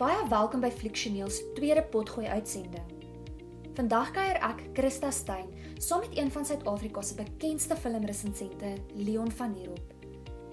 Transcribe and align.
Baie 0.00 0.22
welkom 0.28 0.62
by 0.64 0.70
Fliksioneel 0.72 1.28
se 1.30 1.44
tweede 1.52 1.82
potgooi 1.92 2.24
uitsending. 2.24 2.84
Vandag 3.76 4.14
kuier 4.16 4.38
ek, 4.40 4.62
Christa 4.72 5.10
Stein, 5.12 5.50
saam 5.76 6.00
met 6.00 6.14
een 6.16 6.30
van 6.32 6.46
Suid-Afrika 6.48 7.02
se 7.04 7.18
bekendste 7.18 7.76
filmresensente, 7.76 8.70
Leon 8.96 9.28
van 9.36 9.52
Heerop. 9.52 9.92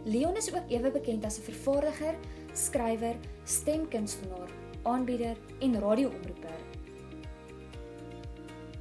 Leon 0.04 0.36
is 0.36 0.50
ook 0.52 0.68
ewe 0.68 0.92
bekend 0.92 1.24
as 1.26 1.40
'n 1.40 1.48
vervaardiger, 1.48 2.16
skrywer, 2.54 3.16
stemkunstenaar, 3.44 4.52
aanbieder 4.84 5.38
en 5.60 5.80
radioomroeper. 5.80 6.60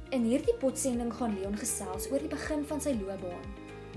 In 0.09 0.23
hierdie 0.23 0.57
potsending 0.59 1.13
gaan 1.13 1.39
Leon 1.39 1.57
gesels 1.57 2.11
oor 2.11 2.19
die 2.19 2.35
begin 2.35 2.65
van 2.65 2.81
sy 2.81 2.97
loopbaan, 2.99 3.47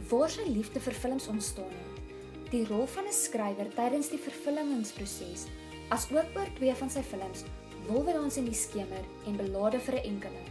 waar 0.08 0.30
sy 0.30 0.46
liefde 0.46 0.80
vir 0.80 0.94
films 0.94 1.26
ontstaan 1.26 1.74
het, 1.74 2.02
die 2.50 2.66
rol 2.66 2.86
van 2.86 3.04
'n 3.04 3.12
skrywer 3.12 3.74
tydens 3.74 4.08
die 4.08 4.22
vervilmingsproses, 5.92 6.32
asook 6.32 6.37
oor 6.37 6.48
twee 6.56 6.74
van 6.74 6.91
sy 6.91 7.02
films, 7.05 7.45
Wolwedans 7.84 8.38
en 8.41 8.46
die 8.48 8.56
skemer 8.56 9.05
en 9.28 9.37
Belade 9.37 9.78
vir 9.78 9.95
'n 9.98 10.06
enkeling. 10.12 10.48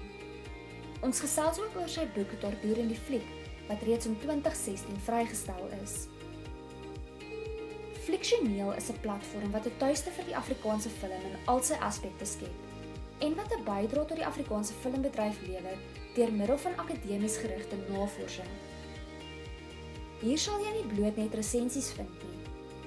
Ons 1.02 1.20
gesels 1.20 1.60
ook 1.60 1.76
oor 1.76 1.90
sy 1.90 2.06
boek 2.16 2.40
Tortuur 2.40 2.78
in 2.78 2.88
die 2.88 3.04
fliek 3.08 3.28
wat 3.68 3.82
reeds 3.82 4.06
in 4.06 4.18
2016 4.20 5.00
vrygestel 5.06 5.70
is. 5.82 6.08
Fliksioneel 8.06 8.74
is 8.74 8.90
'n 8.90 9.00
platform 9.02 9.52
wat 9.52 9.66
'n 9.66 9.78
tuiste 9.78 10.12
vir 10.12 10.26
die 10.26 10.36
Afrikaanse 10.36 10.90
film 10.90 11.22
in 11.32 11.38
al 11.46 11.64
sy 11.64 11.74
aspekte 11.74 12.26
skep 12.26 12.58
en 13.20 13.36
wat 13.36 13.52
'n 13.52 13.64
bydrae 13.64 14.06
tot 14.06 14.18
die 14.18 14.26
Afrikaanse 14.26 14.74
filmbedryf 14.74 15.42
lewer 15.48 15.78
deur 16.16 16.32
middel 16.32 16.58
van 16.58 16.78
akademies 16.78 17.38
gerigte 17.38 17.76
navorsing. 17.90 18.52
Hier 20.22 20.38
sal 20.38 20.60
jy 20.60 20.72
nie 20.72 20.94
bloot 20.94 21.16
net 21.16 21.34
resensies 21.34 21.92
vind 21.92 22.24
nie, 22.24 22.41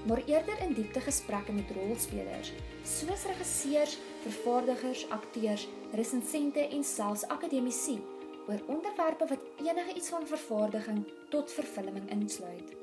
maar 0.07 0.23
eerder 0.27 0.61
in 0.61 0.73
diepte 0.73 1.01
gesprekke 1.01 1.53
met 1.53 1.71
rolspelers, 1.77 2.53
soos 2.83 3.25
regisseurs, 3.27 3.99
vervaardigers, 4.23 5.07
akteurs, 5.09 5.69
resensente 5.93 6.69
en 6.69 6.85
selfs 6.85 7.27
akademici 7.29 8.01
oor 8.49 8.61
onderwerpe 8.67 9.27
wat 9.29 9.39
enige 9.65 9.95
iets 9.97 10.09
van 10.09 10.27
vervaardiging 10.27 11.05
tot 11.29 11.53
vervulling 11.53 12.11
insluit. 12.11 12.75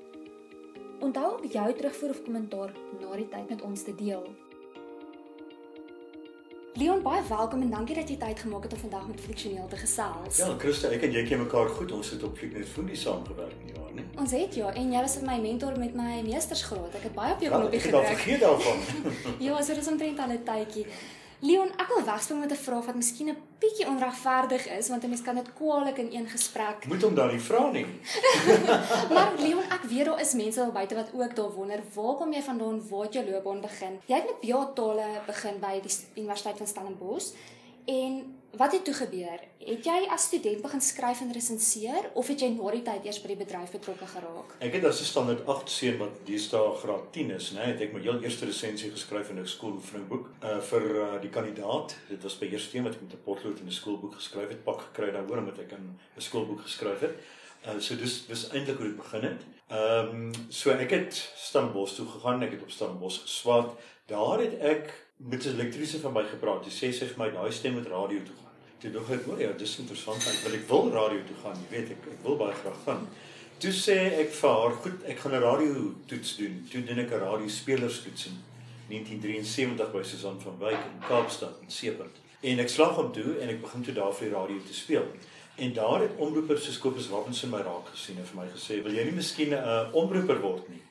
Onthou 0.99 1.41
om 1.41 1.49
jou 1.49 1.73
terugvoer 1.73 2.09
of 2.09 2.23
kommentaar 2.23 2.73
na 3.01 3.15
die 3.15 3.29
tyd 3.29 3.49
met 3.49 3.61
ons 3.61 3.83
te 3.83 3.95
deel. 3.95 4.25
Leon, 6.73 7.01
baie 7.03 7.21
welkom 7.27 7.61
en 7.61 7.69
dankie 7.69 7.95
dat 7.97 8.09
jy 8.09 8.15
tyd 8.17 8.39
gemaak 8.39 8.63
het 8.63 8.73
om 8.73 8.79
vandag 8.79 9.07
met 9.07 9.21
Fliksioneel 9.21 9.67
te 9.67 9.77
gesels. 9.81 10.37
Ja, 10.39 10.53
Christa, 10.57 10.93
ek 10.95 11.03
en 11.03 11.17
jy 11.17 11.25
ken 11.27 11.41
mekaar 11.43 11.73
goed. 11.75 11.91
Ons 11.91 12.13
het 12.15 12.23
op 12.23 12.37
Fliek 12.37 12.53
met 12.55 12.69
Foodie 12.69 12.95
saamgewerk 12.95 13.57
nie 13.65 13.73
waar 13.75 13.80
nie. 13.95 14.05
Ons 14.17 14.31
het 14.31 14.55
ja, 14.55 14.73
en 14.73 14.91
jy 14.91 14.99
was 15.01 15.19
my 15.21 15.37
mentor 15.39 15.77
met 15.79 15.93
my 15.95 16.21
meestersgraad. 16.25 16.95
Ek 16.95 17.03
het 17.03 17.13
baie 17.13 17.33
op 17.33 17.39
jou 17.41 17.51
Ja, 17.51 17.57
knoppie 17.59 17.79
ek 17.79 17.85
het 17.85 17.93
gedruk. 17.93 18.07
vergeet 18.17 18.39
daarvan. 18.39 18.77
Ja, 19.45 19.61
so 19.61 19.73
dis 19.73 19.87
omtrent 19.87 20.19
al 20.19 20.29
'n 20.31 20.43
tydjie. 20.43 20.85
Leon, 21.43 21.69
ek 21.81 21.87
wil 21.89 22.03
wegspring 22.05 22.39
met 22.39 22.51
'n 22.51 22.55
vraag 22.55 22.85
wat 22.85 22.95
miskien 22.95 23.29
'n 23.29 23.37
bietjie 23.59 23.87
onregverdig 23.87 24.67
is, 24.77 24.89
want 24.89 25.03
'n 25.03 25.09
mens 25.09 25.21
kan 25.21 25.35
dit 25.35 25.53
kwaliek 25.53 25.97
in 25.97 26.09
een 26.13 26.27
gesprek. 26.29 26.85
Moet 26.87 27.01
hom 27.01 27.15
dan 27.15 27.27
nie 27.31 27.39
vra 27.39 27.71
nie. 27.71 27.85
Maar 29.13 29.31
Leon, 29.37 29.63
ek 29.71 29.83
weet 29.89 30.05
daar 30.05 30.21
is 30.21 30.33
mense 30.33 30.59
daar 30.59 30.71
buite 30.71 30.95
wat 30.95 31.09
ook 31.13 31.35
daar 31.35 31.51
wonder, 31.51 31.79
waar 31.93 32.15
kom 32.15 32.33
jy 32.33 32.41
vandaan? 32.41 32.81
Waar 32.89 33.03
het 33.03 33.13
jou 33.13 33.25
loopbaan 33.31 33.61
begin? 33.61 33.99
Jy 34.05 34.15
het 34.15 34.25
met 34.25 34.39
BA 34.41 34.65
tale 34.73 35.05
begin 35.25 35.59
by 35.59 35.79
die 35.81 35.93
Universiteit 36.21 36.57
van 36.57 36.67
Stellenbosch. 36.67 37.33
En 37.85 38.35
wat 38.57 38.71
het 38.71 38.85
toe 38.85 38.93
gebeur? 38.93 39.39
Het 39.57 39.85
jy 39.85 39.97
as 40.09 40.25
student 40.27 40.61
begin 40.61 40.81
skryf 40.81 41.21
en 41.21 41.31
resenseer 41.33 42.09
of 42.13 42.27
het 42.27 42.41
jy 42.41 42.49
na 42.53 42.71
die 42.71 42.81
tyd 42.85 43.05
eers 43.05 43.19
by 43.21 43.31
die 43.31 43.39
bedryf 43.39 43.71
betrokke 43.71 44.07
geraak? 44.13 44.55
Ek 44.59 44.73
het 44.73 44.85
as 44.85 45.01
'n 45.01 45.09
standaard 45.11 45.47
8 45.47 45.69
seun 45.69 45.97
wat 45.97 46.25
deesdae 46.25 46.75
graad 46.81 47.11
10 47.13 47.31
is, 47.31 47.51
né, 47.51 47.65
het 47.71 47.81
ek 47.81 47.93
my 47.93 48.01
heel 48.01 48.21
eerste 48.21 48.45
resensie 48.45 48.91
geskryf 48.91 49.29
in 49.29 49.39
'n 49.39 49.47
skooloefeningboek 49.47 50.29
uh 50.43 50.59
vir 50.61 50.85
uh, 50.95 51.21
die 51.21 51.29
kandidaat. 51.29 51.95
Dit 52.09 52.23
was 52.23 52.37
by 52.37 52.45
eerste 52.45 52.77
een 52.77 52.83
wat 52.83 52.93
ek 52.93 53.01
met 53.01 53.13
'n 53.13 53.23
potlood 53.23 53.59
in 53.59 53.67
'n 53.67 53.71
skoolboek 53.71 54.15
geskryf 54.15 54.49
het, 54.49 54.63
pak 54.63 54.81
gekry 54.81 55.11
daaroor 55.11 55.37
omdat 55.37 55.59
ek 55.59 55.71
in 55.71 55.99
'n 56.17 56.21
skoolboek 56.21 56.61
geskryf 56.61 56.99
het. 56.99 57.15
Uh 57.65 57.79
so 57.79 57.95
dis 57.95 58.25
dis 58.25 58.49
eintlik 58.49 58.77
hoe 58.77 58.87
dit 58.87 58.97
begin 58.97 59.21
het. 59.21 59.41
Ehm 59.69 60.09
um, 60.09 60.31
so 60.49 60.71
ek 60.71 60.89
het 60.89 61.13
Stellenbosch 61.35 61.95
toe 61.95 62.07
gegaan, 62.07 62.43
ek 62.43 62.51
het 62.51 62.61
op 62.61 62.71
Stellenbosch 62.71 63.21
geswat. 63.21 63.77
Daar 64.05 64.39
het 64.39 64.59
ek 64.59 65.10
met 65.29 65.45
'n 65.45 65.49
elektriese 65.49 65.99
van 65.99 66.13
my 66.13 66.23
gepraat. 66.23 66.65
Sy 66.65 66.87
sê 66.87 66.93
sy 66.93 67.05
vir 67.05 67.17
my 67.17 67.29
daai 67.31 67.51
stem 67.51 67.75
met 67.75 67.87
radio 67.87 68.19
toe 68.23 68.35
gaan. 68.41 68.51
Toe 68.79 68.91
dink 68.91 69.09
ek, 69.09 69.27
"O 69.27 69.37
ja, 69.37 69.51
dis 69.51 69.77
interessant. 69.79 70.27
Ek 70.27 70.39
wil 70.43 70.53
ek 70.53 70.67
wil 70.67 70.91
radio 70.91 71.19
toe 71.23 71.35
gaan. 71.43 71.57
Jy 71.61 71.77
weet, 71.77 71.89
ek 71.89 72.07
ek 72.11 72.23
wil 72.23 72.35
baie 72.37 72.53
graag 72.53 72.83
gaan." 72.85 73.07
Toe 73.57 73.71
sê 73.71 73.97
ek 74.19 74.31
vir 74.31 74.49
haar, 74.49 74.71
"Goed, 74.71 75.03
ek 75.03 75.19
gaan 75.19 75.33
'n 75.33 75.41
radio 75.41 75.93
toets 76.05 76.35
doen." 76.35 76.67
Toe 76.71 76.83
doen 76.83 76.99
ek 76.99 77.11
'n 77.11 77.19
radiospelerstoets 77.19 78.25
in 78.25 78.43
1973 78.87 79.91
by 79.91 80.03
Susan 80.03 80.41
van 80.41 80.57
Wyk 80.59 80.83
in 80.93 81.07
Kaapstad 81.07 81.53
in 81.61 81.71
Seepunt. 81.71 82.15
En 82.41 82.59
ek 82.59 82.69
slag 82.69 82.95
hom 82.95 83.11
toe 83.11 83.37
en 83.39 83.49
ek 83.49 83.61
begin 83.61 83.83
toe 83.83 83.93
daar 83.93 84.13
vir 84.13 84.29
die 84.29 84.35
radio 84.35 84.57
te 84.67 84.73
speel. 84.73 85.05
En 85.55 85.73
daar 85.73 86.01
het 86.01 86.11
omroepers 86.17 86.63
soos 86.65 86.79
Kobus 86.79 87.07
Robinson 87.07 87.49
my 87.49 87.61
raak 87.61 87.87
gesien 87.91 88.17
en 88.17 88.25
vir 88.25 88.41
my 88.41 88.47
gesê, 88.49 88.83
"Wil 88.83 88.93
jy 88.93 89.03
nie 89.03 89.11
miskien 89.11 89.53
'n 89.53 89.91
omroeper 89.93 90.41
word 90.41 90.69
nie?" 90.69 90.81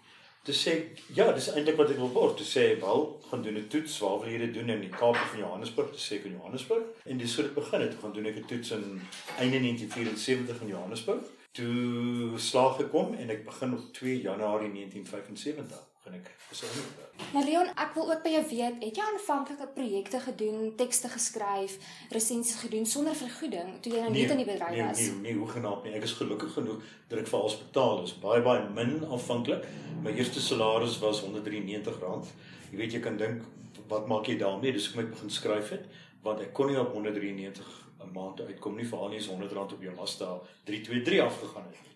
Toe 0.44 0.54
sê 0.54 0.70
ek, 0.70 1.02
"Ja, 1.14 1.32
dis 1.32 1.50
eintlik 1.52 1.76
wat 1.76 1.90
ek 1.90 1.96
wil 1.96 2.12
word." 2.12 2.36
Toe 2.36 2.46
sê 2.46 2.60
hy, 2.68 2.80
"Wel, 2.80 3.20
gaan 3.30 3.42
doen 3.42 3.56
'n 3.56 3.68
toets. 3.68 3.98
Waar 3.98 4.20
wil 4.20 4.28
jy 4.28 4.38
dit 4.38 4.54
doen 4.54 4.70
in 4.70 4.80
die 4.80 4.88
Kaap 4.88 5.14
of 5.14 5.34
in 5.34 5.40
Johannesburg?" 5.40 5.90
Toe 5.90 5.98
sê 5.98 6.18
ek 6.18 6.24
in 6.24 6.38
Johannesburg. 6.38 6.84
En 7.04 7.18
dis 7.18 7.34
so 7.34 7.42
dit 7.42 7.54
begin 7.54 7.80
het. 7.80 7.92
Ek 7.92 8.00
gaan 8.00 8.12
doen 8.12 8.26
ek 8.26 8.36
'n 8.36 8.46
toets 8.46 8.70
in 8.70 9.02
einde 9.38 9.58
1974 9.58 10.60
in 10.60 10.68
Johannesburg. 10.68 11.22
Toe 11.52 12.38
slaag 12.38 12.80
ek 12.80 12.90
hom 12.90 13.14
en 13.14 13.30
ek 13.30 13.44
begin 13.44 13.72
op 13.72 13.92
2 13.92 14.20
Januarie 14.20 14.72
1975 14.72 15.89
begin 16.10 16.20
ek 16.20 16.30
as 16.50 16.62
'n 16.62 16.66
omroeper. 16.66 17.06
Nou 17.32 17.44
Leon, 17.44 17.68
ek 17.76 17.94
wil 17.94 18.10
ook 18.12 18.22
by 18.22 18.30
jou 18.30 18.44
weet, 18.48 18.82
het 18.84 18.96
jy 18.96 19.02
aanvanklike 19.02 19.66
projekte 19.74 20.20
gedoen, 20.20 20.74
tekste 20.76 21.08
geskryf, 21.08 21.78
resensies 22.10 22.60
gedoen 22.60 22.86
sonder 22.86 23.14
vergoeding 23.14 23.80
toe 23.80 23.92
jy 23.92 24.00
nou 24.00 24.10
net 24.10 24.30
in 24.30 24.36
die 24.36 24.44
bedryf 24.44 24.70
nee, 24.70 24.86
was? 24.86 24.98
Nee, 24.98 25.10
nee, 25.20 25.34
hoegenaamd 25.34 25.84
nie. 25.84 25.92
Ek 25.92 26.02
is 26.02 26.12
gelukkig 26.12 26.52
genoeg 26.52 26.82
dat 27.08 27.18
ek 27.18 27.28
vir 27.28 27.40
alles 27.40 27.58
betaal 27.58 28.02
is. 28.02 28.18
Baie 28.18 28.42
baie 28.42 28.68
min 28.68 29.04
aanvanklik. 29.04 29.66
My 30.02 30.10
eerste 30.10 30.40
salaris 30.40 30.98
was 30.98 31.22
R193. 31.22 32.26
Jy 32.70 32.76
weet 32.76 32.92
jy 32.92 33.00
kan 33.00 33.16
dink 33.16 33.42
wat 33.88 34.06
maak 34.06 34.26
jy 34.26 34.38
daarmee? 34.38 34.72
Dis 34.72 34.92
hoe 34.92 35.02
ek 35.02 35.10
begin 35.10 35.30
skryf 35.30 35.70
het, 35.70 35.86
want 36.22 36.40
ek 36.40 36.52
kon 36.52 36.66
nie 36.66 36.78
op 36.78 36.92
193 36.92 37.66
'n 38.00 38.12
maand 38.12 38.40
uitkom 38.40 38.76
nie, 38.76 38.86
veral 38.86 39.08
nie 39.08 39.18
as 39.18 39.28
R100 39.28 39.74
op 39.74 39.82
jou 39.82 39.94
lasta 39.94 40.40
323 40.64 41.20
afgegaan 41.20 41.64
het 41.64 41.82
nie. 41.82 41.89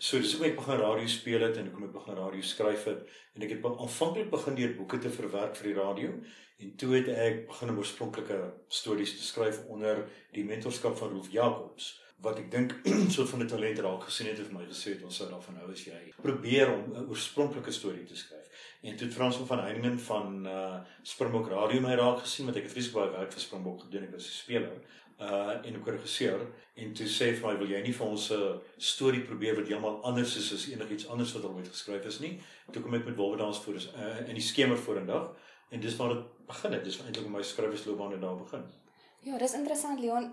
So 0.00 0.16
dis 0.16 0.32
hoe 0.32 0.46
ek 0.48 0.54
begin 0.56 0.78
radio 0.80 1.08
speel 1.12 1.42
het 1.44 1.58
en 1.60 1.66
hoe 1.74 1.82
ek 1.84 1.90
begin 1.92 2.16
radio 2.16 2.44
skryf 2.48 2.86
het. 2.88 3.00
En 3.36 3.42
ek 3.44 3.50
het 3.52 3.66
aanvanklik 3.68 4.30
begin 4.32 4.54
deur 4.56 4.70
boeke 4.78 4.98
te 5.04 5.10
verwerk 5.12 5.58
vir 5.58 5.68
die 5.68 5.74
radio. 5.76 6.14
En 6.64 6.70
toe 6.80 6.94
het 6.94 7.10
ek 7.12 7.42
begin 7.50 7.72
om 7.74 7.80
oorspronklike 7.82 8.38
stories 8.72 9.12
te 9.18 9.26
skryf 9.26 9.58
onder 9.68 10.06
die 10.32 10.46
mentorskap 10.48 10.96
van 10.96 11.12
Rolf 11.12 11.28
Jacobs. 11.34 11.90
Wat 12.24 12.40
ek 12.40 12.48
dink 12.52 12.72
soort 13.14 13.28
van 13.28 13.44
'n 13.44 13.52
talent 13.52 13.82
raak 13.84 14.08
gesien 14.08 14.32
het 14.32 14.40
en 14.40 14.48
vir 14.48 14.56
my 14.56 14.64
gesê 14.70 14.94
het 14.94 15.04
ons 15.04 15.20
sou 15.20 15.28
daarvan 15.28 15.60
hou 15.60 15.68
as 15.68 15.84
jy 15.84 16.00
probeer 16.24 16.72
om 16.72 16.96
'n 16.96 17.08
oorspronklike 17.12 17.72
storie 17.72 18.06
te 18.08 18.16
skryf. 18.16 18.48
En 18.80 18.96
toe 18.96 19.06
het 19.06 19.16
Frans 19.16 19.36
van 19.36 19.60
Heiningen 19.60 19.98
van 20.00 20.46
uh 20.46 20.80
Springbok 21.02 21.52
Radio 21.52 21.80
my 21.80 21.94
raak 21.94 22.24
gesien 22.24 22.48
want 22.48 22.56
ek 22.56 22.62
het 22.62 22.72
vreeslik 22.72 22.96
baie 22.96 23.12
werk 23.12 23.32
vir 23.36 23.40
Springbok 23.40 23.84
gedoen 23.84 24.08
ek 24.08 24.16
was 24.16 24.32
'n 24.32 24.40
speler 24.44 24.80
uh 25.20 25.66
en 25.66 25.76
ook 25.76 25.86
'n 25.86 25.96
regisseur 25.96 26.40
en 26.74 26.92
toe 26.92 27.06
sê 27.06 27.26
vir 27.36 27.46
my 27.46 27.58
wil 27.58 27.68
jy 27.68 27.82
nie 27.82 27.92
vir 27.92 28.06
ons 28.06 28.30
'n 28.32 28.60
storie 28.78 29.20
probeer 29.20 29.54
wat 29.54 29.68
heeltemal 29.68 30.02
anders 30.02 30.36
is 30.36 30.52
as 30.52 30.68
enigiets 30.68 31.08
anders 31.08 31.32
wat 31.32 31.44
al 31.44 31.54
ooit 31.54 31.68
geskryf 31.68 32.04
is 32.04 32.20
nie. 32.20 32.40
Toe 32.72 32.82
kom 32.82 32.94
ek 32.94 33.04
met 33.04 33.16
Wolwedans 33.16 33.58
voor 33.58 33.74
uh 33.74 34.28
in 34.28 34.34
die 34.34 34.48
skemer 34.50 34.78
vorendag 34.78 35.36
en 35.70 35.80
dis 35.80 35.96
waar 35.96 36.14
dit 36.14 36.24
begin 36.46 36.72
het. 36.72 36.84
Dis 36.84 37.00
eintlik 37.00 37.28
my 37.28 37.42
skrywersloopbaan 37.42 38.12
het 38.12 38.20
daar 38.20 38.36
begin. 38.36 38.64
Ja, 39.20 39.38
dis 39.38 39.54
interessant 39.54 40.00
Leon. 40.00 40.32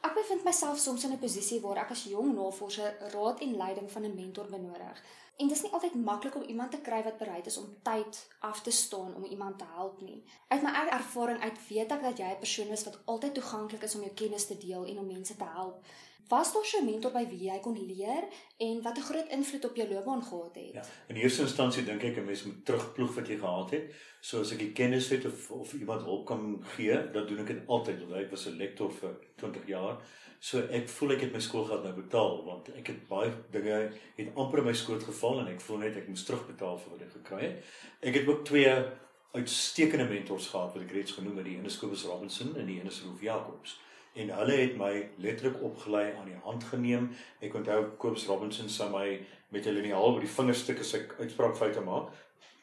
Ek 0.00 0.14
bevind 0.14 0.44
myself 0.44 0.78
soms 0.78 1.04
in 1.04 1.12
'n 1.12 1.18
posisie 1.18 1.60
waar 1.60 1.78
ek 1.84 1.90
as 1.90 2.04
jong 2.04 2.34
navorser 2.34 2.96
raad 3.14 3.40
en 3.40 3.56
leiding 3.56 3.90
van 3.90 4.04
'n 4.04 4.14
mentor 4.14 4.46
benodig. 4.46 5.02
En 5.36 5.48
dis 5.48 5.62
nie 5.62 5.72
altyd 5.72 5.94
maklik 5.94 6.34
om 6.34 6.42
iemand 6.42 6.70
te 6.70 6.80
kry 6.80 7.02
wat 7.02 7.18
bereid 7.18 7.46
is 7.46 7.56
om 7.56 7.76
tyd 7.82 8.28
af 8.40 8.62
te 8.62 8.70
staan 8.70 9.14
om 9.14 9.24
iemand 9.24 9.58
te 9.58 9.64
help 9.74 10.00
nie. 10.00 10.24
Uit 10.48 10.62
my 10.62 10.70
eie 10.70 10.90
ervaring 10.90 11.40
uit 11.40 11.68
weet 11.68 11.92
ek 11.92 12.02
dat 12.02 12.18
jy 12.18 12.30
'n 12.30 12.38
persoon 12.38 12.68
is 12.76 12.84
wat 12.84 12.98
altyd 13.04 13.34
toeganklik 13.34 13.82
is 13.82 13.94
om 13.94 14.00
jou 14.00 14.14
kennis 14.14 14.46
te 14.46 14.58
deel 14.58 14.84
en 14.84 14.98
om 14.98 15.06
mense 15.06 15.36
te 15.36 15.44
help. 15.44 15.84
Was 16.28 16.52
daar 16.52 16.64
so 16.64 16.78
'n 16.78 16.84
mentor 16.84 17.12
by 17.12 17.24
wie 17.28 17.48
jy 17.50 17.58
kon 17.58 17.86
leer 17.86 18.24
en 18.56 18.82
wat 18.82 18.96
'n 18.98 19.08
groot 19.10 19.28
invloed 19.28 19.64
op 19.64 19.76
jou 19.76 19.88
loopbaan 19.88 20.22
gehad 20.22 20.54
het? 20.54 20.72
Ja, 20.72 20.82
in 21.06 21.16
eerste 21.16 21.42
instansie 21.42 21.84
dink 21.84 22.02
ek 22.02 22.16
'n 22.16 22.24
mens 22.24 22.42
moet 22.42 22.64
terugploeg 22.64 23.14
wat 23.14 23.26
jy 23.28 23.36
gehad 23.38 23.70
het. 23.70 23.94
So 24.20 24.40
as 24.40 24.52
ek 24.52 24.58
die 24.58 24.72
kennis 24.72 25.08
het 25.08 25.24
of 25.26 25.50
of 25.50 25.72
iemand 25.72 26.02
hulp 26.02 26.26
kan 26.26 26.64
gee, 26.76 27.10
dan 27.10 27.26
doen 27.26 27.38
ek 27.38 27.46
dit 27.46 27.66
altyd. 27.66 28.00
Want 28.00 28.22
ek 28.22 28.30
was 28.30 28.46
'n 28.46 28.56
lektor 28.56 28.92
vir 28.92 29.16
20 29.36 29.66
jaar. 29.66 29.96
So 30.38 30.58
ek 30.58 30.88
voel 30.88 31.10
ek 31.10 31.20
het 31.20 31.32
my 31.32 31.40
skoolgeld 31.40 31.82
nou 31.82 31.94
betaal 31.94 32.44
want 32.44 32.68
ek 32.76 32.86
het 32.86 33.08
baie 33.08 33.32
dinge 33.50 33.92
het 34.16 34.34
amper 34.34 34.58
in 34.58 34.64
my 34.64 34.72
skoot 34.72 35.02
geval 35.02 35.40
en 35.40 35.46
ek 35.46 35.60
voel 35.60 35.78
net 35.78 35.96
ek 35.96 36.08
moes 36.08 36.24
terugbetaal 36.24 36.78
vir 36.78 36.90
wat 36.90 37.00
ek 37.00 37.12
gekry 37.12 37.42
het. 37.42 37.64
Ek 38.00 38.14
het 38.14 38.28
ook 38.28 38.44
twee 38.44 38.84
uitstekende 39.32 40.08
mentors 40.08 40.46
gehad 40.46 40.72
wat 40.74 40.82
ek 40.82 40.92
reeds 40.92 41.12
genoem 41.12 41.36
het. 41.36 41.44
Die 41.44 41.56
een 41.56 41.64
is 41.64 41.78
Kobus 41.78 42.04
Robinson 42.04 42.56
en 42.56 42.66
die 42.66 42.80
een 42.80 42.86
is 42.86 43.02
Rolf 43.02 43.20
Jacobs 43.20 43.80
en 44.18 44.32
hulle 44.34 44.56
het 44.58 44.76
my 44.78 44.92
letterlik 45.22 45.62
opgelei 45.62 46.06
aan 46.18 46.30
die 46.30 46.40
hand 46.44 46.64
geneem. 46.70 47.10
Ek 47.40 47.54
onthou 47.54 47.80
Kobus 48.02 48.26
Robinson 48.26 48.70
sê 48.72 48.88
my 48.90 49.06
met 49.54 49.66
'n 49.66 49.74
liniaal 49.74 50.14
oor 50.14 50.20
die 50.20 50.36
vingerstuk 50.38 50.80
as 50.80 50.94
ek 50.94 51.14
uitspraakfoute 51.20 51.80
maak. 51.80 52.10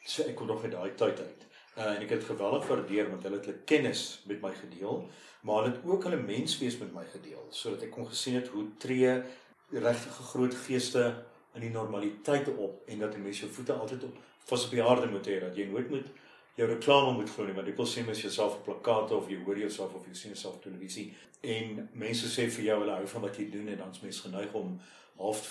So 0.04 0.22
ek 0.22 0.36
kom 0.36 0.46
nog 0.46 0.62
uit 0.62 0.72
daai 0.72 0.94
tyd 0.94 1.20
uit. 1.20 1.46
Uh, 1.76 1.94
en 1.96 2.02
ek 2.02 2.10
het 2.10 2.24
geweldig 2.24 2.66
waardeer 2.68 3.10
want 3.10 3.22
hulle 3.22 3.36
het 3.36 3.46
hulle 3.46 3.64
kennis 3.64 4.22
met 4.26 4.40
my 4.40 4.52
gedeel, 4.54 5.08
maar 5.42 5.62
hulle 5.62 5.74
het 5.74 5.84
ook 5.84 6.04
hulle 6.04 6.16
menswees 6.16 6.78
met 6.78 6.92
my 6.94 7.04
gedeel 7.04 7.42
sodat 7.50 7.82
ek 7.82 7.90
kon 7.90 8.06
gesien 8.06 8.34
het 8.34 8.48
hoe 8.48 8.64
tree 8.78 9.22
regtig 9.70 10.16
groot 10.30 10.54
geeste 10.54 11.02
in 11.54 11.60
die 11.60 11.70
normaliteit 11.70 12.48
op 12.56 12.82
en 12.86 12.98
dat 12.98 13.14
'n 13.14 13.22
mens 13.22 13.40
jou 13.40 13.50
voete 13.50 13.72
altyd 13.72 14.04
op 14.04 14.16
vas 14.48 14.64
op 14.64 14.70
die 14.70 14.82
aarde 14.82 15.06
moet 15.10 15.26
hê 15.26 15.40
dat 15.40 15.56
jy 15.56 15.64
nooit 15.64 15.90
moet 15.90 16.08
jou 16.56 16.68
reklame 16.68 17.12
moet 17.18 17.30
glo 17.30 17.46
nie 17.46 17.56
want 17.56 17.68
ek 17.68 17.78
wil 17.80 17.88
sê 17.90 18.04
mens 18.06 18.22
jouself 18.24 18.58
op 18.58 18.64
plakate 18.64 19.16
of 19.16 19.30
jy 19.30 19.38
hoor 19.44 19.58
jouself 19.60 19.94
of 19.94 20.06
jy 20.08 20.14
sien 20.14 20.32
jouself 20.34 20.56
op 20.56 20.66
televisie 20.68 21.10
en 21.56 21.88
mense 21.92 22.28
sê 22.32 22.48
vir 22.58 22.70
jou 22.70 22.80
hulle 22.82 22.98
hou 22.98 23.06
van 23.14 23.26
wat 23.28 23.38
jy 23.40 23.50
doen 23.52 23.68
en 23.72 23.82
dan's 23.84 24.02
mense 24.04 24.24
geneig 24.24 24.54
om 24.56 24.78
half 25.20 25.44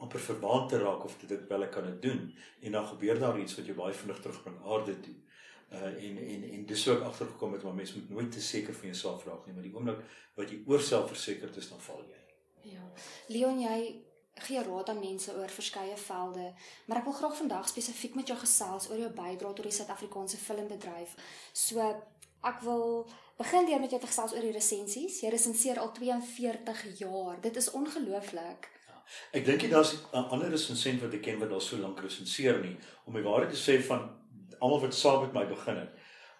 amper 0.00 0.20
verbaand 0.20 0.68
te 0.68 0.78
raak 0.78 1.04
of 1.04 1.14
dit 1.20 1.48
wel 1.48 1.66
ek 1.66 1.72
kan 1.76 1.86
dit 1.90 2.02
doen 2.08 2.22
en 2.62 2.76
dan 2.78 2.88
gebeur 2.92 3.20
daar 3.20 3.38
iets 3.40 3.56
wat 3.58 3.68
jou 3.70 3.76
baie 3.78 3.94
vinnig 3.94 4.20
terugbring 4.22 4.58
aarde 4.64 4.96
toe. 5.06 5.14
Uh 5.76 5.92
en 6.08 6.18
en 6.22 6.42
en 6.50 6.66
dis 6.66 6.88
ook 6.88 7.02
agtergekom 7.02 7.52
het 7.56 7.62
maar 7.66 7.74
mens 7.74 7.94
moet 7.94 8.10
nooit 8.10 8.32
te 8.32 8.40
seker 8.40 8.74
van 8.74 8.92
jouself 8.92 9.24
raak 9.26 9.46
nie, 9.46 9.54
maar 9.54 9.66
die 9.66 9.74
oomblik 9.74 10.02
wat 10.38 10.50
jy 10.50 10.60
oor 10.66 10.80
selfversekerd 10.80 11.56
is 11.56 11.70
dan 11.72 11.80
val 11.88 12.04
jy. 12.06 12.20
Ja. 12.74 12.84
Leon, 13.28 13.60
jy 13.60 13.80
gee 14.44 14.62
raad 14.62 14.88
aan 14.88 15.00
mense 15.00 15.32
oor 15.34 15.48
verskeie 15.48 15.96
velde, 15.96 16.52
maar 16.86 16.98
ek 17.00 17.08
wil 17.08 17.16
graag 17.16 17.36
vandag 17.36 17.68
spesifiek 17.68 18.14
met 18.14 18.28
jou 18.28 18.38
gesels 18.38 18.90
oor 18.90 18.98
jou 19.00 19.10
bydrae 19.10 19.54
tot 19.54 19.64
die 19.64 19.72
Suid-Afrikaanse 19.72 20.36
filmbedryf. 20.36 21.16
So 21.52 21.80
ek 22.44 22.60
wil 22.62 23.06
begin 23.38 23.66
deur 23.66 23.80
met 23.80 23.90
jou 23.90 24.00
te 24.00 24.10
gesels 24.10 24.34
oor 24.36 24.44
die 24.44 24.54
resensies. 24.54 25.20
Jy 25.22 25.32
resenseer 25.32 25.80
al 25.80 25.92
42 25.92 26.98
jaar. 26.98 27.40
Dit 27.40 27.56
is 27.56 27.70
ongelooflik. 27.70 28.70
Ek 29.32 29.44
dink 29.46 29.62
jy 29.62 29.68
daar's 29.70 29.94
'n 30.12 30.28
ander 30.34 30.50
resensent 30.50 31.00
wat 31.00 31.14
ek 31.14 31.22
ken 31.22 31.38
wat 31.38 31.52
al 31.52 31.60
so 31.60 31.76
lank 31.76 32.00
resenseer 32.00 32.60
nie 32.60 32.76
om 33.06 33.12
my 33.12 33.22
waarheid 33.22 33.52
te 33.54 33.60
sê 33.60 33.82
van 33.82 34.10
almal 34.58 34.80
wat 34.80 34.94
saam 34.94 35.20
met 35.20 35.32
my 35.32 35.46
begin 35.46 35.76
het. 35.76 35.92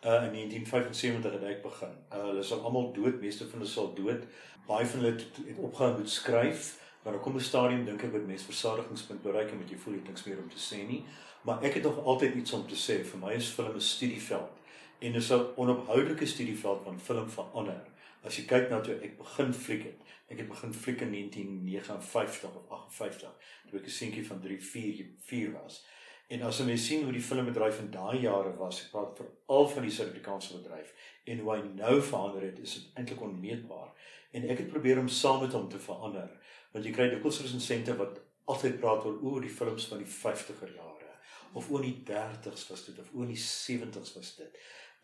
Uh 0.03 0.25
in 0.27 0.33
1975 0.33 1.33
het 1.33 1.43
ek 1.43 1.63
begin. 1.63 1.95
Uh 2.13 2.25
hulle 2.29 2.41
is 2.41 2.53
al 2.53 2.65
almal 2.65 2.93
dood, 2.93 3.21
meeste 3.21 3.49
van 3.49 3.59
hulle 3.59 3.71
is 3.71 3.79
al 3.79 3.95
dood. 3.95 4.27
Baie 4.67 4.87
van 4.87 5.01
hulle 5.01 5.13
het, 5.13 5.25
het 5.47 5.59
opgehou 5.59 5.99
met 5.99 6.11
skryf, 6.11 6.81
maar 7.07 7.15
dan 7.15 7.23
kom 7.23 7.37
'n 7.37 7.41
stadium 7.41 7.85
dink 7.87 8.03
ek 8.03 8.13
wat 8.13 8.27
mense 8.27 8.45
versadigingspunt 8.45 9.23
bereik 9.23 9.51
en 9.51 9.59
met 9.59 9.71
jy 9.71 9.79
voel 9.79 9.95
jy 9.95 10.03
niks 10.09 10.25
meer 10.25 10.39
om 10.43 10.51
te 10.51 10.59
sê 10.59 10.83
nie. 10.89 11.05
Maar 11.45 11.63
ek 11.63 11.75
het 11.79 11.83
nog 11.83 12.05
altyd 12.05 12.35
iets 12.35 12.53
om 12.53 12.67
te 12.67 12.75
sê. 12.75 13.05
Vir 13.05 13.19
my 13.19 13.33
is 13.35 13.49
film 13.49 13.77
'n 13.77 13.81
studieveld 13.81 14.51
en 14.99 15.13
dis 15.13 15.31
'n 15.31 15.47
onophoudelike 15.57 16.27
studieveld 16.27 16.83
van 16.83 17.01
film 17.01 17.31
verander. 17.31 17.85
As 18.25 18.37
jy 18.37 18.45
kyk 18.45 18.71
na 18.71 18.81
toe 18.81 18.95
ek 18.95 19.19
begin 19.19 19.55
fliek 19.55 19.85
het, 19.85 20.01
Ek 20.27 20.41
het 20.43 20.49
begin 20.49 20.73
fliek 20.75 21.01
in 21.01 21.11
1959 21.11 22.57
of 22.57 22.71
58 22.71 23.35
toe 23.71 23.79
ek 23.79 23.87
'n 23.87 23.91
seentjie 23.99 24.27
van 24.27 24.41
3 24.41 24.59
4 24.63 25.07
4 25.27 25.53
was. 25.53 25.85
En 26.29 26.43
as 26.43 26.59
jy 26.59 26.77
sien 26.77 27.05
hoe 27.05 27.13
die 27.13 27.23
filmbedryf 27.23 27.79
in 27.79 27.91
daai 27.91 28.19
jare 28.21 28.57
was, 28.57 28.81
ek 28.85 28.91
praat 28.91 29.21
veral 29.21 29.69
van 29.69 29.83
die 29.83 29.91
Suid-Afrikaanse 29.91 30.59
bedryf 30.59 30.93
en 31.25 31.39
hoe 31.39 31.53
hy 31.55 31.63
nou 31.63 32.03
verander 32.03 32.43
het, 32.43 32.59
is 32.59 32.75
dit 32.75 32.89
eintlik 32.95 33.23
onmeetbaar. 33.23 33.93
En 34.33 34.49
ek 34.51 34.59
het 34.59 34.73
probeer 34.73 34.99
om 34.99 35.09
saam 35.09 35.41
met 35.41 35.53
hom 35.53 35.69
te 35.69 35.79
verander. 35.79 36.31
Want 36.77 36.85
jy 36.85 36.93
kry 36.93 37.07
dikwels 37.09 37.39
resensente 37.41 37.95
wat 37.97 38.19
altyd 38.53 38.75
praat 38.83 39.07
oor 39.09 39.15
oor 39.25 39.41
die 39.41 39.53
films 39.53 39.87
van 39.89 40.03
die 40.03 40.11
50er 40.13 40.75
jare 40.77 41.15
of 41.57 41.71
oor 41.73 41.81
die 41.81 42.03
30's 42.05 42.67
was 42.69 42.83
dit 42.85 42.99
of 43.01 43.15
oor 43.17 43.31
die 43.31 43.39
70's 43.41 44.13
was 44.13 44.35
dit. 44.37 44.59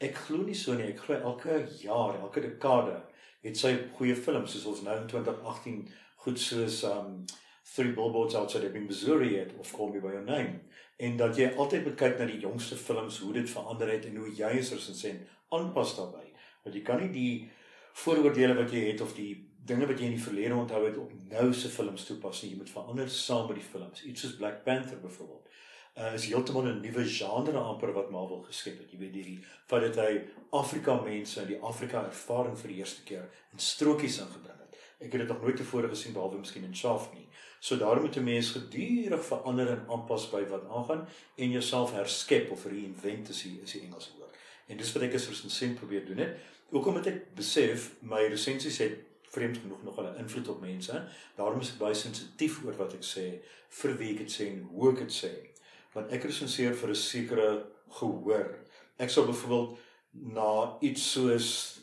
Ek 0.05 0.19
glo 0.27 0.45
nie 0.45 0.57
so 0.59 0.75
nie. 0.77 0.91
Ek 0.93 1.01
glo 1.01 1.17
elke 1.17 1.63
jaar, 1.81 2.19
elke 2.21 2.43
dekade 2.45 2.99
het 3.43 3.57
sy 3.57 3.73
goeie 3.97 4.19
films 4.19 4.53
soos 4.53 4.67
ons 4.69 4.83
nou 4.85 4.99
in 5.01 5.09
2018 5.11 5.79
goed 6.27 6.43
soos 6.43 6.83
um 6.91 7.23
Three 7.73 7.95
Billboards 7.97 8.37
Outside 8.37 8.69
Ebbing, 8.69 8.85
Missouri 8.91 9.31
het 9.39 9.55
of 9.59 9.71
Call 9.73 9.95
Me 9.95 10.03
By 10.03 10.13
Your 10.13 10.27
Name 10.27 10.61
en 11.01 11.17
dat 11.17 11.41
jy 11.41 11.49
altyd 11.57 11.87
moet 11.87 11.97
kyk 11.99 12.19
na 12.21 12.27
die 12.29 12.43
jongste 12.43 12.77
films 12.77 13.23
hoe 13.25 13.33
dit 13.39 13.49
verander 13.49 13.89
het 13.95 14.05
en 14.11 14.19
hoe 14.21 14.29
jy 14.29 14.51
as 14.61 14.75
resensent 14.77 15.25
aanpas 15.57 15.97
daarbey 15.97 16.29
want 16.67 16.77
jy 16.77 16.85
kan 16.85 17.01
nie 17.01 17.09
die 17.15 17.33
vooroordeele 18.05 18.59
wat 18.61 18.77
jy 18.77 18.85
het 18.91 19.01
of 19.01 19.17
die 19.17 19.33
dinge 19.67 19.87
wat 19.87 19.99
jy 19.99 20.11
in 20.11 20.17
die 20.17 20.25
verlede 20.25 20.55
onthou 20.55 20.85
het 20.87 20.97
op 20.99 21.13
nou 21.31 21.53
se 21.55 21.69
films 21.69 22.05
toepas 22.05 22.43
nie 22.43 22.51
jy 22.51 22.57
moet 22.57 22.71
verander 22.71 23.11
saam 23.11 23.47
met 23.47 23.61
die 23.61 23.71
films 23.73 24.05
iets 24.05 24.21
soos 24.21 24.37
Black 24.37 24.65
Panther 24.65 25.01
byvoorbeeld 25.01 25.53
uh, 25.99 26.15
is 26.15 26.27
heeltemal 26.27 26.63
'n 26.63 26.81
nuwe 26.81 27.05
genre 27.05 27.59
amper 27.59 27.93
wat 27.93 28.11
Marvel 28.11 28.43
geskep 28.43 28.79
het. 28.79 28.91
Jy 28.91 28.99
weet 28.99 29.15
hierdie 29.15 29.45
feit 29.67 29.83
dat 29.95 30.07
hy 30.07 30.23
Afrika 30.51 31.01
mense 31.01 31.41
en 31.41 31.47
die 31.47 31.61
Afrika 31.61 32.05
ervaring 32.05 32.57
vir 32.59 32.69
die 32.69 32.79
eerste 32.79 33.03
keer 33.03 33.29
in 33.53 33.59
strokies 33.59 34.19
ingebring 34.25 34.59
het. 34.65 34.79
Ek 34.99 35.13
het 35.13 35.21
dit 35.21 35.29
nog 35.29 35.43
nooit 35.43 35.57
tevore 35.57 35.89
gesien 35.89 36.13
behalwe 36.13 36.39
miskien 36.39 36.65
in 36.65 36.77
Shaft 36.77 37.13
nie. 37.15 37.29
So 37.61 37.77
daarom 37.77 38.03
moet 38.03 38.17
'n 38.17 38.25
mens 38.25 38.51
gedurig 38.51 39.25
verander 39.25 39.69
en 39.69 39.85
aanpas 39.89 40.31
by 40.31 40.45
wat 40.49 40.69
aangaan 40.69 41.07
en 41.37 41.51
jouself 41.51 41.93
herskep 41.93 42.51
of 42.51 42.65
reinvent 42.65 43.29
as 43.29 43.43
jy 43.43 43.61
is 43.63 43.73
die 43.73 43.83
Engelse 43.83 44.11
woord. 44.19 44.37
En 44.69 44.77
dis 44.77 44.93
wat 44.93 45.03
ek 45.03 45.15
as 45.15 45.29
resensent 45.29 45.79
probeer 45.79 46.07
doen 46.07 46.19
het. 46.19 46.37
Ook 46.71 46.87
omdat 46.87 47.07
ek 47.07 47.35
besef 47.35 47.91
my 48.01 48.27
resensies 48.27 48.79
het 48.79 49.12
vreemd 49.33 49.59
genoeg 49.65 49.83
nog 49.83 49.99
'n 50.01 50.19
invloed 50.19 50.49
op 50.49 50.61
mense. 50.61 51.05
Daarom 51.37 51.61
is 51.61 51.73
ek 51.73 51.79
baie 51.79 51.95
sensitief 51.95 52.65
oor 52.65 52.77
wat 52.77 52.95
ek 52.95 53.05
sê, 53.05 53.41
vir 53.69 53.97
wie 53.99 54.13
ek 54.13 54.19
dit 54.19 54.33
sê 54.33 54.47
en 54.53 54.63
hoe 54.63 54.93
ek 54.93 54.99
dit 54.99 55.15
sê 55.23 55.33
want 55.95 56.13
ek 56.13 56.25
resenseer 56.25 56.75
vir 56.75 56.91
'n 56.91 56.95
sekere 56.95 57.49
gehoor. 57.99 58.49
Ek 58.99 59.11
sou 59.11 59.27
byvoorbeeld 59.27 59.79
na 60.13 60.77
iets 60.81 61.13
soos 61.13 61.79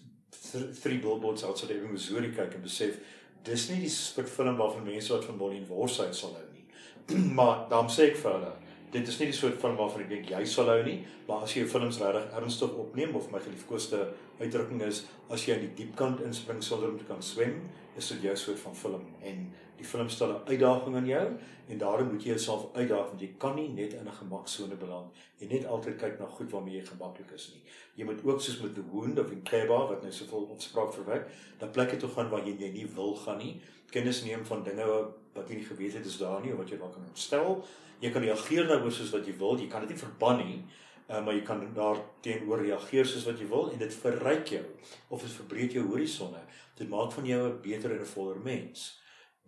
Three 0.81 0.98
Billboards 0.98 1.44
Outside 1.44 1.74
Ebbing, 1.74 1.92
Missouri 1.92 2.31
kyk 2.34 2.56
en 2.56 2.62
besef 2.62 2.98
dis 3.44 3.69
nie 3.69 3.81
die 3.81 3.90
soort 3.90 4.30
film 4.30 4.57
waarvan 4.57 4.84
mense 4.84 5.13
wat 5.13 5.25
van 5.25 5.38
Bonnie 5.38 5.66
Worsheid 5.68 6.16
sal 6.16 6.34
hou 6.34 6.48
nie. 6.54 6.66
maar 7.38 7.69
dan 7.69 7.90
sê 7.90 8.10
ek 8.10 8.18
vir 8.18 8.31
hulle, 8.31 8.54
dit 8.91 9.07
is 9.07 9.19
nie 9.19 9.30
die 9.30 9.38
soort 9.38 9.59
film 9.62 9.75
waarvan 9.77 10.01
ek 10.01 10.09
dink 10.09 10.30
jy 10.31 10.41
sal 10.50 10.69
hou 10.71 10.81
nie, 10.83 11.00
maar 11.27 11.44
as 11.45 11.53
jy 11.53 11.63
jou 11.63 11.69
films 11.75 12.00
regtig 12.01 12.38
ernstig 12.39 12.77
opneem 12.83 13.15
of 13.15 13.30
my 13.31 13.39
geliefkoeste 13.44 14.00
uitdrukking 14.39 14.81
is 14.81 15.03
as 15.30 15.45
jy 15.45 15.56
aan 15.56 15.65
die 15.68 15.75
diep 15.77 15.95
kant 15.95 16.24
inspring 16.25 16.63
sonder 16.65 16.89
om 16.89 16.97
te 16.97 17.06
kan 17.06 17.21
swem, 17.21 17.62
is 17.97 18.07
dit 18.13 18.30
jou 18.30 18.36
soort 18.38 18.62
van 18.63 18.75
film 18.75 19.06
en 19.25 19.50
die 19.80 19.88
film 19.88 20.09
stel 20.09 20.33
'n 20.33 20.47
uitdaging 20.47 20.95
aan 20.95 21.06
jou 21.06 21.27
en 21.69 21.77
daarom 21.77 22.07
moet 22.12 22.24
jy 22.24 22.30
jouself 22.30 22.74
uitdaag 22.74 23.07
want 23.09 23.21
jy 23.21 23.33
kan 23.38 23.56
nie 23.56 23.69
net 23.69 23.94
in 23.94 24.07
'n 24.07 24.19
gemaksone 24.21 24.75
beland 24.75 25.13
en 25.39 25.47
net 25.47 25.65
altyd 25.65 25.97
kyk 25.97 26.19
na 26.19 26.25
goed 26.25 26.51
waarmee 26.51 26.75
jy 26.75 26.85
gemaklik 26.85 27.31
is 27.35 27.51
nie. 27.53 27.62
Jy 27.95 28.06
moet 28.06 28.24
ook 28.24 28.42
soos 28.42 28.59
met 28.62 28.75
The 28.75 28.83
Wound 28.92 29.19
of 29.19 29.31
in 29.31 29.44
Keba 29.44 29.88
wat 29.88 30.01
nou 30.01 30.12
soveel 30.12 30.47
opspraak 30.51 30.94
verwek, 30.94 31.27
dan 31.59 31.71
plekke 31.71 31.97
toe 31.97 32.09
gaan 32.09 32.30
waar 32.30 32.45
jy, 32.45 32.56
jy 32.59 32.71
nie 32.71 32.88
wil 32.95 33.15
gaan 33.15 33.38
nie. 33.38 33.62
Kennis 33.92 34.24
neem 34.24 34.45
van 34.45 34.63
dinge 34.63 34.85
wat 35.33 35.50
jy 35.50 35.56
nie 35.56 35.65
geweet 35.65 35.94
het 35.94 36.06
is 36.06 36.18
daar 36.18 36.42
nie 36.42 36.51
of 36.51 36.57
wat 36.57 36.69
jy 36.69 36.77
dalk 36.77 36.94
kan 36.94 37.06
ontstel. 37.07 37.63
Jy 38.00 38.12
kan 38.12 38.24
reageer 38.24 38.68
daaroor 38.68 38.92
soos 38.92 39.12
wat 39.12 39.28
jy 39.28 39.36
wil. 39.38 39.57
Jy 39.60 39.68
kan 39.68 39.81
dit 39.81 39.90
nie 39.90 40.04
verban 40.04 40.38
nie. 40.38 40.62
Uh, 41.10 41.24
maar 41.25 41.34
jy 41.34 41.42
kan 41.42 41.74
daar 41.74 41.98
teenoor 42.22 42.62
reageer 42.62 43.06
soos 43.06 43.26
wat 43.26 43.40
jy 43.40 43.47
wil 43.50 43.71
en 43.73 43.80
dit 43.81 43.94
verryk 43.94 44.47
jou 44.47 44.66
of 45.09 45.21
dit 45.21 45.31
verbreek 45.31 45.71
jou 45.73 45.88
horisonne. 45.88 46.42
Dit 46.78 46.90
maak 46.90 47.12
van 47.12 47.26
jou 47.26 47.42
'n 47.50 47.62
beter 47.62 47.92
en 47.92 48.02
'n 48.02 48.14
voller 48.16 48.38
mens 48.38 49.00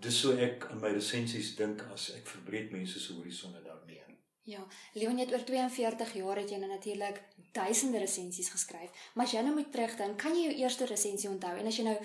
dis 0.01 0.17
so 0.23 0.33
ek 0.37 0.65
in 0.73 0.81
my 0.81 0.91
resensies 0.95 1.53
dink 1.59 1.83
as 1.93 2.09
ek 2.15 2.25
verbreek 2.35 2.71
mense 2.73 2.99
se 2.99 3.13
horisonne 3.13 3.61
daarmee. 3.65 3.99
Ja, 4.49 4.63
Leon 4.97 5.19
het 5.21 5.31
oor 5.31 5.43
42 5.45 6.15
jaar 6.17 6.39
het 6.41 6.49
jy 6.49 6.57
nou 6.57 6.69
natuurlik 6.71 7.19
duisende 7.53 7.99
resensies 8.01 8.49
geskryf, 8.49 8.89
maar 9.13 9.27
as 9.27 9.35
jy 9.35 9.43
nou 9.45 9.53
moet 9.53 9.69
terugdink, 9.73 10.17
kan 10.17 10.33
jy 10.33 10.47
jou 10.47 10.55
eerste 10.63 10.87
resensie 10.89 11.29
onthou 11.29 11.51
en 11.59 11.69
as 11.69 11.77
jy 11.77 11.85
nou 11.85 11.97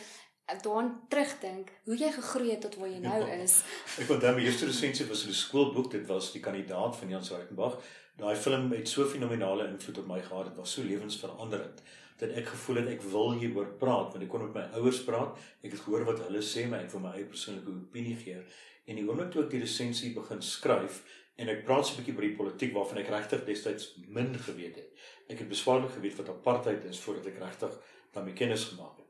daaraan 0.46 0.90
terugdink 1.10 1.70
hoe 1.84 1.96
jy 1.98 2.10
gegroei 2.14 2.50
het 2.50 2.60
tot 2.60 2.76
waar 2.78 2.88
jy 2.88 2.98
nou 3.02 3.18
ja, 3.18 3.38
is. 3.42 3.62
Ek 3.98 4.10
onthou 4.14 4.34
my 4.36 4.44
eerste 4.46 4.66
resensie 4.66 5.06
was 5.06 5.24
in 5.26 5.30
'n 5.34 5.42
skoolboek, 5.42 5.90
dit 5.90 6.06
was 6.06 6.32
die 6.32 6.40
kandidaat 6.40 6.96
van 6.96 7.08
Jan 7.08 7.24
Swartenbach. 7.24 7.78
Daai 8.16 8.36
film 8.36 8.72
het 8.72 8.88
so 8.88 9.04
fenominale 9.04 9.68
invloed 9.68 9.98
op 9.98 10.06
my 10.06 10.22
gehad, 10.22 10.44
dit 10.44 10.56
was 10.56 10.72
so 10.72 10.82
lewensveranderend 10.82 11.82
dat 12.16 12.30
ek 12.30 12.46
gevoel 12.46 12.76
het 12.80 12.88
ek 12.88 13.02
wil 13.12 13.34
hieroor 13.36 13.74
praat 13.80 14.14
want 14.14 14.24
ek 14.24 14.30
kon 14.32 14.46
met 14.46 14.54
my 14.54 14.80
ouers 14.80 15.02
praat. 15.04 15.36
Ek 15.62 15.74
het 15.74 15.80
gehoor 15.84 16.06
wat 16.08 16.22
hulle 16.24 16.40
sê, 16.40 16.64
maar 16.68 16.86
ek 16.86 16.90
wil 16.94 17.04
my 17.04 17.12
eie 17.18 17.28
persoonlike 17.28 17.68
opinie 17.68 18.16
gee. 18.16 18.40
En 18.86 18.96
die 18.96 19.04
oomblik 19.04 19.32
toe 19.34 19.42
ek 19.44 19.50
die 19.50 19.60
resensie 19.60 20.14
begin 20.14 20.40
skryf 20.40 21.02
en 21.36 21.48
ek 21.52 21.64
praat 21.66 21.86
so 21.86 21.92
'n 21.92 22.00
bietjie 22.00 22.16
oor 22.16 22.28
die 22.28 22.36
politiek 22.36 22.72
waarvan 22.72 22.98
ek 22.98 23.10
regtig 23.12 23.44
destyds 23.44 23.94
min 24.08 24.32
geweet 24.38 24.76
het. 24.76 24.90
Ek 25.28 25.38
het 25.38 25.48
beswaarlik 25.48 25.92
geweet 25.92 26.16
wat 26.16 26.28
apartheid 26.28 26.84
is 26.84 27.00
voordat 27.00 27.26
ek 27.26 27.42
regtig 27.42 27.72
daarmee 28.12 28.32
kennis 28.32 28.64
gemaak 28.64 28.96
het. 28.96 29.05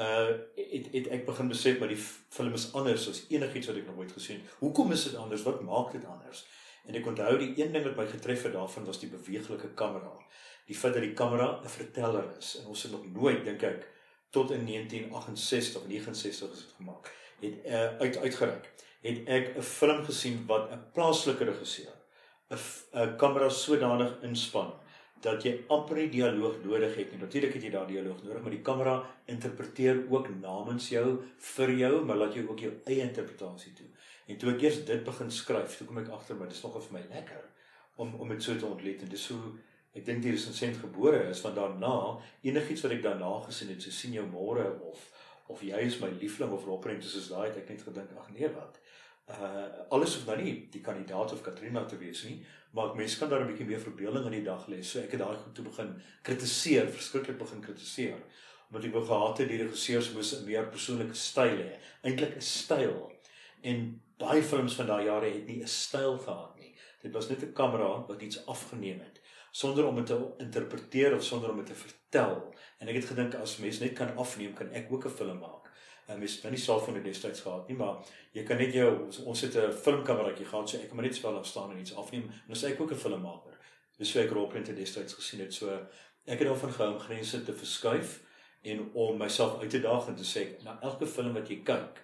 Uh 0.00 0.30
het, 0.56 0.86
het 0.92 1.08
ek 1.12 1.26
begin 1.26 1.48
besef 1.50 1.78
maar 1.78 1.90
die 1.92 2.00
film 2.00 2.54
is 2.56 2.70
anders 2.72 3.08
as 3.10 3.24
enigiets 3.28 3.68
wat 3.68 3.76
ek 3.76 3.86
nog 3.90 4.00
ooit 4.00 4.12
gesien 4.16 4.40
het. 4.40 4.54
Hoekom 4.62 4.92
is 4.96 5.04
dit 5.04 5.16
anders? 5.20 5.44
Wat 5.44 5.60
maak 5.66 5.92
dit 5.92 6.06
anders? 6.08 6.44
En 6.88 6.96
ek 6.96 7.06
onthou 7.06 7.34
die 7.38 7.52
een 7.58 7.74
ding 7.74 7.84
wat 7.84 7.98
my 7.98 8.06
getref 8.08 8.46
het 8.48 8.56
daarvan 8.56 8.86
was 8.88 9.02
die 9.02 9.10
beweeglike 9.12 9.74
kamera 9.76 10.14
die 10.70 10.78
feit 10.78 10.94
dat 10.94 11.02
die 11.02 11.16
kamera 11.18 11.60
'n 11.62 11.68
verteller 11.68 12.26
is 12.38 12.56
en 12.60 12.66
ons 12.66 12.82
het 12.82 12.92
nog 12.92 13.06
nooit 13.12 13.44
dink 13.44 13.62
ek 13.62 13.88
tot 14.30 14.50
in 14.50 14.66
1968 14.66 15.86
69 15.86 16.52
is 16.52 16.62
dit 16.64 16.74
gemaak 16.76 17.10
het 17.40 17.54
uh, 17.66 17.96
uit 17.98 18.16
uitgereik 18.16 18.70
het 19.02 19.18
ek 19.26 19.56
'n 19.56 19.62
film 19.62 20.04
gesien 20.04 20.46
wat 20.46 20.70
'n 20.70 20.84
plaaslike 20.94 21.44
regisseur 21.44 21.96
'n 22.50 23.16
kamera 23.16 23.48
sodanig 23.48 24.14
inspann 24.22 24.72
dat 25.24 25.44
jy 25.44 25.52
amper 25.68 26.00
nie 26.00 26.08
dialoog 26.12 26.60
nodig 26.64 26.94
het. 26.96 27.12
Natuurlik 27.20 27.54
het 27.56 27.64
jy 27.66 27.70
daai 27.74 27.86
dialoog 27.92 28.22
nodig, 28.24 28.42
maar 28.42 28.56
die 28.56 28.64
kamera 28.64 28.94
interpreteer 29.28 30.04
ook 30.08 30.30
namens 30.40 30.88
jou 30.92 31.06
vir 31.54 31.72
jou, 31.76 31.94
maar 32.04 32.22
laat 32.22 32.38
jou 32.38 32.46
ook 32.48 32.64
jou 32.64 32.72
eie 32.86 33.04
interpretasie 33.04 33.74
toe. 33.76 33.88
En 34.30 34.38
toe 34.40 34.52
ek 34.54 34.62
eers 34.64 34.84
dit 34.88 35.04
begin 35.04 35.32
skryf, 35.34 35.76
toe 35.76 35.86
kom 35.88 35.98
ek 36.00 36.12
agter 36.14 36.38
maar 36.38 36.48
dis 36.48 36.62
nogal 36.64 36.84
vir 36.86 36.98
my 36.98 37.06
lekker 37.10 37.48
om 38.00 38.14
om 38.22 38.28
dit 38.32 38.42
so 38.42 38.56
te 38.56 38.66
ontlet 38.66 39.02
en 39.04 39.10
dis 39.12 39.24
so 39.30 39.56
ek 39.92 40.04
dink 40.06 40.22
die 40.22 40.32
resensent 40.32 40.78
gebore 40.80 41.24
is 41.32 41.42
want 41.44 41.58
daarna 41.58 41.94
enigiets 42.46 42.84
wat 42.86 42.94
ek 42.96 43.02
daarna 43.04 43.32
gesien 43.48 43.72
het, 43.74 43.82
so 43.82 43.92
sien 43.94 44.14
jou 44.16 44.26
môre 44.30 44.66
of 44.90 45.02
of 45.50 45.64
jy 45.66 45.80
is 45.82 45.98
my 45.98 46.08
liefling 46.20 46.52
of 46.54 46.66
roprent 46.68 47.02
soos 47.04 47.28
daai 47.32 47.48
het 47.48 47.58
ek 47.64 47.72
net 47.72 47.82
gedink 47.82 48.14
ag 48.22 48.28
nee 48.36 48.50
wat. 48.54 48.78
Uh 49.34 49.66
alles 49.96 50.14
hoef 50.16 50.28
nou 50.30 50.36
nie 50.38 50.54
die 50.70 50.82
kandidaat 50.86 51.34
of 51.34 51.42
Katrina 51.42 51.82
te 51.90 51.98
wees 51.98 52.22
nie, 52.28 52.38
maar 52.70 52.94
mense 52.96 53.18
kan 53.18 53.28
daar 53.28 53.40
'n 53.40 53.46
bietjie 53.46 53.66
meer 53.66 53.80
verbeelding 53.80 54.24
in 54.24 54.38
die 54.38 54.44
dag 54.44 54.66
lê. 54.68 54.82
So 54.82 55.00
ek 55.00 55.10
het 55.10 55.20
daai 55.20 55.36
goed 55.36 55.54
toe 55.54 55.64
begin 55.64 56.02
kritiseer, 56.22 56.88
verskriklik 56.88 57.38
begin 57.38 57.60
kritiseer. 57.60 58.18
Omdat 58.68 58.84
ek 58.84 58.92
begaat 58.92 59.38
het 59.38 59.48
die 59.48 59.62
regisseurs 59.62 60.12
moes 60.12 60.32
'n 60.32 60.44
meer 60.44 60.68
persoonlike 60.68 61.14
styl 61.14 61.58
hê, 61.58 61.78
eintlik 62.02 62.36
'n 62.36 62.40
styl. 62.40 63.12
En 63.62 64.00
baie 64.18 64.42
films 64.42 64.74
van 64.74 64.86
daai 64.86 65.04
jare 65.04 65.30
het 65.30 65.46
nie 65.46 65.62
'n 65.62 65.66
styl 65.66 66.18
gehad 66.18 66.56
nie. 66.56 66.74
Dit 67.02 67.12
was 67.12 67.28
net 67.28 67.42
'n 67.42 67.52
kamera 67.52 68.06
wat 68.06 68.22
iets 68.22 68.46
afgeneem 68.46 69.00
het 69.00 69.20
sonder 69.50 69.86
om 69.86 69.96
dit 69.96 70.06
te 70.06 70.34
interpreteer 70.38 71.14
of 71.14 71.24
sonder 71.24 71.50
om 71.50 71.56
dit 71.56 71.66
te 71.66 71.74
vertel. 71.74 72.54
En 72.78 72.88
ek 72.88 73.00
het 73.00 73.10
gedink 73.12 73.34
as 73.34 73.58
mens 73.62 73.80
net 73.82 73.96
kan 73.98 74.14
afneem, 74.16 74.54
kan 74.54 74.70
ek 74.70 74.92
ook 74.92 75.06
'n 75.06 75.16
film 75.16 75.38
maak. 75.38 75.69
Mens 76.18 76.34
het 76.34 76.42
nou 76.42 76.52
nie 76.54 76.62
selfoon 76.62 77.02
destyds 77.02 77.40
gehad 77.40 77.68
nie, 77.68 77.76
maar 77.76 78.00
jy 78.32 78.42
kan 78.42 78.58
net 78.58 78.74
jou 78.74 78.90
ons 79.24 79.40
het 79.40 79.56
'n 79.56 79.72
filmkameraatjie 79.72 80.46
gehad, 80.46 80.68
so 80.68 80.76
ek 80.76 80.88
kan 80.88 80.96
maar 80.96 81.06
net 81.06 81.24
af 81.24 81.46
staan 81.46 81.70
en 81.70 81.78
iets 81.78 81.94
afneem 81.94 82.30
en 82.46 82.50
as 82.50 82.62
ek 82.62 82.80
ook 82.80 82.92
'n 82.92 82.96
filmmaker. 82.96 83.58
Dis 83.98 84.12
hoe 84.12 84.22
ek 84.22 84.30
rolprente 84.30 84.74
destyds 84.74 85.14
gesien 85.14 85.40
het. 85.40 85.54
So 85.54 85.68
ek 86.26 86.38
het 86.38 86.48
daarvan 86.48 86.72
gehou 86.72 86.92
om 86.92 86.98
grense 86.98 87.44
te 87.44 87.52
verskuif 87.52 88.20
en 88.62 88.90
om 88.92 89.18
myself 89.18 89.60
uit 89.60 89.70
te 89.70 89.80
daag 89.80 90.08
en 90.08 90.16
te 90.16 90.24
sê, 90.24 90.62
na 90.64 90.78
elke 90.82 91.06
film 91.06 91.32
wat 91.32 91.48
jy 91.48 91.62
kyk, 91.64 92.02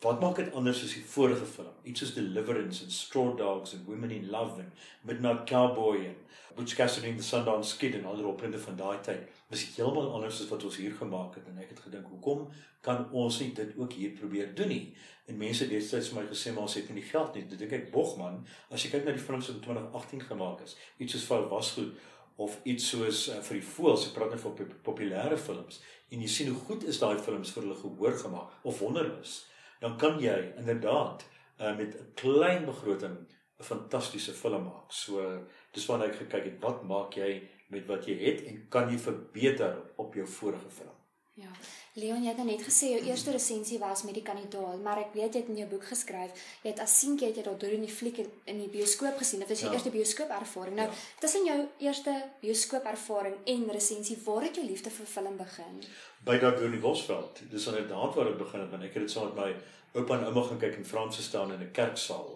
Wat 0.00 0.20
maak 0.20 0.36
dit 0.36 0.52
anders 0.56 0.78
as 0.82 0.94
die 0.96 1.02
vorige 1.04 1.44
film? 1.44 1.72
Iets 1.84 2.00
soos 2.00 2.14
Deliverance 2.16 2.84
en 2.84 2.90
Straw 2.90 3.34
Dogs 3.36 3.74
en 3.76 3.82
Women 3.84 4.10
in 4.10 4.30
Love 4.32 4.62
en 4.62 4.70
Midnight 5.02 5.42
Cowboy 5.50 6.06
en 6.06 6.14
Butch 6.56 6.74
Cassidy 6.74 7.10
and 7.10 7.18
the 7.18 7.24
Sundance 7.24 7.76
Kid 7.76 7.94
en 7.94 8.06
ander 8.08 8.26
opbrinde 8.30 8.58
van 8.58 8.78
daai 8.78 9.02
tyd. 9.04 9.26
Dis 9.52 9.66
heeltemal 9.74 10.08
anders 10.14 10.40
as 10.40 10.48
wat 10.48 10.64
ons 10.64 10.78
hier 10.80 10.94
gemaak 10.96 11.36
het 11.36 11.50
en 11.52 11.60
ek 11.60 11.74
het 11.74 11.82
gedink, 11.84 12.08
hoekom 12.14 12.46
kan 12.80 13.04
ons 13.12 13.42
nie 13.42 13.50
dit 13.58 13.76
ook 13.76 13.92
hier 13.92 14.16
probeer 14.16 14.54
doen 14.56 14.72
nie? 14.72 14.94
En 15.28 15.36
mense 15.36 15.66
het 15.66 15.74
destyds 15.74 16.08
vir 16.14 16.22
my 16.22 16.24
gesê 16.30 16.54
maar 16.56 16.64
ons 16.64 16.78
het 16.80 16.88
nie 16.88 17.02
die 17.02 17.10
geld 17.10 17.36
nie. 17.36 17.44
Dit 17.52 17.60
dink 17.60 17.76
ek 17.82 17.92
Bogman, 17.92 18.40
as 18.72 18.86
jy 18.86 18.94
kyk 18.94 19.04
na 19.04 19.16
die 19.18 19.26
films 19.26 19.52
wat 19.52 19.60
in 19.60 19.62
2018 19.68 20.24
gemaak 20.32 20.64
is, 20.64 20.78
iets 20.96 21.18
soos 21.18 21.28
Val 21.28 21.44
was 21.52 21.74
goed 21.76 21.92
of 22.40 22.56
iets 22.64 22.88
soos 22.88 23.26
uh, 23.28 23.36
vir 23.44 23.60
die 23.60 23.68
voels, 23.74 24.08
ek 24.08 24.16
praat 24.16 24.32
net 24.32 24.40
van 24.40 24.56
populêre 24.80 25.36
films 25.36 25.82
en 26.08 26.24
jy 26.24 26.32
sien 26.32 26.48
hoe 26.48 26.60
goed 26.70 26.88
is 26.88 27.04
daai 27.04 27.20
films 27.20 27.52
vir 27.52 27.66
hulle 27.66 27.80
gehoor 27.84 28.16
gemaak 28.24 28.64
of 28.64 28.80
wonderlus 28.80 29.42
dan 29.80 29.96
kan 29.98 30.20
jy 30.20 30.52
inderdaad 30.60 31.24
uh, 31.60 31.76
met 31.76 31.94
'n 31.96 32.12
klein 32.14 32.64
begroting 32.64 33.16
'n 33.58 33.64
fantastiese 33.64 34.32
film 34.32 34.64
maak. 34.64 34.92
So 34.92 35.44
dis 35.72 35.86
waarna 35.86 36.04
ek 36.04 36.16
gekyk 36.22 36.44
het, 36.44 36.60
wat 36.60 36.82
maak 36.82 37.14
jy 37.14 37.42
met 37.68 37.86
wat 37.86 38.06
jy 38.06 38.16
het 38.24 38.46
en 38.46 38.66
kan 38.68 38.90
jy 38.90 38.98
verbeter 38.98 39.76
op 39.96 40.14
jou 40.14 40.26
vorige 40.26 40.70
film? 40.70 40.99
Ja. 41.40 41.52
Leon, 41.98 42.22
jy 42.22 42.30
het 42.30 42.38
nou 42.38 42.46
net 42.46 42.62
gesê 42.62 42.92
jou 42.92 43.00
eerste 43.08 43.32
resensie 43.34 43.78
was 43.80 44.04
met 44.06 44.14
die 44.14 44.22
kandidaat, 44.22 44.78
maar 44.84 45.00
ek 45.02 45.16
weet 45.16 45.34
jy 45.34 45.40
het 45.40 45.48
in 45.50 45.58
jou 45.58 45.68
boek 45.72 45.88
geskryf, 45.88 46.44
jy 46.62 46.70
het 46.70 46.82
as 46.84 46.94
seentjie 47.00 47.30
het 47.30 47.40
jy 47.40 47.42
dalk 47.48 47.58
deur 47.60 47.74
in 47.74 47.86
die 47.86 47.90
fliek 47.90 48.20
in 48.20 48.60
die 48.62 48.68
bioskoop 48.70 49.18
gesien. 49.18 49.42
Dit 49.42 49.50
was 49.50 49.64
jou 49.64 49.72
ja. 49.72 49.74
eerste 49.74 49.90
bioskoop 49.96 50.30
ervaring. 50.36 50.76
Nou, 50.76 50.86
ja. 50.86 51.00
tussen 51.24 51.48
jou 51.48 51.58
eerste 51.88 52.14
bioskoop 52.44 52.86
ervaring 52.92 53.36
en 53.54 53.66
resensie, 53.74 54.20
waar 54.24 54.46
het 54.46 54.60
jou 54.60 54.66
liefde 54.68 54.92
vir 54.94 55.12
film 55.16 55.36
begin? 55.40 55.82
by 56.24 56.36
daar 56.38 56.56
deur 56.58 56.72
die 56.72 56.80
Bosveld. 56.80 57.40
Dis 57.50 57.66
inderdaad 57.66 58.14
waar 58.14 58.28
dit 58.28 58.38
begin 58.38 58.60
het 58.60 58.70
want 58.70 58.84
ek 58.84 58.96
het 58.98 59.06
dit 59.06 59.12
saam 59.12 59.30
met 59.30 59.38
my 59.40 60.00
oupa 60.00 60.18
en 60.18 60.26
ouma 60.28 60.42
gaan 60.48 60.60
kyk 60.60 60.76
in 60.80 60.86
Franse 60.86 61.22
staan 61.22 61.52
in 61.52 61.62
'n 61.64 61.72
kerksaal. 61.72 62.28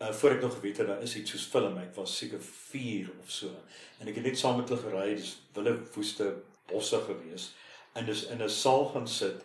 Uh 0.00 0.12
voor 0.12 0.30
ek 0.30 0.40
nog 0.40 0.54
geweet 0.54 0.76
het 0.76 0.86
daar 0.86 1.02
is 1.02 1.16
iets 1.16 1.30
soos 1.30 1.44
film, 1.44 1.78
ek 1.78 1.94
was 1.94 2.16
seker 2.16 2.40
4 2.40 3.10
of 3.22 3.30
so. 3.30 3.48
En 4.00 4.08
ek 4.08 4.14
het 4.14 4.24
net 4.24 4.38
saam 4.38 4.56
met 4.56 4.68
hulle 4.68 4.80
gery, 4.80 5.14
dis 5.14 5.36
wille 5.52 5.78
woeste 5.94 6.34
bosse 6.66 7.00
gewees 7.00 7.54
en 7.96 8.06
dis 8.06 8.26
in 8.32 8.42
'n 8.42 8.48
saal 8.48 8.86
gaan 8.94 9.08
sit 9.08 9.44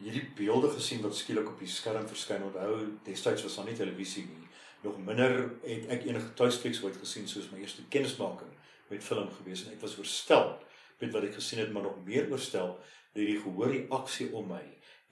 hierdie 0.00 0.24
beelde 0.36 0.70
gesien 0.70 1.02
wat 1.02 1.16
skielik 1.16 1.48
op 1.48 1.58
die 1.58 1.68
skerm 1.68 2.08
verskyn. 2.08 2.42
Onthou, 2.42 2.98
destyds 3.04 3.42
was 3.42 3.56
daar 3.56 3.68
nie 3.68 3.76
televisie 3.76 4.24
nie. 4.24 4.48
Nog 4.82 4.98
minder 4.98 5.50
het 5.62 5.86
ek 5.94 6.06
enige 6.08 6.32
tuisflieks 6.34 6.82
ooit 6.82 6.96
gesien 6.96 7.28
soos 7.28 7.50
my 7.52 7.60
eerste 7.62 7.84
kennismaking 7.88 8.50
met 8.88 9.04
film 9.04 9.30
gewees 9.30 9.64
en 9.64 9.72
ek 9.76 9.80
was 9.80 9.94
verstel 9.94 10.58
met 11.00 11.12
wat 11.14 11.26
ek 11.28 11.34
gesien 11.38 11.58
het, 11.62 11.72
maar 11.72 11.82
nog 11.82 12.04
meer 12.04 12.30
oorstel 12.30 12.78
deur 13.14 13.26
die 13.26 13.40
gehoor 13.40 13.70
reaksie 13.70 14.30
om 14.32 14.48
my. 14.48 14.62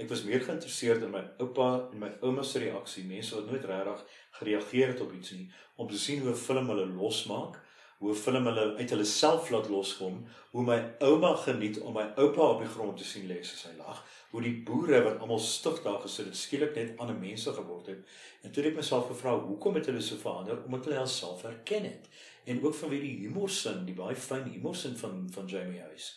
Ek 0.01 0.09
was 0.09 0.25
meer 0.25 0.41
geïnteresseerd 0.41 1.03
in 1.05 1.13
my 1.13 1.23
oupa 1.45 1.71
en 1.93 1.99
my 2.01 2.11
ouma 2.25 2.43
se 2.47 2.63
reaksie, 2.63 3.05
mense 3.05 3.35
wat 3.37 3.51
nooit 3.51 3.67
regtig 3.69 4.05
gereageer 4.39 4.95
het 4.95 5.03
op 5.05 5.13
iets 5.13 5.35
nie, 5.37 5.51
om 5.77 5.89
te 5.89 5.99
sien 5.99 6.23
hoe 6.23 6.31
'n 6.33 6.43
film 6.47 6.71
hulle 6.73 6.87
losmaak, 6.87 7.61
hoe 8.01 8.15
film 8.17 8.49
hulle 8.49 8.67
uit 8.79 8.93
hulle 8.95 9.05
self 9.05 9.51
laat 9.53 9.69
loskom, 9.69 10.23
hoe 10.55 10.65
my 10.65 10.79
ouma 11.05 11.35
geniet 11.45 11.81
om 11.85 11.95
my 11.99 12.07
oupa 12.23 12.47
op 12.55 12.63
die 12.65 12.71
grond 12.73 12.97
te 12.97 13.05
sien 13.05 13.29
lê 13.29 13.41
as 13.45 13.67
hy 13.69 13.75
lag, 13.77 14.01
hoe 14.31 14.41
die 14.45 14.55
boere 14.67 15.03
wat 15.05 15.21
almal 15.21 15.43
stig 15.45 15.83
daar 15.85 16.01
gesit 16.01 16.31
het, 16.31 16.39
skielik 16.39 16.73
net 16.79 16.97
ander 17.03 17.19
mense 17.19 17.53
geword 17.53 17.93
het. 17.93 18.17
En 18.41 18.55
toe 18.55 18.63
het 18.63 18.71
ek 18.73 18.81
myself 18.81 19.11
gevra, 19.11 19.37
hoekom 19.45 19.77
het 19.77 19.91
hulle 19.91 20.01
so 20.05 20.17
verander? 20.23 20.63
Omdat 20.65 20.89
hulle 20.89 21.03
hulself 21.03 21.45
herken 21.45 21.91
het. 21.91 22.09
En 22.49 22.63
ook 22.65 22.79
vanweë 22.79 23.05
die 23.05 23.17
humorsin, 23.27 23.85
die 23.85 23.97
baie 23.99 24.17
fyn 24.17 24.49
humorsin 24.49 24.97
van 25.01 25.27
van 25.35 25.51
Jamie 25.51 25.85
Huys 25.85 26.15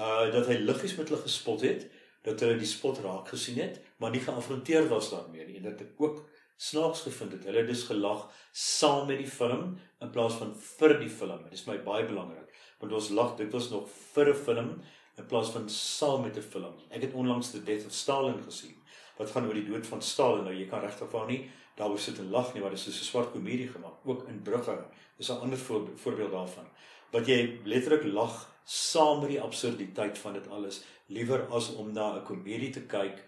uh 0.00 0.30
dat 0.32 0.46
hy 0.48 0.56
liggies 0.64 0.94
met 0.96 1.10
hulle 1.10 1.20
gespot 1.20 1.60
het, 1.66 1.88
dat 2.24 2.40
hulle 2.40 2.56
die 2.56 2.68
spot 2.68 3.00
raak 3.04 3.28
gesien 3.28 3.58
het, 3.60 3.80
maar 4.00 4.10
nie 4.10 4.22
geafronteer 4.24 4.88
was 4.88 5.10
daarmee 5.10 5.46
nie 5.46 5.58
en 5.60 5.68
dat 5.68 5.80
ek 5.84 6.00
ook 6.00 6.22
snaaks 6.62 7.00
gevind 7.08 7.32
het. 7.32 7.44
Hulle 7.48 7.64
het 7.64 7.70
dus 7.70 7.84
gelag 7.88 8.28
saam 8.52 9.06
met 9.06 9.18
die 9.18 9.30
film 9.30 9.78
in 10.00 10.10
plaas 10.10 10.38
van 10.40 10.54
vir 10.54 10.98
die 11.00 11.10
film. 11.10 11.42
Dit 11.48 11.58
is 11.58 11.66
my 11.66 11.78
baie 11.82 12.06
belangrik 12.06 12.52
want 12.82 12.94
ons 12.98 13.12
lag 13.14 13.36
dit 13.38 13.50
was 13.54 13.70
nog 13.70 13.88
vir 14.14 14.28
'n 14.30 14.42
film 14.44 14.70
in 15.18 15.26
plaas 15.26 15.50
van 15.50 15.68
saam 15.70 16.22
met 16.22 16.36
'n 16.36 16.50
film. 16.54 16.74
Ek 16.90 17.02
het 17.02 17.12
onlangs 17.12 17.50
The 17.50 17.62
Death 17.62 17.86
of 17.86 17.92
Stalin 17.92 18.42
gesien 18.44 18.76
wat 19.16 19.30
gaan 19.30 19.46
oor 19.46 19.54
die 19.54 19.70
dood 19.70 19.86
van 19.86 20.02
Stalin. 20.02 20.44
Nou 20.44 20.54
jy 20.54 20.66
kan 20.68 20.80
regtig 20.80 21.10
van 21.10 21.26
nie 21.26 21.50
daaroor 21.76 21.98
sit 21.98 22.18
en 22.18 22.30
lag 22.30 22.52
nie, 22.52 22.62
maar 22.62 22.70
dit 22.70 22.78
is 22.78 23.00
'n 23.00 23.04
swart 23.04 23.32
komedie 23.32 23.68
gemaak, 23.68 23.98
ook 24.04 24.28
in 24.28 24.42
Brugge. 24.42 24.84
Dis 25.16 25.30
'n 25.30 25.40
ander 25.40 25.58
voorbeeld 25.58 26.30
daarvan. 26.30 26.66
Wat 27.10 27.26
jy 27.26 27.60
letterlik 27.64 28.04
lag 28.04 28.48
saam 28.64 29.20
met 29.20 29.28
die 29.28 29.40
absurditeit 29.40 30.18
van 30.18 30.32
dit 30.32 30.48
alles 30.48 30.82
liewer 31.06 31.46
as 31.50 31.74
om 31.74 31.92
na 31.92 32.16
'n 32.16 32.24
komedie 32.24 32.70
te 32.70 32.80
kyk 32.80 33.24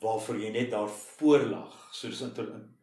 waarvoor 0.00 0.36
jy 0.36 0.50
net 0.50 0.70
daar 0.70 0.88
voorlag. 0.88 1.88
So 1.92 2.08
dis 2.08 2.20
in 2.20 2.32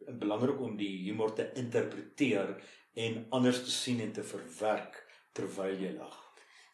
belangrik 0.08 0.60
om 0.60 0.76
die 0.76 1.04
humor 1.06 1.32
te 1.32 1.50
interpreteer 1.54 2.56
en 2.94 3.26
anders 3.30 3.64
te 3.64 3.70
sien 3.70 4.00
en 4.00 4.12
te 4.12 4.22
verwerk 4.22 5.02
terwyl 5.32 5.80
jy 5.80 5.96
lag. 5.98 6.20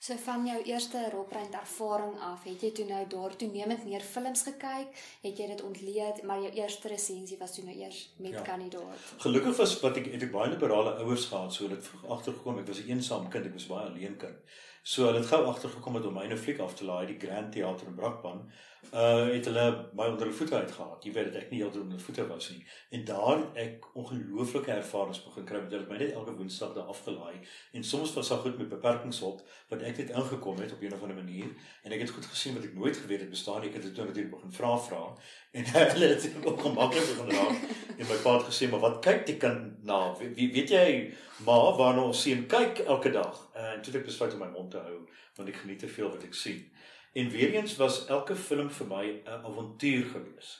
So 0.00 0.16
van 0.16 0.46
jou 0.46 0.62
eerste 0.64 1.10
rolprent 1.12 1.54
ervaring 1.54 2.14
af, 2.24 2.44
het 2.48 2.62
jy 2.64 2.70
toe 2.72 2.86
nou 2.88 3.02
daar 3.12 3.34
toenemend 3.36 3.82
meer 3.84 4.00
films 4.00 4.46
gekyk, 4.46 4.94
het 5.20 5.42
jy 5.42 5.48
dit 5.50 5.60
ontleed, 5.60 6.22
maar 6.24 6.40
jou 6.40 6.52
eerste 6.56 6.88
resensie 6.88 7.36
was 7.36 7.52
toe 7.52 7.66
nou 7.66 7.74
eers 7.76 7.98
met 8.16 8.38
ja. 8.38 8.44
kandidaat. 8.46 9.10
Gelukkig 9.20 9.58
was 9.60 9.74
wat 9.82 10.00
ek 10.00 10.08
het 10.14 10.24
ek 10.24 10.32
baie 10.32 10.48
liberale 10.54 10.94
ouers 11.04 11.26
gehad, 11.28 11.52
so 11.52 11.68
dit 11.68 11.84
vroeg 11.84 12.08
agtergekom 12.16 12.62
ek 12.62 12.72
was 12.72 12.80
'n 12.80 12.94
eensaam 12.94 13.28
kind, 13.28 13.50
ek 13.52 13.58
was 13.58 13.68
baie 13.68 13.90
alleen 13.90 14.16
kind. 14.16 14.40
So 14.82 15.04
hulle 15.04 15.20
het 15.20 15.28
gou 15.28 15.44
agtergekom 15.44 15.94
het 16.00 16.06
om 16.08 16.16
myne 16.16 16.36
fliek 16.36 16.64
af 16.64 16.74
te 16.74 16.88
laai 16.88 17.06
die 17.06 17.20
Grand 17.20 17.52
Theater 17.52 17.86
in 17.86 17.94
Brakpan. 18.00 18.46
Uh 18.90 19.28
het 19.30 19.44
hulle 19.44 19.64
my 19.94 20.06
onder 20.10 20.24
hulle 20.26 20.34
voete 20.34 20.54
uitgehaal. 20.54 20.96
Jy 21.04 21.12
weet 21.14 21.28
dit 21.30 21.36
ek 21.38 21.50
nie 21.52 21.60
heeltemal 21.60 21.84
onder 21.84 21.98
hulle 21.98 22.04
voete 22.06 22.24
was 22.26 22.48
nie. 22.50 22.64
En 22.96 23.04
daar 23.06 23.36
het 23.36 23.58
ek 23.62 23.84
ongelooflike 23.94 24.72
ervarings 24.72 25.20
begin 25.22 25.46
kry 25.46 25.60
met 25.62 25.76
hulle 25.76 25.86
my 25.86 25.98
net 26.00 26.16
elke 26.16 26.34
woensdag 26.34 26.72
daar 26.74 26.90
afgelaai. 26.94 27.36
En 27.72 27.84
soms 27.86 28.14
was 28.16 28.32
daar 28.32 28.42
goed 28.42 28.58
met 28.58 28.72
beperkingshulp 28.72 29.44
wat 29.70 29.84
ek 29.86 30.00
net 30.02 30.10
ingekom 30.10 30.58
het 30.64 30.72
op 30.74 30.82
'n 30.82 30.96
of 30.96 31.04
ander 31.06 31.20
manier 31.20 31.52
en 31.84 31.92
ek 31.92 32.00
het 32.00 32.10
goed 32.10 32.26
gesien 32.26 32.54
wat 32.54 32.64
ek 32.64 32.74
nooit 32.74 32.96
geweet 32.96 33.20
het 33.20 33.30
bestaan. 33.30 33.62
Ek 33.62 33.74
het 33.78 33.82
dit 33.82 33.94
toe 33.94 34.04
natuurlik 34.04 34.34
begin 34.34 34.52
vra 34.52 34.76
vra 34.88 35.04
en 35.52 35.64
hulle 35.94 36.06
het 36.06 36.22
dit 36.22 36.46
ook 36.46 36.60
gemaklik 36.60 37.06
begin 37.14 37.30
raak. 37.30 37.56
En 37.98 38.06
my 38.08 38.16
pa 38.22 38.36
het 38.38 38.48
gesê, 38.48 38.70
"Maar 38.70 38.80
wat 38.80 38.98
kyk 39.04 39.26
die 39.26 39.36
kind 39.36 39.84
na? 39.84 40.16
Wie 40.18 40.52
weet 40.52 40.68
jy 40.68 41.14
maar 41.44 41.76
waarna 41.76 42.02
ons 42.02 42.22
sien 42.22 42.46
kyk 42.46 42.78
elke 42.78 43.10
dag?" 43.10 43.48
En 43.54 43.82
toe 43.82 43.92
het 43.92 44.02
ek 44.02 44.04
besluit 44.04 44.32
om 44.32 44.38
my 44.38 44.50
mond 44.50 44.70
te 44.70 44.78
hou 44.78 45.08
want 45.36 45.48
ek 45.48 45.56
geniet 45.56 45.78
te 45.78 45.88
veel 45.88 46.10
wat 46.10 46.22
ek 46.24 46.34
sien. 46.34 46.72
En 47.12 47.30
weer 47.30 47.54
eens 47.54 47.76
was 47.76 48.06
elke 48.06 48.36
film 48.36 48.70
vir 48.70 48.86
my 48.86 49.06
'n 49.06 49.44
avontuur 49.44 50.04
gewees. 50.14 50.50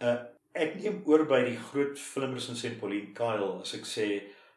Uh 0.00 0.16
ek 0.54 0.74
neem 0.78 1.00
oor 1.10 1.24
by 1.26 1.40
die 1.44 1.58
groot 1.58 1.98
filmresensent 1.98 2.78
Pauline 2.78 3.12
Kyle 3.12 3.60
as 3.60 3.74
ek 3.74 3.86
sê 3.90 4.06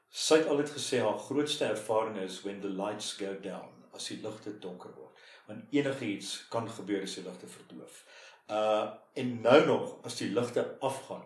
sy 0.10 0.38
het 0.38 0.48
altyd 0.48 0.70
gesê 0.70 1.00
haar 1.01 1.17
grootste 1.20 1.65
ervaring 1.65 2.17
is 2.22 2.44
when 2.44 2.62
the 2.62 2.70
lights 2.70 3.13
go 3.17 3.34
down, 3.41 3.72
as 3.94 4.08
die 4.08 4.20
ligte 4.22 4.60
donker 4.60 4.94
word. 4.96 5.24
Want 5.48 5.74
enigiets 5.74 6.48
kan 6.50 6.70
gebeur 6.70 7.01
as 7.01 7.15
die 7.15 7.24
ligte 7.25 7.48
verdoof. 7.48 8.03
Uh 8.50 8.88
en 9.13 9.41
nou 9.41 9.65
nog 9.65 9.98
as 10.06 10.17
die 10.17 10.29
ligte 10.29 10.77
afgaan. 10.79 11.25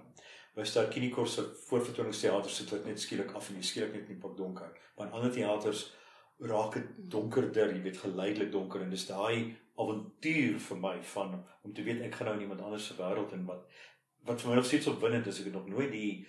By 0.55 0.63
Starkinikor 0.63 1.27
se 1.27 1.43
voorvertoningsteater 1.67 2.51
sit 2.51 2.69
dit 2.69 2.85
net 2.85 2.99
skielik 2.99 3.31
af 3.35 3.49
en 3.49 3.55
jy 3.55 3.63
skielik 3.63 3.93
net 3.93 4.07
nie 4.09 4.19
pak 4.19 4.37
donker. 4.37 4.71
Maar 4.97 5.07
in 5.07 5.13
ander 5.13 5.31
teaters 5.31 5.91
raak 6.41 6.73
dit 6.73 6.93
donkerder, 7.13 7.73
jy 7.75 7.81
weet 7.85 8.01
geleidelik 8.01 8.51
donker 8.51 8.81
en 8.81 8.93
dis 8.93 9.07
daai 9.07 9.53
avontuur 9.81 10.59
vir 10.59 10.79
my 10.81 10.95
van 11.13 11.35
om 11.61 11.73
te 11.73 11.83
weet 11.85 12.01
ek 12.05 12.17
gaan 12.17 12.31
nou 12.31 12.35
in 12.39 12.45
iemand 12.47 12.61
anders 12.65 12.87
se 12.89 12.97
wêreld 12.97 13.33
en 13.37 13.45
wat 13.49 13.67
wat 14.29 14.41
vir 14.41 14.51
my 14.51 14.55
nog 14.59 14.67
steeds 14.69 14.89
opwindend 14.89 15.27
is 15.29 15.39
ek 15.41 15.49
het 15.49 15.57
nog 15.57 15.69
nooit 15.69 15.91
die 15.93 16.25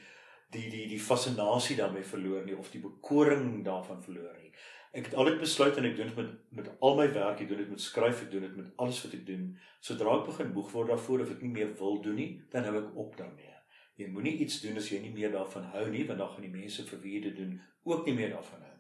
die 0.52 0.68
die 0.72 0.86
die 0.88 1.00
fascinasie 1.00 1.76
daarmee 1.76 2.04
verloor 2.04 2.44
nie 2.44 2.56
of 2.56 2.70
die 2.72 2.80
bekoring 2.80 3.64
daarvan 3.64 4.02
verloor 4.04 4.34
nie. 4.40 4.52
Ek 4.92 5.06
het 5.08 5.14
altyd 5.16 5.38
besluit 5.40 5.78
en 5.80 5.88
ek 5.88 5.96
doen 5.96 6.10
dit 6.10 6.18
met 6.20 6.32
met 6.58 6.68
al 6.80 6.98
my 6.98 7.06
werk, 7.14 7.40
ek 7.40 7.48
doen 7.48 7.62
dit 7.62 7.70
met 7.72 7.80
skryf, 7.80 8.24
ek 8.26 8.32
doen 8.34 8.44
dit 8.44 8.58
met 8.60 8.68
alles 8.84 9.00
wat 9.04 9.14
ek 9.16 9.24
doen. 9.28 9.46
Sodra 9.80 10.18
ek 10.18 10.26
begin 10.28 10.52
moeg 10.52 10.68
word 10.74 10.92
daarvoor 10.92 11.24
of 11.24 11.32
ek 11.32 11.44
nie 11.44 11.54
meer 11.54 11.72
wil 11.78 12.02
doen 12.04 12.20
nie, 12.20 12.30
dan 12.52 12.68
hou 12.68 12.76
ek 12.82 12.98
op 13.06 13.16
daarmee. 13.16 13.56
Jy 14.00 14.10
moenie 14.12 14.36
iets 14.44 14.60
doen 14.64 14.76
as 14.80 14.90
jy 14.92 15.00
nie 15.00 15.14
meer 15.16 15.32
daarvan 15.32 15.70
hou 15.72 15.86
nie, 15.88 16.04
want 16.08 16.20
dan 16.20 16.28
gaan 16.34 16.44
die 16.44 16.52
mense 16.52 16.84
vir 16.88 17.00
wie 17.00 17.16
jy 17.16 17.24
dit 17.30 17.40
doen 17.40 17.56
ook 17.88 18.04
nie 18.08 18.16
meer 18.20 18.36
daarvan 18.36 18.68
hou. 18.68 18.71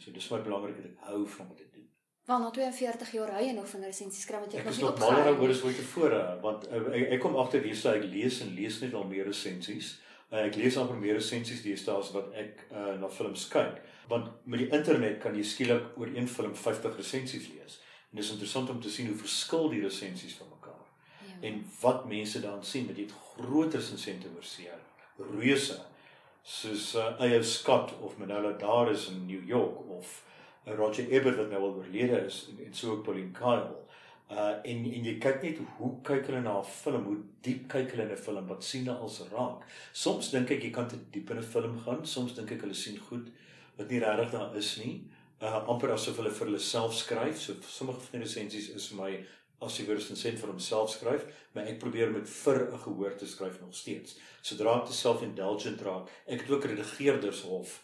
So 0.00 0.10
dis 0.16 0.28
baie 0.32 0.42
belangrik 0.42 0.76
dat 0.80 0.86
ek 0.90 1.08
hou 1.10 1.26
van 1.36 1.48
wat 1.48 1.60
ek 1.60 1.72
doen. 1.74 1.86
Want 2.26 2.44
na 2.44 2.50
42 2.50 3.10
jaar 3.16 3.30
ry 3.34 3.46
jy 3.48 3.52
nog 3.56 3.68
van 3.68 3.82
resensies 3.84 4.22
skryf 4.22 4.40
wat 4.44 4.52
jy 4.54 4.58
Ek 4.60 4.64
nog 4.64 4.72
is 4.74 4.78
nie 4.80 4.84
nog 4.86 4.94
opgehou 4.94 5.10
mal 5.12 5.18
het 5.18 5.26
daaroor 5.26 5.48
nie. 5.48 5.56
as 5.56 5.62
ooit 5.64 5.76
tevore, 5.76 6.20
want 6.42 6.68
uh, 6.68 6.82
ek, 7.00 7.04
ek 7.16 7.20
kom 7.20 7.36
agter 7.36 7.62
hier 7.66 7.76
sê 7.76 7.94
ek 7.98 8.06
lees 8.12 8.40
en 8.44 8.54
lees 8.54 8.80
net 8.84 8.94
al 8.94 9.04
meer 9.10 9.26
resensies. 9.28 9.88
Uh, 10.30 10.44
ek 10.46 10.56
lees 10.60 10.76
amper 10.78 10.96
meer 10.96 11.18
resensies 11.18 11.62
deesdae 11.64 11.96
as 11.98 12.12
wat 12.14 12.32
ek 12.38 12.64
uh, 12.70 12.94
na 13.02 13.08
films 13.10 13.48
kyk, 13.50 13.80
want 14.08 14.30
met 14.46 14.62
die 14.62 14.68
internet 14.78 15.18
kan 15.22 15.34
jy 15.34 15.42
skielik 15.42 15.98
oor 15.98 16.12
een 16.14 16.28
film 16.30 16.54
50 16.54 16.96
resensies 16.96 17.48
lees. 17.50 17.80
En 18.10 18.16
dit 18.20 18.24
is 18.24 18.30
interessant 18.36 18.70
om 18.70 18.80
te 18.80 18.90
sien 18.90 19.06
hoe 19.10 19.16
verskil 19.18 19.68
die 19.74 19.82
resensies 19.82 20.36
van 20.38 20.48
mekaar 20.54 20.86
Ja. 21.26 21.34
en 21.48 21.64
wat 21.80 22.06
mense 22.08 22.40
daarin 22.40 22.62
sien, 22.64 22.86
want 22.86 22.96
jy 22.98 23.04
het 23.04 23.18
groot 23.36 23.74
resensente 23.74 24.28
oor 24.36 24.44
seer, 24.44 24.78
reuse 25.34 25.76
soos 26.50 26.94
uh, 26.96 27.14
A.O. 27.20 27.42
Scott 27.42 27.92
of 28.02 28.18
Manolo 28.18 28.52
Daris 28.58 29.08
in 29.08 29.26
New 29.26 29.42
York 29.46 29.90
of 29.90 30.24
uh, 30.66 30.74
Roger 30.74 31.06
Ebert 31.10 31.38
wat 31.38 31.52
nou 31.52 31.60
al 31.62 31.76
oorlede 31.78 32.24
is 32.26 32.42
en, 32.50 32.64
en 32.64 32.74
so 32.74 32.96
ook 32.96 33.04
Pauline 33.06 33.30
Kael. 33.36 33.68
Uh 34.30 34.50
en 34.70 34.82
en 34.86 35.06
jy 35.06 35.16
kyk 35.22 35.40
net 35.42 35.60
hoe 35.78 35.88
kyk 36.06 36.28
hulle 36.30 36.40
na 36.42 36.52
'n 36.60 36.66
film, 36.70 37.06
hoe 37.10 37.16
diep 37.42 37.64
kyk 37.70 37.94
hulle 37.94 38.04
in 38.06 38.12
'n 38.14 38.24
film, 38.24 38.46
wat 38.46 38.64
sien 38.64 38.86
hulle 38.86 38.98
als 39.06 39.20
raak. 39.32 39.64
Soms 39.92 40.30
dink 40.30 40.50
ek 40.50 40.62
jy 40.62 40.70
kan 40.70 40.86
te 40.88 40.98
diep 41.10 41.30
in 41.30 41.38
'n 41.38 41.48
film 41.54 41.78
gaan, 41.86 42.04
soms 42.06 42.34
dink 42.34 42.52
ek 42.52 42.62
hulle 42.66 42.74
sien 42.74 42.98
goed 43.08 43.26
wat 43.78 43.90
nie 43.90 43.98
regtig 43.98 44.30
daar 44.30 44.54
is 44.56 44.76
nie. 44.78 45.02
Uh 45.42 45.58
amper 45.66 45.92
asof 45.92 46.16
hulle 46.22 46.30
vir 46.30 46.46
hulle 46.46 46.58
self 46.58 46.94
skryf. 46.94 47.38
So 47.38 47.54
sommige 47.66 48.00
van 48.00 48.20
die 48.20 48.26
resensies 48.26 48.68
is 48.68 48.88
vir 48.88 49.02
my 49.02 49.12
as 49.60 49.76
jy 49.78 49.84
weer 49.86 49.96
'n 49.96 49.98
resensent 50.00 50.38
vir 50.38 50.48
homself 50.48 50.90
skryf, 50.90 51.24
maar 51.54 51.64
ek 51.66 51.78
probeer 51.78 52.10
met 52.10 52.28
vir 52.28 52.72
'n 52.72 52.78
gehoor 52.78 53.14
te 53.16 53.26
skryf 53.26 53.60
nog 53.60 53.74
steeds. 53.74 54.18
Sodra 54.42 54.78
ek 54.80 54.86
te 54.86 54.92
self-indulgent 54.92 55.80
raak, 55.82 56.08
ek 56.26 56.40
het 56.40 56.50
ook 56.50 56.64
redigeerders 56.64 57.42
of 57.44 57.82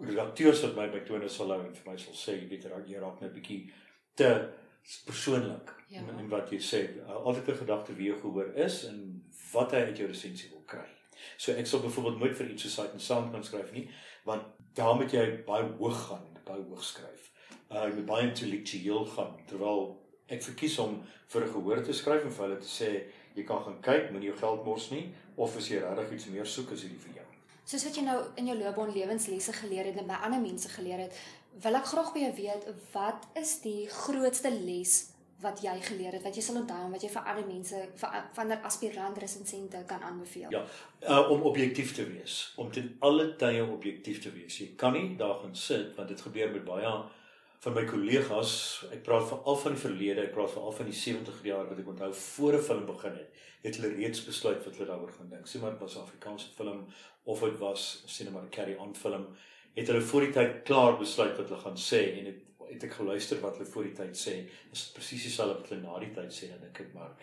redakteurs 0.00 0.62
wat 0.62 0.76
my 0.76 0.88
by 0.90 1.00
tone 1.00 1.28
sal 1.28 1.48
hou 1.50 1.60
en 1.66 1.74
vir 1.74 1.92
my 1.92 1.96
sal 1.98 2.14
sê, 2.14 2.40
jy 2.40 2.48
weet 2.48 2.64
raak 2.64 2.86
jy 2.88 2.98
raak 2.98 3.20
net 3.20 3.30
'n 3.30 3.40
bietjie 3.40 3.72
te 4.14 4.48
persoonlik 5.06 5.74
Ja. 5.88 6.00
in, 6.00 6.18
in 6.18 6.28
wat 6.28 6.50
jy 6.50 6.58
sê. 6.58 6.98
Uh, 7.02 7.16
altyd 7.24 7.48
'n 7.48 7.56
gedagte 7.64 7.94
wie 7.96 8.06
jou 8.08 8.20
gehoor 8.20 8.52
is 8.56 8.84
en 8.84 9.22
wat 9.52 9.70
hy 9.72 9.78
uit 9.78 9.96
jou 9.98 10.08
resensie 10.08 10.50
wil 10.50 10.62
kry. 10.66 10.84
So 11.36 11.52
ek 11.52 11.66
sal 11.66 11.80
byvoorbeeld 11.80 12.18
nooit 12.18 12.36
vir 12.36 12.50
iets 12.50 12.62
soos 12.62 12.74
Sight 12.74 12.92
and 12.92 13.02
Sound 13.02 13.32
kan 13.32 13.42
skryf 13.44 13.72
nie, 13.72 13.88
want 14.24 14.42
daar 14.74 14.94
moet 14.94 15.10
jy 15.12 15.42
baie 15.46 15.64
hoog 15.78 16.06
gaan 16.08 16.26
en 16.34 16.42
baie 16.44 16.62
hoog 16.62 16.84
skryf. 16.84 17.30
Uh 17.70 17.84
jy 17.88 17.94
moet 17.94 18.06
baie 18.06 18.28
intellektueel 18.28 19.04
gaan 19.06 19.36
terwyl 19.46 19.98
ek 20.28 20.42
verkies 20.42 20.78
om 20.78 21.00
vir 21.28 21.44
'n 21.44 21.52
gehoor 21.52 21.82
te 21.84 21.92
skryf 21.92 22.24
en 22.24 22.30
vir 22.30 22.46
hulle 22.46 22.60
te 22.60 22.68
sê 22.68 22.90
jy 23.34 23.44
kan 23.44 23.62
gaan 23.64 23.80
kyk, 23.80 24.10
moenie 24.10 24.28
jou 24.28 24.38
geld 24.38 24.64
mors 24.64 24.90
nie 24.90 25.12
of 25.36 25.56
as 25.56 25.68
jy 25.68 25.78
regtig 25.78 26.12
iets 26.12 26.26
meer 26.26 26.46
soek 26.46 26.72
is 26.72 26.82
hierdie 26.82 27.04
vir 27.06 27.14
jou. 27.14 27.26
Soos 27.64 27.84
wat 27.84 27.96
jy 27.96 28.02
nou 28.02 28.18
in 28.36 28.46
jou 28.46 28.56
loopbaan 28.56 28.92
lewenslesse 28.92 29.52
geleer 29.52 29.84
het 29.84 29.96
en 29.96 30.06
by 30.06 30.18
ander 30.24 30.40
mense 30.40 30.68
geleer 30.68 30.98
het, 30.98 31.12
wil 31.62 31.74
ek 31.74 31.84
graag 31.84 32.12
by 32.14 32.20
jou 32.20 32.32
weet 32.38 32.66
wat 32.92 33.26
is 33.34 33.60
die 33.60 33.86
grootste 33.88 34.50
les 34.50 35.12
wat 35.42 35.60
jy 35.62 35.74
geleer 35.86 36.16
het 36.16 36.24
wat 36.26 36.34
jy 36.34 36.42
sal 36.42 36.58
onthou 36.62 36.78
en 36.86 36.94
wat 36.96 37.04
jy 37.04 37.10
vir 37.12 37.28
ander 37.30 37.46
mense 37.46 37.82
vir 38.00 38.16
ander 38.42 38.64
aspirant 38.66 39.20
resensente 39.22 39.82
kan 39.86 40.02
aanbeveel. 40.02 40.50
Ja, 40.50 40.64
uh, 41.06 41.30
om 41.30 41.44
objektief 41.46 41.94
te 41.94 42.06
wees, 42.08 42.40
om 42.56 42.72
ten 42.74 42.96
alle 43.06 43.30
tye 43.38 43.62
objektief 43.62 44.22
te 44.24 44.32
wees. 44.34 44.58
Jy 44.58 44.72
kan 44.80 44.96
nie 44.96 45.14
daar 45.20 45.38
gaan 45.42 45.54
sit 45.54 45.94
want 45.96 46.10
dit 46.10 46.26
gebeur 46.26 46.50
met 46.56 46.66
baie 46.66 46.94
van 47.64 47.74
my 47.74 47.84
kollegas. 47.84 48.54
Ek 48.94 49.02
praat 49.06 49.28
veral 49.30 49.58
van 49.62 49.74
die 49.74 49.82
verlede, 49.82 50.24
ek 50.28 50.34
praat 50.34 50.52
veral 50.54 50.74
van 50.76 50.90
die 50.90 50.98
70 51.00 51.40
jaar 51.46 51.68
wat 51.68 51.78
ek 51.82 51.92
onthou 51.92 52.10
voor 52.14 52.58
'n 52.58 52.66
film 52.70 52.86
begin 52.86 53.16
het. 53.18 53.30
Het 53.62 53.76
hulle 53.76 53.94
reeds 53.94 54.24
besluit 54.24 54.64
wat 54.64 54.76
hulle 54.76 54.90
daaroor 54.90 55.12
gaan 55.12 55.30
dink. 55.30 55.46
Sien 55.46 55.60
maar 55.60 55.70
dit 55.70 55.80
was 55.80 55.96
'n 55.96 56.06
Afrikaanse 56.06 56.48
film 56.54 56.86
of 57.24 57.40
dit 57.40 57.58
was 57.58 58.02
sien 58.06 58.32
maar 58.32 58.42
'n 58.42 58.50
carry 58.50 58.74
on 58.74 58.94
film. 58.94 59.26
Het 59.74 59.86
hulle 59.86 60.00
voor 60.00 60.20
die 60.20 60.30
tyd 60.30 60.62
klaar 60.62 60.98
besluit 60.98 61.36
wat 61.36 61.48
hulle 61.48 61.60
gaan 61.60 61.76
sê 61.76 62.18
en 62.18 62.24
het 62.24 62.46
het 62.68 62.84
ek 62.84 62.92
geluister 62.92 63.40
wat 63.40 63.56
hulle 63.56 63.70
voor 63.70 63.82
die 63.82 63.92
tyd 63.92 64.16
sê. 64.16 64.34
Dis 64.70 64.90
presies 64.92 65.22
dieselfde 65.22 65.54
wat 65.60 65.68
hulle 65.68 65.82
na 65.82 65.98
die 65.98 66.12
tyd 66.12 66.32
sê 66.32 66.50
dan 66.50 66.60
dink 66.60 66.80
ek 66.80 66.94
maar 66.94 67.16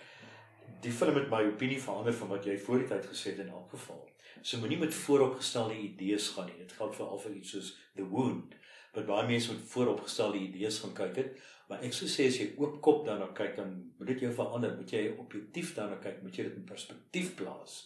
die 0.81 0.91
film 0.91 1.15
het 1.15 1.29
my 1.29 1.43
opinie 1.45 1.81
verander 1.81 2.13
van 2.13 2.27
wat 2.27 2.45
jy 2.45 2.57
voor 2.59 2.77
die 2.77 2.87
tyd 2.87 3.05
gesê 3.05 3.33
het 3.33 3.39
in 3.45 3.49
elk 3.49 3.69
geval. 3.69 4.01
So 4.41 4.57
moenie 4.61 4.77
met 4.77 4.93
vooropgestelde 4.93 5.77
idees 5.77 6.29
gaan 6.35 6.45
nie. 6.45 6.57
Dit 6.57 6.75
geld 6.77 6.95
veral 6.95 7.19
vir 7.19 7.31
iets 7.39 7.55
soos 7.55 7.71
The 7.95 8.05
Wound. 8.09 8.55
Wat 8.95 9.05
baie 9.05 9.27
mense 9.27 9.51
met 9.51 9.67
vooropgestelde 9.73 10.39
idees 10.39 10.79
gaan 10.79 10.93
kyk 10.95 11.19
het, 11.19 11.43
maar 11.67 11.83
ek 11.83 11.93
sou 11.97 12.07
sê 12.07 12.29
as 12.29 12.39
jy 12.39 12.47
oop 12.61 12.79
kop 12.85 13.03
daarna 13.07 13.27
kyk 13.35 13.57
dan 13.57 13.75
moet 13.97 14.07
dit 14.13 14.23
jou 14.25 14.31
verander. 14.37 14.75
Moet 14.77 14.95
jy 14.95 15.03
objektief 15.19 15.73
daarna 15.75 15.99
kyk, 16.03 16.21
moet 16.23 16.37
jy 16.37 16.47
dit 16.47 16.57
in 16.61 16.65
perspektief 16.71 17.35
plaas. 17.35 17.83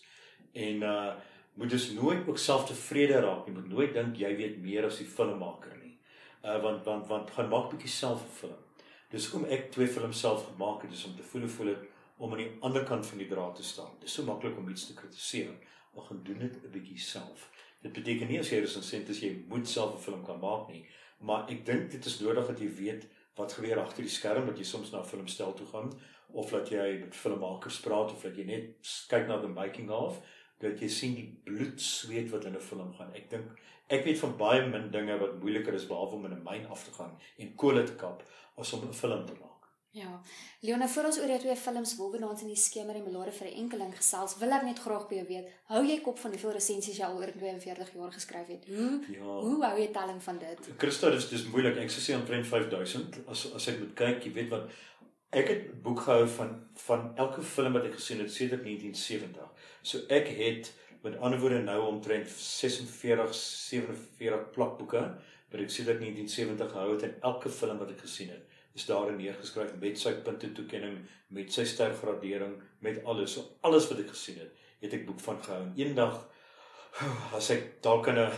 En 0.53 0.87
uh 0.93 1.11
moet 1.59 1.69
dus 1.69 1.89
nooit 1.91 2.27
ook 2.27 2.37
selftevrede 2.39 3.19
raak 3.19 3.47
nie. 3.47 3.55
Moet 3.55 3.67
nooit 3.67 3.93
dink 3.93 4.15
jy 4.15 4.29
weet 4.37 4.61
meer 4.63 4.85
as 4.87 5.01
die 5.01 5.07
filmmaker 5.09 5.73
nie. 5.81 5.97
Uh 6.45 6.61
want 6.63 6.85
want 6.87 7.07
want 7.09 7.31
gaan 7.35 7.49
maak 7.51 7.71
bietjie 7.73 7.91
self 7.91 8.21
'n 8.23 8.35
film. 8.39 8.59
Dis 9.09 9.25
hoekom 9.27 9.49
ek 9.49 9.71
twee 9.73 9.87
films 9.87 10.19
self 10.19 10.45
gemaak 10.45 10.85
het, 10.85 10.91
dis 10.91 11.05
om 11.05 11.15
te 11.17 11.25
voel 11.31 11.41
hoe 11.41 11.49
voel 11.49 11.71
dit 11.73 11.87
om 12.17 12.31
aan 12.31 12.43
die 12.43 12.51
ander 12.67 12.83
kant 12.83 13.05
van 13.07 13.17
die 13.17 13.27
draad 13.27 13.55
te 13.55 13.63
staan. 13.63 13.95
Dis 13.99 14.13
so 14.13 14.23
maklik 14.23 14.57
om 14.57 14.69
iets 14.69 14.87
te 14.87 14.93
kritiseer, 14.93 15.51
maar 15.95 16.05
gaan 16.05 16.23
doen 16.23 16.39
dit 16.39 16.63
'n 16.63 16.71
bietjie 16.71 16.99
self. 16.99 17.49
Dit 17.81 17.93
beteken 17.93 18.27
nie 18.27 18.39
as 18.39 18.49
jy 18.51 18.59
resensent 18.59 19.09
is 19.09 19.19
jy 19.19 19.31
moet 19.47 19.67
self 19.67 19.95
'n 19.95 20.03
film 20.03 20.25
kan 20.25 20.39
maak 20.39 20.67
nie, 20.67 20.85
maar 21.19 21.49
ek 21.49 21.65
dink 21.65 21.91
dit 21.91 22.05
is 22.05 22.19
nodig 22.19 22.47
dat 22.47 22.59
jy 22.59 22.69
weet 22.75 23.07
wat 23.39 23.53
gebeur 23.53 23.79
agter 23.79 24.03
die 24.03 24.11
skerm, 24.11 24.47
dat 24.47 24.57
jy 24.57 24.65
soms 24.67 24.91
na 24.91 24.99
'n 24.99 25.11
filmstel 25.11 25.53
toe 25.53 25.67
gaan 25.67 25.91
of 26.31 26.51
dat 26.51 26.69
jy 26.69 26.99
met 26.99 27.15
filmmakers 27.15 27.79
praat 27.79 28.11
of 28.11 28.21
dat 28.21 28.35
jy 28.37 28.45
net 28.45 28.91
kyk 29.09 29.27
na 29.27 29.39
the 29.41 29.47
making 29.47 29.89
of 29.89 30.21
dat 30.59 30.79
jy 30.79 30.87
sien 30.87 31.15
die 31.15 31.27
bloed 31.43 31.81
sweet 31.81 32.29
wat 32.31 32.45
in 32.45 32.55
'n 32.55 32.59
film 32.61 32.93
gaan. 32.93 33.13
Ek 33.15 33.29
dink 33.29 33.59
ek 33.87 34.05
weet 34.05 34.19
van 34.19 34.37
baie 34.37 34.67
min 34.67 34.91
dinge 34.91 35.17
wat 35.17 35.39
moeiliker 35.39 35.73
is 35.73 35.87
behalwe 35.87 36.15
om 36.15 36.25
in 36.25 36.33
'n 36.37 36.43
myn 36.43 36.67
af 36.67 36.83
te 36.83 36.91
gaan 36.91 37.17
en 37.37 37.55
kole 37.55 37.83
te 37.83 37.95
kap 37.95 38.23
as 38.57 38.73
om 38.73 38.87
'n 38.87 38.93
film 38.93 39.25
te 39.25 39.33
maak. 39.33 39.48
Ja. 39.91 40.21
Leona, 40.61 40.87
voor 40.87 41.03
ons 41.09 41.17
oor 41.19 41.31
jou 41.31 41.39
twee 41.41 41.55
films 41.57 41.95
Wolwenaans 41.97 42.41
en 42.45 42.47
die 42.51 42.55
skemer 42.61 42.95
en 42.99 43.03
Melode 43.07 43.31
vir 43.31 43.47
'n 43.47 43.57
enkeling 43.63 43.95
gesels, 43.97 44.37
wil 44.37 44.51
ek 44.51 44.63
net 44.63 44.79
graag 44.79 45.07
by 45.09 45.15
jou 45.15 45.27
weet, 45.27 45.47
hou 45.65 45.83
jy 45.85 45.99
kop 46.01 46.19
van 46.19 46.31
hoeveel 46.31 46.51
resensies 46.51 46.97
jy 46.97 47.05
al 47.05 47.17
oor 47.17 47.31
42 47.31 47.93
jaar 47.95 48.11
geskryf 48.11 48.47
het? 48.47 48.65
Hoe 48.67 49.01
Ja. 49.09 49.23
hoe 49.23 49.65
hou 49.65 49.79
jy 49.79 49.87
telling 49.91 50.21
van 50.23 50.37
dit? 50.37 50.59
Christa, 50.77 51.09
dis 51.09 51.29
dis 51.29 51.45
moeilik. 51.47 51.77
Ek 51.77 51.89
sou 51.89 52.01
sê 52.01 52.19
omtrent 52.19 52.45
5000 52.45 53.27
as 53.27 53.53
as 53.53 53.67
ek 53.67 53.79
moet 53.79 53.93
kyk, 53.95 54.23
jy 54.25 54.33
weet 54.33 54.49
wat 54.49 54.69
ek 55.31 55.47
het 55.47 55.81
boek 55.83 55.99
gehou 55.99 56.27
van 56.27 56.67
van 56.75 57.11
elke 57.17 57.41
film 57.41 57.73
wat 57.73 57.85
ek 57.85 57.93
gesien 57.93 58.19
het 58.19 58.31
sedert 58.31 58.63
1970. 58.63 59.49
So 59.81 59.99
ek 60.09 60.27
het 60.27 60.71
met 61.03 61.17
ander 61.19 61.39
woorde 61.39 61.61
nou 61.63 61.87
omtrent 61.87 62.27
46 62.27 63.33
47 63.33 64.51
plakboeke 64.51 65.17
wat 65.51 65.61
ek 65.61 65.69
sedert 65.69 65.99
1970 65.99 66.71
gehou 66.71 66.91
het 66.93 67.03
en 67.03 67.15
elke 67.21 67.49
film 67.49 67.77
wat 67.79 67.89
ek 67.89 67.99
gesien 67.99 68.29
het 68.29 68.45
is 68.79 68.87
daarin 68.87 69.19
neergeskryf 69.19 69.75
met 69.81 69.99
sy 69.99 70.13
punte 70.25 70.51
toekenning, 70.55 71.01
met 71.35 71.51
sy 71.53 71.65
stergradering, 71.67 72.55
met 72.85 73.03
alles. 73.03 73.35
So 73.35 73.57
alles 73.67 73.89
wat 73.91 73.99
ek 74.05 74.13
gesien 74.15 74.39
het, 74.39 74.55
het 74.83 74.95
ek 74.95 75.05
boek 75.09 75.19
van 75.25 75.41
gehou. 75.43 75.61
En 75.65 75.75
eendag 75.83 76.21
as 77.37 77.51
ek 77.55 77.81
dalk 77.85 78.07
in 78.13 78.21
'n 78.23 78.31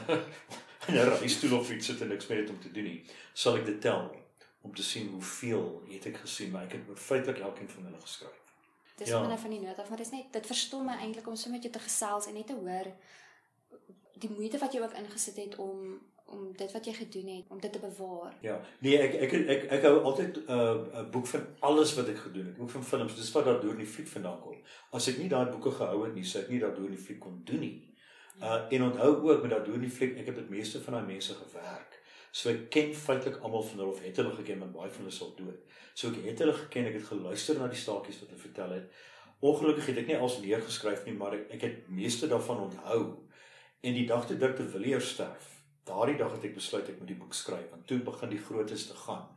in 0.90 0.98
'n 0.98 1.10
reistool 1.14 1.60
of 1.60 1.72
iets 1.72 1.92
sit 1.92 2.02
en 2.02 2.10
niks 2.10 2.28
meer 2.28 2.42
het 2.42 2.50
om 2.50 2.60
te 2.60 2.72
doen 2.74 2.90
nie, 2.90 3.00
sal 3.34 3.58
ek 3.62 3.66
dit 3.70 3.82
tel 3.82 4.10
om 4.62 4.74
te 4.76 4.84
sien 4.84 5.10
hoeveel 5.10 5.82
het 5.90 6.06
ek 6.06 6.18
gesien, 6.26 6.52
maar 6.52 6.66
ek 6.68 6.78
het 6.78 7.00
feitelik 7.00 7.40
elkeen 7.42 7.70
van 7.70 7.86
hulle 7.90 8.02
geskryf. 8.02 8.38
Dis 8.98 9.10
Ja. 9.10 9.22
nou 9.28 9.40
van 9.40 9.50
die 9.50 9.60
noot 9.60 9.80
af, 9.80 9.90
maar 9.90 9.98
dis 9.98 10.12
net 10.12 10.34
dit 10.34 10.46
verstom 10.46 10.86
my 10.86 10.98
eintlik 11.02 11.28
om 11.28 11.36
so 11.36 11.50
met 11.50 11.64
jou 11.64 11.74
te 11.74 11.80
gesels 11.80 12.28
en 12.28 12.34
net 12.34 12.48
te 12.48 12.54
hoor 12.54 12.92
die 14.22 14.30
moeite 14.30 14.60
wat 14.62 14.74
jy 14.74 14.82
ook 14.84 14.98
ingesit 15.00 15.38
het 15.42 15.56
om 15.62 15.98
om 16.32 16.50
dit 16.58 16.72
wat 16.72 16.86
jy 16.86 16.94
gedoen 16.94 17.28
het 17.36 17.54
om 17.54 17.60
dit 17.60 17.74
te 17.74 17.80
bewaar. 17.80 18.34
Ja. 18.42 18.58
Nee, 18.80 18.98
ek 18.98 19.14
ek 19.28 19.34
ek 19.38 19.54
ek, 19.56 19.64
ek 19.78 19.88
hou 19.88 19.94
altyd 20.00 20.38
'n 20.38 20.52
uh, 20.52 21.02
'n 21.04 21.12
boek 21.12 21.28
van 21.28 21.46
alles 21.60 21.94
wat 22.00 22.08
ek 22.08 22.18
gedoen 22.26 22.46
het, 22.52 22.60
ook 22.60 22.70
van 22.70 22.84
films. 22.84 23.16
Dis 23.16 23.32
wat 23.32 23.46
daardeur 23.46 23.72
in 23.78 23.86
die 23.86 23.94
fliek 23.96 24.08
vandaan 24.08 24.40
kom. 24.40 24.58
As 24.92 25.08
ek 25.08 25.18
nie 25.18 25.30
daai 25.30 25.52
boeke 25.52 25.72
gehou 25.72 26.04
het 26.06 26.14
nie, 26.16 26.26
sou 26.26 26.44
ek 26.44 26.50
nie 26.50 26.60
daardeur 26.60 26.90
in 26.90 26.96
die 26.96 27.06
fliek 27.06 27.20
kon 27.20 27.42
doen 27.44 27.60
nie. 27.60 27.78
Uh 28.42 28.60
en 28.70 28.84
onthou 28.84 29.30
ook 29.30 29.42
met 29.42 29.52
daardeur 29.52 29.76
in 29.76 29.88
die 29.88 29.98
fliek, 29.98 30.18
ek 30.18 30.26
het 30.26 30.36
met 30.36 30.50
meeste 30.50 30.82
van 30.82 30.94
daai 30.94 31.06
mense 31.06 31.34
gewerk. 31.34 32.02
So 32.32 32.50
ek 32.50 32.70
ken 32.72 32.94
feitelik 32.96 33.42
almal 33.44 33.64
van 33.64 33.80
hulle 33.80 33.92
of 33.92 34.04
het 34.04 34.18
hulle 34.18 34.32
geken, 34.32 34.58
maar 34.58 34.72
baie 34.72 34.90
van 34.90 35.04
hulle 35.04 35.12
is 35.12 35.22
al 35.22 35.34
dood. 35.36 35.60
So 35.94 36.08
ek 36.10 36.24
het 36.26 36.40
hulle 36.40 36.54
geken, 36.54 36.86
ek 36.86 36.94
het 36.94 37.10
geluister 37.10 37.60
na 37.60 37.68
die 37.68 37.80
staaltjies 37.80 38.22
wat 38.22 38.30
hulle 38.32 38.42
vertel 38.42 38.76
het. 38.78 39.02
Ongelukkig 39.42 39.86
het 39.92 39.98
ek 39.98 40.08
nie 40.08 40.18
als 40.18 40.38
neergeskryf 40.40 41.04
nie, 41.06 41.16
maar 41.18 41.36
ek, 41.36 41.50
ek 41.58 41.62
het 41.62 41.90
meeste 41.90 42.30
daarvan 42.32 42.70
onthou. 42.70 43.02
En 43.82 43.94
die 43.98 44.06
dag 44.08 44.28
toe 44.28 44.38
de 44.38 44.70
Villiers 44.70 45.10
sterf, 45.10 45.61
daardie 45.86 46.18
dag 46.18 46.32
het 46.36 46.44
ek 46.50 46.58
besluit 46.58 46.90
ek 46.90 47.00
moet 47.00 47.08
die 47.08 47.20
boek 47.20 47.34
skryf 47.34 47.70
want 47.72 47.88
toe 47.88 48.00
begin 48.06 48.30
die 48.30 48.42
grootes 48.42 48.88
te 48.88 48.98
gaan. 49.06 49.28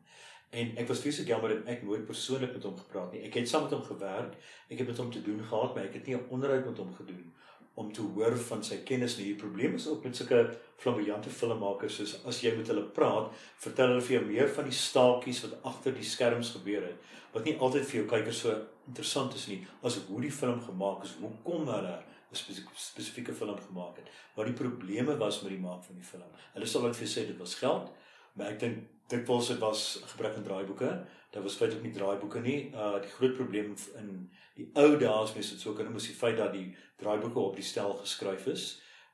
En 0.54 0.76
ek 0.78 0.88
was 0.88 1.00
vreeslik 1.02 1.28
jammer 1.32 1.50
dat 1.50 1.70
ek 1.72 1.82
nooit 1.82 2.04
persoonlik 2.06 2.52
met 2.54 2.62
hom 2.62 2.76
gepraat 2.78 3.12
nie. 3.12 3.24
Ek 3.26 3.34
het 3.40 3.48
saam 3.50 3.64
met 3.66 3.72
hom 3.74 3.82
gewerk, 3.82 4.36
ek 4.70 4.78
het 4.78 4.90
met 4.92 5.00
hom 5.02 5.10
te 5.10 5.22
doen 5.22 5.40
gehad, 5.42 5.74
maar 5.74 5.88
ek 5.88 5.96
het 5.98 6.06
nie 6.06 6.16
'n 6.16 6.28
onderhoud 6.30 6.66
met 6.66 6.78
hom 6.78 6.94
gedoen 6.94 7.32
om 7.74 7.92
te 7.92 8.02
hoor 8.14 8.36
van 8.38 8.62
sy 8.62 8.76
kennis 8.86 9.16
nie. 9.18 9.32
Die 9.32 9.40
probleem 9.40 9.74
is 9.74 9.88
ook 9.88 10.04
met 10.04 10.16
sulke 10.16 10.58
flamboyante 10.78 11.30
filmmakers 11.30 11.98
is 12.04 12.14
as 12.24 12.40
jy 12.44 12.54
met 12.56 12.70
hulle 12.70 12.86
praat, 12.96 13.32
vertel 13.58 13.94
hulle 13.94 14.04
vir 14.06 14.16
jou 14.16 14.24
meer 14.28 14.48
van 14.56 14.64
die 14.64 14.78
staaltjies 14.78 15.42
wat 15.46 15.58
agter 15.70 15.94
die 15.96 16.06
skerms 16.06 16.52
gebeur 16.54 16.86
het, 16.86 16.96
wat 17.32 17.44
nie 17.44 17.56
altyd 17.58 17.86
vir 17.88 18.00
jou 18.00 18.06
kykers 18.12 18.42
so 18.44 18.54
interessant 18.86 19.34
is 19.34 19.46
nie, 19.50 19.66
as 19.82 19.98
hoe 20.08 20.20
die 20.20 20.30
film 20.30 20.60
gemaak 20.60 21.02
is, 21.04 21.16
hoekom 21.20 21.66
hulle 21.66 21.96
spesifieke 22.36 23.34
film 23.34 23.58
gemaak 23.60 23.96
het. 23.96 24.08
Wat 24.34 24.46
die 24.46 24.54
probleme 24.54 25.16
was 25.16 25.42
met 25.42 25.50
die 25.50 25.60
maak 25.60 25.84
van 25.84 25.94
die 25.94 26.04
film. 26.04 26.30
Hulle 26.52 26.66
sal 26.66 26.82
net 26.82 26.96
vir 26.96 27.08
sê 27.08 27.26
dit 27.26 27.38
was 27.38 27.54
geld, 27.54 27.90
maar 28.34 28.52
ek 28.52 28.60
dink 28.60 28.82
dit 29.08 29.26
was 29.26 29.48
dit 29.48 29.58
was 29.58 29.82
gebrek 30.12 30.36
aan 30.36 30.42
draaiboeke. 30.42 31.06
Daar 31.30 31.42
was 31.42 31.58
feitelik 31.60 31.82
nie 31.82 31.92
draaiboeke 31.92 32.40
nie. 32.40 32.58
Uh 32.72 33.00
die 33.02 33.10
groot 33.16 33.34
probleem 33.34 33.74
in 34.00 34.10
die 34.54 34.70
ou 34.74 34.96
dae 34.96 35.24
is 35.24 35.34
mens 35.34 35.50
dit 35.50 35.60
sou 35.60 35.74
kan 35.74 35.94
is 35.94 36.08
die 36.10 36.16
feit 36.16 36.36
dat 36.36 36.52
die 36.52 36.76
draaiboeke 37.02 37.40
op 37.40 37.56
die 37.56 37.66
stel 37.66 37.96
geskryf 38.00 38.46
is. 38.46 38.68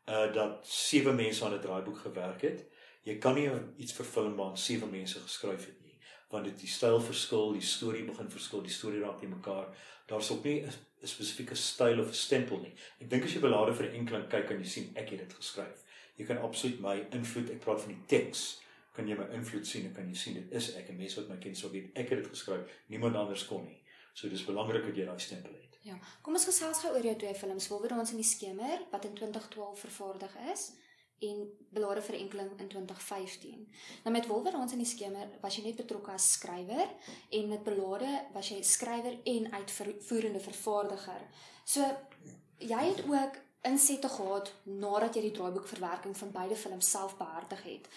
Uh 0.06 0.28
dat 0.34 0.66
sewe 0.66 1.12
mense 1.12 1.44
aan 1.44 1.54
'n 1.54 1.60
draaiboek 1.60 1.98
gewerk 1.98 2.42
het. 2.42 2.66
Jy 3.02 3.18
kan 3.18 3.34
nie 3.34 3.50
iets 3.76 3.92
verfilm 3.92 4.36
waar 4.36 4.58
sewe 4.58 4.86
mense 4.86 5.20
geskryf 5.20 5.66
het 5.66 5.80
nie, 5.82 5.96
want 6.28 6.44
dit 6.44 6.58
die 6.60 6.68
styl 6.68 7.00
verskil, 7.00 7.52
die 7.52 7.64
storie 7.64 8.04
begin 8.04 8.30
verskil, 8.30 8.62
die 8.62 8.70
storie 8.72 9.00
raak 9.00 9.22
nie 9.22 9.30
mekaar. 9.30 9.72
Daar's 10.06 10.30
ook 10.30 10.44
nie 10.44 10.62
'n 10.62 10.72
spesifieke 11.08 11.54
styl 11.54 12.00
of 12.00 12.08
'n 12.08 12.12
stempel 12.12 12.60
nie. 12.60 12.74
Ek 13.00 13.10
dink 13.10 13.24
as 13.24 13.34
jy 13.34 13.40
belade 13.40 13.74
vir 13.74 13.86
'n 13.86 13.94
enkeling 14.00 14.28
kyk 14.28 14.50
en 14.50 14.58
jy 14.58 14.68
sien 14.68 14.92
ek 14.94 15.10
het 15.10 15.18
dit 15.18 15.32
geskryf. 15.32 15.84
Jy 16.16 16.26
kan 16.26 16.38
absoluut 16.38 16.80
my 16.80 17.06
invloed, 17.12 17.50
ek 17.50 17.60
praat 17.60 17.80
van 17.80 17.94
die 17.94 18.06
teks 18.06 18.60
kan 18.96 19.08
jy 19.08 19.16
my 19.18 19.26
invloed 19.36 19.66
sien 19.68 19.86
en 19.88 19.94
kan 19.94 20.08
jy 20.10 20.18
sien 20.18 20.36
dit 20.38 20.54
is 20.58 20.72
ek 20.78 20.90
en 20.90 20.98
mense 20.98 21.18
wat 21.20 21.30
my 21.30 21.38
ken 21.42 21.56
sou 21.58 21.70
weet 21.72 21.96
ek 22.00 22.10
het 22.12 22.22
dit 22.22 22.30
geskryf 22.34 22.78
niemand 22.92 23.18
anders 23.20 23.46
kon 23.48 23.64
nie 23.66 23.78
so 24.12 24.28
dis 24.28 24.44
belangrik 24.46 24.88
dat 24.88 24.98
jy 24.98 25.06
daai 25.08 25.22
stempel 25.22 25.54
het 25.54 25.78
ja 25.86 25.96
kom 26.26 26.36
ons 26.38 26.48
gesels 26.48 26.82
gou 26.82 26.92
oor 26.96 27.06
jou 27.06 27.16
twee 27.22 27.36
films 27.38 27.68
Wolwer 27.72 27.96
ons 27.98 28.14
in 28.14 28.22
die 28.22 28.26
skemer 28.26 28.82
wat 28.90 29.06
in 29.08 29.14
2012 29.20 29.84
vervaardig 29.86 30.34
is 30.52 30.70
en 31.20 31.44
belade 31.70 32.02
vir 32.02 32.18
enkeling 32.22 32.50
in 32.58 32.68
2015 32.68 33.68
nou 34.04 34.14
met 34.14 34.26
Wolwer 34.26 34.56
ons 34.56 34.72
in 34.72 34.82
die 34.84 34.88
skemer 34.88 35.28
was 35.42 35.56
jy 35.56 35.64
net 35.64 35.76
betrokke 35.76 36.12
as 36.12 36.32
skrywer 36.38 36.88
en 37.30 37.48
met 37.48 37.64
belade 37.64 38.10
was 38.32 38.48
jy 38.48 38.62
skrywer 38.62 39.20
en 39.34 39.52
uitvoerende 39.52 40.40
vervaardiger 40.40 41.22
so 41.64 41.84
jy 42.60 42.82
het 42.90 43.04
ook 43.08 43.40
insette 43.60 44.08
gehad 44.08 44.52
nadat 44.62 45.16
jy 45.16 45.26
die 45.28 45.36
draaiboekverwerking 45.36 46.16
van 46.16 46.32
beide 46.32 46.56
films 46.56 46.90
self 46.90 47.16
behartig 47.18 47.62
het. 47.62 47.88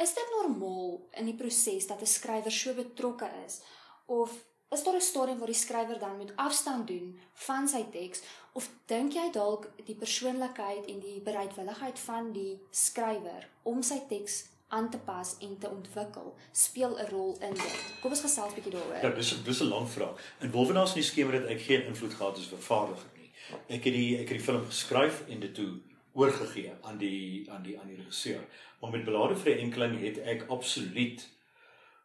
Is 0.00 0.14
dit 0.16 0.32
normaal 0.38 0.96
in 1.20 1.28
die 1.28 1.36
proses 1.36 1.86
dat 1.86 2.00
'n 2.00 2.06
skrywer 2.06 2.52
so 2.52 2.74
betrokke 2.74 3.28
is 3.46 3.60
of 4.06 4.32
is 4.70 4.84
daar 4.84 4.94
'n 4.94 5.00
stadium 5.00 5.38
waar 5.38 5.52
die 5.54 5.64
skrywer 5.64 5.98
dan 5.98 6.16
moet 6.16 6.36
afstand 6.36 6.86
doen 6.86 7.18
van 7.32 7.68
sy 7.68 7.84
teks 7.90 8.22
of 8.52 8.70
dink 8.86 9.12
jy 9.12 9.30
dalk 9.32 9.70
die 9.84 9.94
persoonlikheid 9.94 10.86
en 10.86 11.00
die 11.00 11.20
bereidwilligheid 11.20 11.98
van 11.98 12.32
die 12.32 12.60
skrywer 12.70 13.48
om 13.62 13.82
sy 13.82 14.00
teks 14.08 14.44
aan 14.68 14.90
te 14.90 14.98
pas 14.98 15.36
en 15.40 15.58
te 15.58 15.68
ontwikkel 15.68 16.34
speel 16.52 16.98
'n 16.98 17.10
rol 17.10 17.36
in 17.40 17.54
dit. 17.54 17.78
Kom 18.00 18.10
ons 18.10 18.20
gesels 18.20 18.52
'n 18.52 18.54
bietjie 18.54 18.72
daaroor. 18.72 19.02
Ja, 19.02 19.10
dis 19.10 19.42
dis 19.42 19.60
'n 19.60 19.68
lang 19.68 19.88
vraag. 19.88 20.16
In 20.40 20.50
Wolwenaars 20.50 20.94
in 20.94 21.00
die 21.00 21.10
skemer 21.10 21.34
het 21.34 21.46
ek 21.46 21.60
geen 21.60 21.84
invloed 21.84 22.14
gehad 22.14 22.36
as 22.36 22.46
vervaardiger 22.46 23.10
nie. 23.16 23.30
Ek 23.66 23.84
het 23.84 23.94
die 23.94 24.18
ek 24.18 24.28
het 24.28 24.38
die 24.38 24.46
film 24.48 24.66
geskryf 24.66 25.22
en 25.28 25.40
dit 25.40 25.54
toe 25.54 25.80
oorgegee 26.12 26.72
aan 26.82 26.98
die 26.98 27.50
aan 27.50 27.62
die 27.62 27.80
aan 27.80 27.86
die 27.86 27.96
regisseur. 27.96 28.44
Maar 28.80 28.90
met 28.90 29.04
belade 29.04 29.36
vir 29.36 29.54
'n 29.54 29.58
enkeling 29.58 30.00
het 30.00 30.18
ek 30.18 30.44
absoluut 30.48 31.28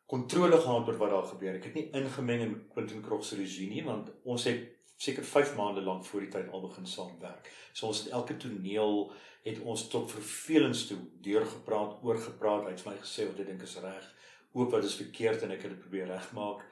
kontrole 0.06 0.58
gehad 0.62 0.88
oor 0.88 0.98
wat 0.98 1.10
daar 1.10 1.30
gebeur. 1.34 1.56
Ek 1.56 1.70
het 1.70 1.78
nie 1.78 1.90
ingemeng 1.98 2.42
in 2.42 2.56
Quentin 2.74 3.02
Krog 3.02 3.26
se 3.26 3.36
regie 3.36 3.70
nie, 3.70 3.84
want 3.86 4.12
ons 4.24 4.44
het 4.50 4.68
seker 4.98 5.24
5 5.24 5.56
maande 5.58 5.82
lank 5.82 6.06
voor 6.06 6.24
die 6.24 6.32
tyd 6.32 6.52
al 6.52 6.62
begin 6.68 6.86
saamwerk. 6.88 7.50
So 7.74 7.88
ons 7.88 8.04
het 8.04 8.14
elke 8.14 8.38
toneel 8.38 9.12
het 9.46 9.60
ons 9.62 9.88
tot 9.92 10.12
vervelings 10.12 10.88
toe 10.90 10.98
deurgepraat, 11.26 12.00
oorgepraat, 12.06 12.64
hy 12.66 12.74
het 12.74 12.82
vir 12.82 12.94
my 12.94 13.02
gesê 13.02 13.28
wat 13.28 13.42
hy 13.42 13.46
dink 13.50 13.66
is 13.66 13.76
reg, 13.84 14.08
ook 14.56 14.72
wat 14.74 14.88
is 14.88 14.96
verkeerd 14.98 15.44
en 15.46 15.54
ek 15.54 15.68
het 15.68 15.76
dit 15.76 15.84
probeer 15.84 16.08
regmaak. 16.10 16.64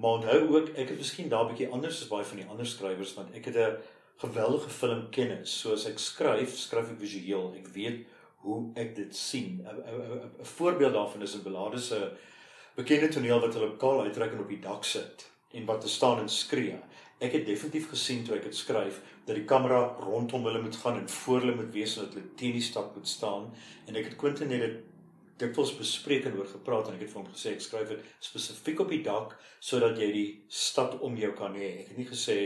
Maar 0.00 0.20
onthou 0.20 0.40
ook, 0.56 0.70
ek 0.78 0.92
het 0.92 1.00
miskien 1.00 1.28
daar 1.28 1.44
'n 1.44 1.52
bietjie 1.52 1.72
anders 1.72 2.02
as 2.02 2.08
baie 2.08 2.24
van 2.24 2.36
die 2.36 2.46
ander 2.46 2.66
skrywers 2.66 3.14
want 3.14 3.34
ek 3.34 3.44
het 3.44 3.56
'n 3.56 3.76
geweldige 4.20 4.70
filmkennis. 4.70 5.60
So 5.60 5.72
as 5.72 5.86
ek 5.86 5.98
skryf, 5.98 6.56
skryf 6.56 6.90
ek 6.90 7.00
visueel. 7.00 7.54
Ek 7.56 7.68
weet 7.68 8.06
hoe 8.44 8.72
ek 8.74 8.96
dit 8.96 9.16
sien. 9.16 9.66
'n 9.66 10.44
Voorbeeld 10.56 10.92
daarvan 10.92 11.22
is 11.22 11.34
'n 11.34 11.42
belade 11.42 11.78
se 11.78 12.12
bekende 12.76 13.08
toneel 13.08 13.40
wat 13.40 13.54
hulle 13.54 13.76
kaal 13.80 14.04
uittrek 14.06 14.32
en 14.32 14.44
op 14.44 14.48
die 14.48 14.60
dak 14.62 14.84
sit 14.84 15.26
en 15.52 15.66
wat 15.66 15.80
te 15.80 15.88
staan 15.88 16.20
en 16.22 16.28
skree. 16.28 16.76
Ek 17.20 17.34
het 17.36 17.46
definitief 17.46 17.90
gesien 17.90 18.22
toe 18.24 18.36
ek 18.36 18.46
dit 18.48 18.56
skryf 18.56 19.00
dat 19.26 19.34
die 19.36 19.44
kamera 19.44 19.80
rondom 20.00 20.46
hulle 20.48 20.62
moet 20.62 20.76
gaan 20.76 21.00
en 21.00 21.08
voor 21.08 21.42
hulle 21.42 21.56
moet 21.58 21.74
wees 21.74 21.96
en 21.96 22.06
dat 22.06 22.14
hulle 22.16 22.34
teen 22.40 22.56
die 22.56 22.64
stad 22.64 22.94
moet 22.96 23.08
staan 23.08 23.50
en 23.86 23.98
ek 24.00 24.12
het 24.12 24.16
Quentin 24.20 24.48
net 24.48 24.64
dit 24.64 24.78
dikwels 25.40 25.72
bespreek 25.76 26.26
en 26.28 26.36
oor 26.38 26.48
gepraat 26.48 26.88
en 26.88 26.96
ek 26.98 27.06
het 27.06 27.12
vir 27.12 27.20
hom 27.22 27.30
gesê 27.32 27.54
ek 27.56 27.64
skryf 27.64 27.92
dit 27.94 28.08
spesifiek 28.24 28.82
op 28.84 28.92
die 28.92 29.02
dak 29.04 29.34
sodat 29.64 29.98
jy 30.00 30.10
die 30.12 30.28
stad 30.52 30.98
om 31.00 31.16
jou 31.16 31.32
kan 31.36 31.56
hê. 31.56 31.70
Ek 31.82 31.92
het 31.92 32.00
nie 32.00 32.08
gesê 32.08 32.38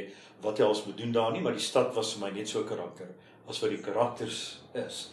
wat 0.45 0.59
jy 0.59 0.69
als 0.69 0.85
moet 0.87 0.99
doen 1.01 1.15
daar 1.15 1.33
nie, 1.35 1.43
maar 1.43 1.57
die 1.57 1.65
stad 1.65 1.95
was 1.97 2.15
vir 2.15 2.27
my 2.27 2.31
net 2.39 2.49
so 2.49 2.63
'n 2.63 2.69
karakter 2.69 3.11
as 3.49 3.61
wat 3.61 3.71
die 3.71 3.83
karakters 3.83 4.61
is. 4.75 5.11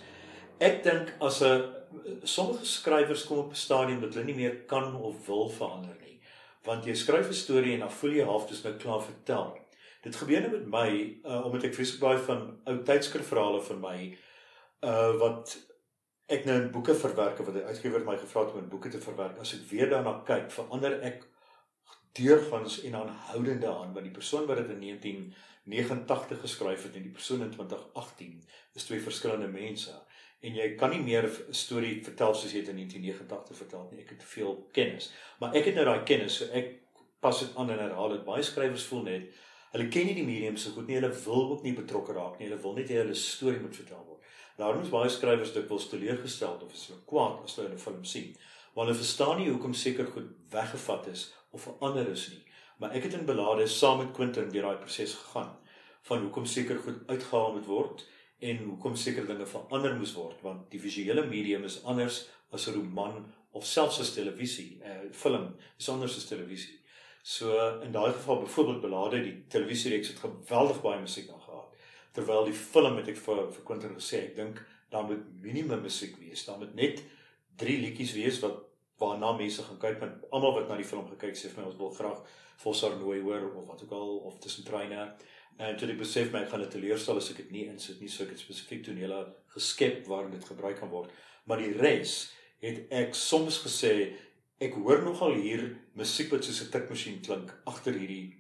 Ek 0.60 0.84
dink 0.84 1.14
as 1.20 1.42
'n 1.42 1.81
sommige 2.24 2.66
skrywers 2.66 3.26
kom 3.26 3.38
op 3.38 3.52
'n 3.52 3.56
stadium 3.56 4.02
dat 4.02 4.14
hulle 4.14 4.26
nie 4.26 4.36
meer 4.36 4.56
kan 4.66 4.96
of 4.96 5.26
wil 5.26 5.50
verander 5.50 5.98
nie. 6.02 6.22
Want 6.64 6.86
jy 6.86 6.94
skryf 6.94 7.28
'n 7.28 7.34
storie 7.34 7.74
en 7.74 7.80
dan 7.80 7.92
voel 7.92 8.12
jy 8.12 8.26
half 8.26 8.48
dis 8.48 8.64
nou 8.64 8.74
klaar 8.74 9.02
vertel. 9.02 9.58
Dit 10.02 10.16
gebeur 10.16 10.42
nou 10.42 10.52
met 10.52 10.68
my 10.68 10.90
uh, 11.26 11.46
omdat 11.46 11.64
ek 11.64 11.74
vreeslik 11.74 12.00
baie 12.00 12.18
van 12.18 12.60
ou 12.66 12.84
tydskrifverhale 12.84 13.62
vir 13.62 13.78
my 13.78 14.18
uh 14.84 15.18
wat 15.20 15.58
ek 16.28 16.46
nou 16.46 16.62
in 16.62 16.72
boeke 16.72 16.96
verwerk 16.96 17.38
wat 17.38 17.54
die 17.54 17.64
uitgewer 17.64 18.06
my 18.06 18.18
gevra 18.18 18.46
het 18.46 18.54
om 18.54 18.60
in 18.60 18.70
boeke 18.70 18.90
te 18.90 19.02
verwerk. 19.02 19.40
As 19.40 19.54
ek 19.54 19.68
weer 19.70 19.90
daarna 19.90 20.22
kyk, 20.26 20.52
verander 20.52 21.02
ek 21.02 21.28
deurgangs 22.18 22.82
en 22.82 22.96
aanhoudende 22.96 23.68
aan 23.68 23.94
want 23.94 24.04
die 24.04 24.14
persoon 24.14 24.46
wat 24.46 24.58
dit 24.58 24.70
in 24.70 24.80
1989 24.80 26.42
geskryf 26.42 26.84
het 26.84 26.96
en 26.96 27.06
die 27.08 27.12
persoon 27.12 27.42
in 27.42 27.52
2018 27.52 28.42
is 28.74 28.84
twee 28.84 29.00
verskillende 29.00 29.48
mense 29.48 29.94
en 30.42 30.56
jy 30.58 30.68
kan 30.80 30.90
nie 30.90 31.02
meer 31.04 31.28
storie 31.54 32.00
vertel 32.04 32.34
soos 32.34 32.54
jy 32.54 32.64
dit 32.64 32.72
in 32.74 32.82
1989 32.82 33.58
vertel 33.62 33.88
nie. 33.92 34.02
Ek 34.02 34.14
het 34.16 34.24
te 34.24 34.30
veel 34.32 34.56
kennis. 34.74 35.12
Maar 35.40 35.58
ek 35.60 35.70
het 35.70 35.78
nou 35.78 35.86
daai 35.86 36.06
kennis 36.08 36.40
so 36.42 36.50
ek 36.58 36.72
pas 37.22 37.40
dit 37.44 37.58
aan 37.62 37.70
en 37.70 37.84
herhaal 37.84 38.16
dit. 38.16 38.24
Baie 38.26 38.46
skrywers 38.46 38.88
voel 38.90 39.04
net 39.10 39.42
hulle 39.72 39.88
ken 39.88 40.10
nie 40.10 40.18
die 40.18 40.28
medium 40.28 40.58
so 40.60 40.74
goed 40.76 40.90
nie. 40.90 40.98
Hulle 40.98 41.14
wil 41.24 41.46
ook 41.54 41.62
nie 41.64 41.76
betrokke 41.78 42.16
raak 42.18 42.40
nie. 42.40 42.50
Hulle 42.50 42.60
wil 42.64 42.74
net 42.80 42.90
hê 42.92 42.98
hulle 43.04 43.18
storie 43.18 43.62
moet 43.62 43.78
vertel 43.78 44.02
word. 44.08 44.32
Daarom 44.58 44.82
is 44.84 44.92
baie 44.94 45.10
skrywers 45.10 45.54
dikwels 45.56 45.88
teleurgesteld 45.92 46.66
of 46.66 46.74
is 46.76 46.88
hulle 46.90 47.06
kwaad 47.08 47.46
as 47.46 47.56
hulle 47.60 47.72
'n 47.72 47.86
film 47.86 48.04
sien. 48.04 48.36
Want 48.74 48.90
hulle 48.90 49.00
verstaan 49.04 49.38
nie 49.38 49.50
hoekom 49.50 49.74
seker 49.74 50.06
goed 50.06 50.30
weggevat 50.52 51.08
is 51.08 51.34
of 51.52 51.68
verander 51.70 52.10
is 52.12 52.30
nie. 52.30 52.44
Maar 52.80 52.96
ek 52.98 53.04
het 53.04 53.14
in 53.14 53.26
belade 53.26 53.68
saam 53.68 53.98
met 53.98 54.12
Quentin 54.12 54.50
deur 54.50 54.62
daai 54.62 54.78
proses 54.78 55.14
gegaan 55.14 55.58
van 56.10 56.22
hoekom 56.22 56.46
seker 56.46 56.80
goed 56.80 57.08
uitgehaal 57.08 57.54
moet 57.54 57.66
word 57.66 58.06
en 58.42 58.64
hoekom 58.66 58.96
seker 58.98 59.28
dinge 59.30 59.46
verander 59.46 59.94
moes 59.98 60.14
word 60.18 60.42
want 60.46 60.70
die 60.74 60.82
visuele 60.82 61.24
medium 61.30 61.68
is 61.70 61.82
anders 61.86 62.24
as 62.52 62.68
'n 62.68 62.76
roman 62.76 63.26
of 63.52 63.66
selfs 63.66 64.00
as 64.00 64.14
televisie, 64.16 64.80
uh, 64.84 65.12
film 65.12 65.56
is 65.80 65.90
anders 65.90 66.18
as 66.18 66.26
televisie. 66.26 66.80
So 67.24 67.80
in 67.84 67.92
daai 67.92 68.14
geval 68.14 68.42
byvoorbeeld 68.42 68.82
belade 68.82 69.24
die 69.24 69.36
televisiereeks 69.48 70.08
het 70.08 70.20
geweldig 70.20 70.82
baie 70.82 71.00
musiek 71.02 71.30
aangehad. 71.30 71.68
Terwyl 72.14 72.46
die 72.46 72.54
film 72.54 72.98
het 72.98 73.08
ek 73.08 73.18
vir 73.18 73.52
vir 73.52 73.64
Quentin 73.64 73.96
gesê 73.96 74.24
ek 74.26 74.36
dink 74.36 74.62
daar 74.90 75.04
moet 75.04 75.22
minimum 75.42 75.82
musiek 75.82 76.18
wees. 76.20 76.46
Daar 76.46 76.58
moet 76.58 76.74
net 76.76 77.04
3 77.58 77.78
liedjies 77.78 78.14
wees 78.14 78.40
wat 78.40 78.58
waarna 79.02 79.32
mense 79.38 79.64
gaan 79.64 79.80
kyk 79.82 80.00
want 80.00 80.26
almal 80.32 80.56
wat 80.60 80.70
na 80.70 80.78
die 80.80 80.88
film 80.88 81.08
gekyk 81.10 81.38
sê 81.38 81.50
vir 81.52 81.62
my 81.62 81.70
ons 81.72 81.80
wil 81.80 81.94
graag 81.98 82.24
Fossar 82.62 82.94
nooi 83.00 83.22
hoor 83.26 83.48
of 83.50 83.68
wat 83.68 83.84
ook 83.84 83.94
al 83.98 84.18
of 84.30 84.40
tussen 84.40 84.66
treine 84.66 85.08
en 85.58 85.78
toe 85.78 85.90
ek 85.92 86.00
besef 86.00 86.32
my 86.32 86.44
ek 86.44 86.50
gaan 86.50 86.64
dit 86.64 86.72
teleurstel 86.72 87.18
as 87.18 87.30
ek 87.32 87.38
dit 87.44 87.52
nie 87.52 87.66
insit 87.70 88.02
nie 88.02 88.10
so 88.10 88.24
ek 88.24 88.34
het 88.36 88.44
spesifiek 88.44 88.84
tonele 88.86 89.22
geskep 89.56 90.06
waarin 90.08 90.32
dit 90.32 90.46
gebruik 90.46 90.80
kan 90.80 90.90
word. 90.90 91.12
Maar 91.46 91.58
die 91.64 91.74
res 91.78 92.32
het 92.62 92.86
ek 92.94 93.16
soms 93.18 93.62
gesê 93.66 94.14
ek 94.62 94.78
hoor 94.78 95.02
nogal 95.06 95.34
hier 95.42 95.64
musiek 95.98 96.32
wat 96.32 96.46
soos 96.46 96.62
'n 96.62 96.72
tikmasjien 96.72 97.22
klink 97.26 97.54
agter 97.66 97.94
hierdie 97.94 98.38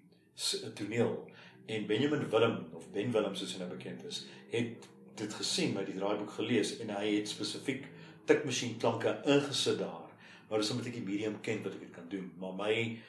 toneel. 0.75 1.27
En 1.67 1.87
Benjamin 1.87 2.29
Willem 2.29 2.69
of 2.73 2.91
Ben 2.91 3.11
Willem 3.11 3.35
soos 3.35 3.53
hy 3.53 3.59
nou 3.59 3.69
bekend 3.69 4.05
is 4.05 4.25
het 4.51 4.87
dit 5.15 5.33
gesien 5.33 5.73
met 5.73 5.85
die 5.85 5.95
draaiboek 5.95 6.31
gelees 6.31 6.77
en 6.79 6.89
hy 6.89 7.15
het 7.15 7.29
spesifiek 7.29 7.85
tikmasjien 8.25 8.77
klanke 8.77 9.21
ingesit 9.25 9.79
daar. 9.79 10.09
Maar 10.49 10.59
dis 10.59 10.71
omdat 10.71 10.87
ek 10.87 10.93
die 10.93 11.05
medium 11.05 11.39
ken 11.41 11.63
wat 11.63 11.73
ek 11.73 11.79
dit 11.79 11.95
kan 11.95 12.09
doen. 12.09 12.31
Maar 12.39 12.53
my 12.53 12.99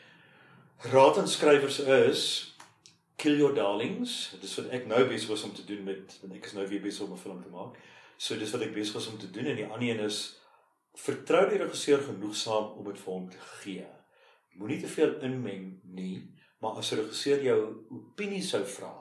raad 0.93 1.19
aan 1.19 1.29
skrywers 1.29 1.79
is 1.79 2.52
kill 3.23 3.39
your 3.39 3.55
darlings. 3.55 4.31
Dit 4.35 4.49
is 4.49 4.55
wat 4.59 4.71
ek 4.75 4.87
nou 4.91 5.03
besig 5.07 5.31
is 5.31 5.45
om 5.47 5.55
te 5.55 5.65
doen 5.67 5.83
met 5.87 6.15
want 6.23 6.35
ek 6.35 6.49
is 6.49 6.55
nou 6.59 6.67
weer 6.67 6.83
besig 6.83 7.07
om 7.07 7.15
'n 7.15 7.25
film 7.25 7.43
te 7.43 7.53
maak. 7.55 7.79
So 8.19 8.39
dis 8.39 8.55
wat 8.55 8.65
ek 8.67 8.75
besig 8.75 8.97
is 8.99 9.11
om 9.11 9.19
te 9.19 9.31
doen 9.31 9.47
en 9.47 9.57
die 9.57 9.67
ander 9.67 9.89
een 9.89 10.05
is 10.07 10.19
vertrou 10.95 11.49
die 11.49 11.63
regisseur 11.63 12.03
genoegsaam 12.03 12.73
om 12.79 12.85
dit 12.85 12.99
vir 13.01 13.13
hom 13.13 13.29
te 13.31 13.43
gee. 13.63 13.87
Moenie 14.59 14.81
te 14.81 14.89
veel 14.89 15.15
inmeng 15.29 15.81
nie, 15.85 16.35
maar 16.61 16.77
as 16.83 16.93
'n 16.93 17.01
regisseur 17.03 17.43
jou 17.43 17.59
opinie 17.91 18.43
sou 18.43 18.65
vra, 18.65 18.95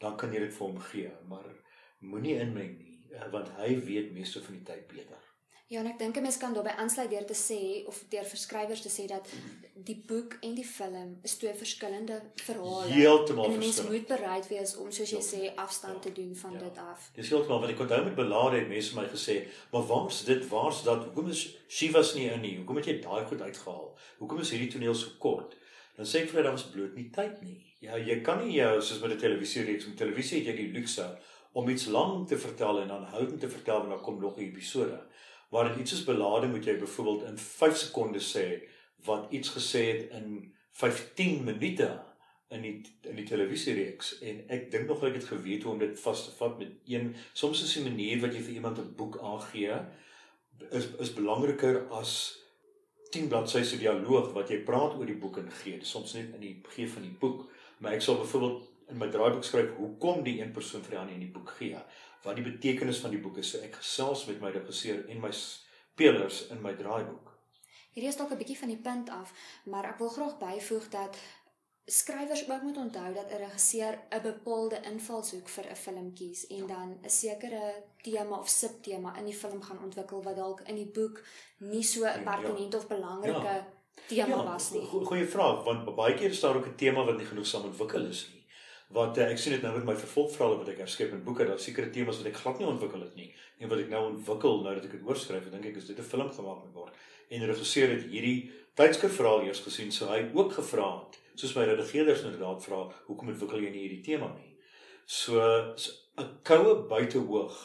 dan 0.00 0.16
kan 0.16 0.32
jy 0.32 0.40
dit 0.40 0.54
vir 0.54 0.66
hom 0.66 0.78
gee, 0.78 1.10
maar 1.28 1.46
moenie 2.00 2.40
in 2.40 2.54
my 2.54 2.66
nie, 2.66 2.98
uh, 3.14 3.30
want 3.30 3.48
hy 3.48 3.76
weet 3.86 4.12
meeste 4.12 4.42
van 4.42 4.54
die 4.54 4.64
tyd 4.64 4.88
beter. 4.88 5.21
Ja, 5.72 5.80
en 5.80 5.86
ek 5.88 5.98
dink 5.98 6.16
'n 6.16 6.22
mens 6.22 6.36
kan 6.36 6.52
daarbey 6.54 6.72
aansluit 6.76 7.10
deur 7.10 7.24
te 7.24 7.34
sê 7.38 7.86
of 7.88 8.04
deur 8.12 8.24
verskrywers 8.24 8.80
te 8.82 8.90
sê 8.92 9.06
dat 9.08 9.28
die 9.74 9.96
boek 10.06 10.36
en 10.40 10.54
die 10.54 10.64
film 10.64 11.18
is 11.22 11.36
twee 11.36 11.54
verskillende 11.54 12.20
verhale. 12.34 12.90
Heeltemal 12.92 13.48
'n 13.50 13.58
mens 13.58 13.82
moet 13.88 14.06
bereid 14.06 14.48
wees 14.48 14.76
om 14.76 14.90
soos 14.92 15.10
jy 15.10 15.16
Ja. 15.22 15.22
sê 15.32 15.54
afstand 15.56 15.94
Ja. 15.94 16.00
te 16.00 16.12
doen 16.12 16.36
van 16.36 16.52
Ja. 16.52 16.58
dit 16.58 16.78
af. 16.78 17.10
Dis 17.14 17.28
heeltemal 17.28 17.60
wat 17.60 17.70
ek 17.70 17.78
onthou 17.80 18.04
met 18.04 18.14
belade 18.14 18.56
het 18.58 18.68
mense 18.68 18.94
my 18.94 19.06
gesê, 19.08 19.46
"Maar 19.72 19.86
waar's 19.86 20.24
dit? 20.24 20.48
Waar's 20.48 20.82
dat? 20.82 21.04
Hoekom 21.04 21.28
is 21.28 21.56
Shivas 21.68 22.14
nie 22.14 22.30
in 22.30 22.40
nie? 22.40 22.56
Hoekom 22.56 22.76
het 22.76 22.84
jy 22.86 23.00
daai 23.00 23.24
goed 23.24 23.40
uitgehaal? 23.40 23.96
Hoekom 24.18 24.40
is 24.40 24.50
hierdie 24.50 24.70
toneel 24.72 24.94
so 24.94 25.08
kort?" 25.18 25.56
Dan 25.96 26.06
sê 26.06 26.16
ek 26.22 26.28
vir 26.28 26.32
hulle 26.32 26.42
daar 26.42 26.52
was 26.52 26.70
bloot 26.70 26.94
nie 26.94 27.10
tyd 27.10 27.42
nie. 27.42 27.74
Ja, 27.80 27.96
jy 27.96 28.20
kan 28.20 28.46
nie 28.46 28.54
jou 28.56 28.80
soos 28.82 29.00
met 29.00 29.10
'n 29.12 29.18
televisiereeks, 29.18 29.86
met 29.86 29.96
televisie 29.96 30.38
het 30.44 30.46
jy 30.46 30.56
die 30.56 30.72
luukse 30.72 31.18
om 31.54 31.68
iets 31.68 31.86
lank 31.86 32.28
te 32.28 32.36
vertel 32.38 32.80
en 32.80 32.90
aanhoudend 32.90 33.40
te 33.40 33.48
vertel 33.48 33.82
en 33.82 33.88
dan 33.88 34.00
kom 34.02 34.20
nog 34.20 34.36
'n 34.36 34.40
episode. 34.40 35.00
Maar 35.52 35.72
in 35.72 35.82
iets 35.82 35.92
soos 35.94 36.06
belade 36.08 36.48
moet 36.48 36.64
jy 36.64 36.78
byvoorbeeld 36.80 37.26
in 37.28 37.38
5 37.38 37.76
sekondes 37.76 38.30
sê 38.36 38.46
wat 39.08 39.32
iets 39.36 39.52
gesê 39.52 39.84
het 39.90 40.16
in 40.20 40.54
15 40.80 41.44
minute 41.44 41.90
in 42.52 42.64
die 42.64 42.74
in 43.08 43.16
die 43.16 43.26
televisiereeks 43.28 44.14
en 44.28 44.44
ek 44.52 44.70
dink 44.72 44.88
nog 44.88 45.04
ek 45.04 45.18
het 45.20 45.28
geweet 45.28 45.64
hoe 45.64 45.72
om 45.72 45.80
dit 45.80 46.00
vas 46.00 46.24
te 46.24 46.32
vat 46.36 46.58
met 46.60 46.72
een 46.88 47.14
soms 47.32 47.62
is 47.64 47.74
die 47.76 47.84
manier 47.84 48.20
wat 48.24 48.36
jy 48.36 48.42
vir 48.48 48.58
iemand 48.60 48.80
'n 48.80 48.94
boek 48.96 49.18
aangee 49.20 49.76
is 50.70 50.88
is 51.04 51.14
belangriker 51.16 51.82
as 52.00 52.42
10 53.12 53.28
bladsye 53.28 53.64
se 53.64 53.76
dialoog 53.76 54.30
wat 54.32 54.50
jy 54.50 54.62
praat 54.64 54.94
oor 54.96 55.08
die 55.08 55.18
boek 55.20 55.36
en 55.42 55.50
gee. 55.60 55.80
Soms 55.84 56.14
net 56.16 56.32
in 56.38 56.40
die 56.40 56.54
gee 56.72 56.88
van 56.88 57.04
die 57.04 57.16
boek, 57.20 57.44
maar 57.84 57.96
ek 57.96 58.04
sal 58.04 58.16
byvoorbeeld 58.22 58.68
in 58.92 59.00
my 59.00 59.08
draaiboek 59.12 59.44
skryf 59.44 59.74
hoekom 59.76 60.22
die 60.24 60.38
een 60.40 60.52
persoon 60.56 60.84
vir 60.86 60.94
die 60.94 61.00
ander 61.00 61.18
in 61.18 61.26
die 61.26 61.34
boek 61.34 61.52
gee. 61.58 61.82
Wat 62.24 62.36
die 62.36 62.44
betekenis 62.44 62.98
van 62.98 63.10
die 63.10 63.20
boek 63.20 63.36
is. 63.36 63.50
So 63.50 63.58
ek 63.58 63.74
gesels 63.74 64.26
met 64.26 64.40
my 64.40 64.50
regisseur 64.50 65.08
en 65.08 65.20
my 65.20 65.30
spelers 65.32 66.46
in 66.48 66.60
my 66.62 66.72
draaiboek. 66.74 67.30
Hierdie 67.94 68.08
is 68.08 68.16
dalk 68.16 68.30
'n 68.32 68.38
bietjie 68.38 68.58
van 68.58 68.68
die 68.68 68.80
punt 68.82 69.10
af, 69.10 69.32
maar 69.66 69.84
ek 69.84 69.98
wil 69.98 70.08
graag 70.08 70.38
byvoeg 70.38 70.88
dat 70.88 71.16
skrywers 71.86 72.48
ook 72.50 72.62
moet 72.62 72.76
onthou 72.76 73.14
dat 73.14 73.30
'n 73.30 73.36
regisseur 73.42 73.98
'n 74.10 74.22
bepaalde 74.22 74.80
invalshoek 74.92 75.48
vir 75.48 75.66
'n 75.70 75.76
film 75.76 76.14
kies 76.14 76.46
en 76.46 76.66
dan 76.66 76.98
'n 77.04 77.08
sekere 77.10 77.82
tema 78.02 78.38
of 78.38 78.48
subtema 78.48 79.16
in 79.18 79.24
die 79.24 79.34
film 79.34 79.62
gaan 79.62 79.82
ontwikkel 79.82 80.22
wat 80.22 80.36
dalk 80.36 80.60
in 80.60 80.74
die 80.76 80.90
boek 80.94 81.22
nie 81.58 81.82
so 81.82 82.00
'n 82.04 82.22
Ja. 82.22 82.22
pertinent 82.30 82.74
of 82.74 82.86
belangrike 82.88 83.64
Ja. 84.08 84.24
tema 84.26 84.44
was 84.44 84.70
nie. 84.70 84.80
go- 84.86 85.04
Goeie 85.04 85.26
vraag, 85.26 85.64
want 85.64 85.96
baie 85.96 86.14
keer 86.14 86.30
is 86.30 86.40
daar 86.40 86.56
ook 86.56 86.66
'n 86.66 86.74
tema 86.76 87.04
wat 87.04 87.16
nie 87.16 87.26
genoegsaam 87.26 87.62
ontwikkel 87.64 88.06
is 88.06 88.30
nie. 88.32 88.41
Wat 88.92 89.18
uh, 89.18 89.28
ek 89.32 89.38
sien 89.40 89.54
dit 89.56 89.62
nou 89.64 89.72
met 89.76 89.86
my 89.88 89.94
vervolgverhale 89.96 90.58
wat 90.60 90.68
ek 90.68 90.82
herskep 90.84 91.12
in 91.16 91.24
boeke, 91.24 91.46
daar 91.48 91.60
sekere 91.60 91.90
temas 91.90 92.18
wat 92.20 92.28
ek 92.28 92.40
glad 92.42 92.58
nie 92.60 92.68
ontwikkel 92.68 93.00
het 93.06 93.14
nie 93.16 93.30
en 93.58 93.70
wat 93.70 93.78
ek 93.78 93.88
nou 93.88 94.02
ontwikkel 94.10 94.62
nou 94.64 94.74
dat 94.74 94.84
ek 94.84 94.96
dit 94.98 95.08
oorskryf, 95.08 95.48
dink 95.50 95.66
ek 95.70 95.78
is 95.80 95.88
dit 95.88 95.98
'n 95.98 96.10
film 96.12 96.30
gemaak 96.30 96.64
moet 96.64 96.74
word. 96.74 96.94
En 97.30 97.46
regisseur 97.46 97.88
het 97.88 98.04
hierdie 98.10 98.50
tydskrifverhaal 98.76 99.46
eers 99.46 99.60
gesien, 99.64 99.92
so 99.92 100.06
hy 100.06 100.28
ook 100.34 100.52
gevra 100.52 100.88
het, 100.98 101.18
soos 101.34 101.54
my 101.56 101.64
redigeerders 101.64 102.24
inderdaad 102.24 102.64
vra, 102.64 102.80
hoekom 103.06 103.28
ontwikkel 103.28 103.64
jy 103.64 103.70
nie 103.70 103.84
hierdie 103.86 104.04
tema 104.04 104.28
nie? 104.36 104.56
So 105.06 105.40
so 105.76 105.92
'n 106.18 106.28
koue 106.44 106.74
buitehoog 106.88 107.56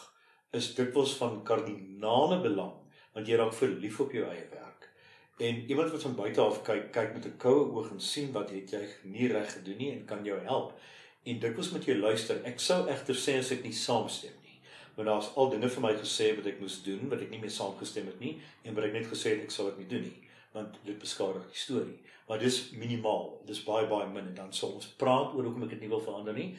is 0.53 0.75
dikwels 0.75 1.13
van 1.19 1.43
kardinale 1.43 2.39
belang 2.41 2.75
want 3.13 3.27
jy 3.27 3.35
raak 3.35 3.53
verlief 3.53 3.99
op 3.99 4.11
jou 4.13 4.23
eie 4.23 4.45
werk. 4.51 4.87
En 5.41 5.63
iemand 5.69 5.91
wat 5.91 6.01
van 6.01 6.15
buite 6.15 6.41
af 6.41 6.61
kyk, 6.63 6.91
kyk 6.93 7.13
met 7.13 7.25
'n 7.25 7.37
koue 7.37 7.65
oog 7.75 7.91
en 7.91 7.99
sien 7.99 8.31
wat 8.31 8.49
het 8.49 8.71
jy 8.71 8.83
nie 9.03 9.27
reg 9.27 9.53
gedoen 9.53 9.77
nie 9.77 9.91
en 9.91 10.05
kan 10.05 10.23
jou 10.25 10.39
help. 10.39 10.79
En 11.23 11.39
dikwels 11.39 11.71
moet 11.71 11.85
jy 11.85 11.97
luister. 11.97 12.43
Ek 12.45 12.59
sou 12.59 12.87
egter 12.89 13.15
sê 13.15 13.37
as 13.39 13.51
ek 13.51 13.63
nie 13.63 13.73
saamstem 13.73 14.35
nie. 14.43 14.59
Want 14.95 15.09
daar's 15.09 15.33
al 15.35 15.49
dinge 15.49 15.69
vir 15.69 15.81
my 15.83 15.93
gesê 15.97 16.31
wat 16.37 16.47
ek 16.47 16.61
moes 16.61 16.79
doen 16.83 17.09
wat 17.09 17.21
ek 17.21 17.29
nie 17.29 17.41
mee 17.41 17.53
saamgestem 17.53 18.07
het 18.09 18.19
nie 18.19 18.37
en 18.63 18.73
wat 18.77 18.87
ek 18.87 18.93
net 18.93 19.11
gesê 19.11 19.35
het 19.35 19.43
ek 19.43 19.51
sal 19.53 19.69
dit 19.71 19.83
nie 19.83 19.91
doen 19.91 20.07
nie 20.07 20.23
want 20.57 20.79
dit 20.87 20.97
beskadig 20.99 21.43
die 21.51 21.59
storie. 21.59 21.99
Maar 22.27 22.39
dis 22.41 22.71
minimaal. 22.71 23.27
Dis 23.45 23.63
baie 23.63 23.85
baie 23.87 24.07
min 24.09 24.31
en 24.31 24.35
dan 24.35 24.53
sal 24.53 24.73
ons 24.77 24.89
praat 24.99 25.35
oor 25.35 25.45
hoekom 25.45 25.67
ek 25.67 25.75
dit 25.75 25.85
nie 25.85 25.91
wil 25.91 26.03
verander 26.03 26.37
nie 26.37 26.51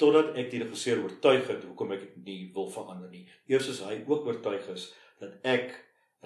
totdat 0.00 0.32
ek 0.40 0.48
die 0.48 0.62
regisseur 0.62 1.02
oortuig 1.04 1.44
het 1.50 1.64
hoekom 1.68 1.90
ek 1.92 2.04
dit 2.06 2.20
nie 2.24 2.38
wil 2.54 2.70
verander 2.72 3.10
nie. 3.12 3.26
Eers 3.52 3.68
as 3.68 3.82
hy 3.84 3.98
ook 4.06 4.28
oortuig 4.28 4.68
is 4.72 4.86
dat 5.20 5.34
ek 5.44 5.74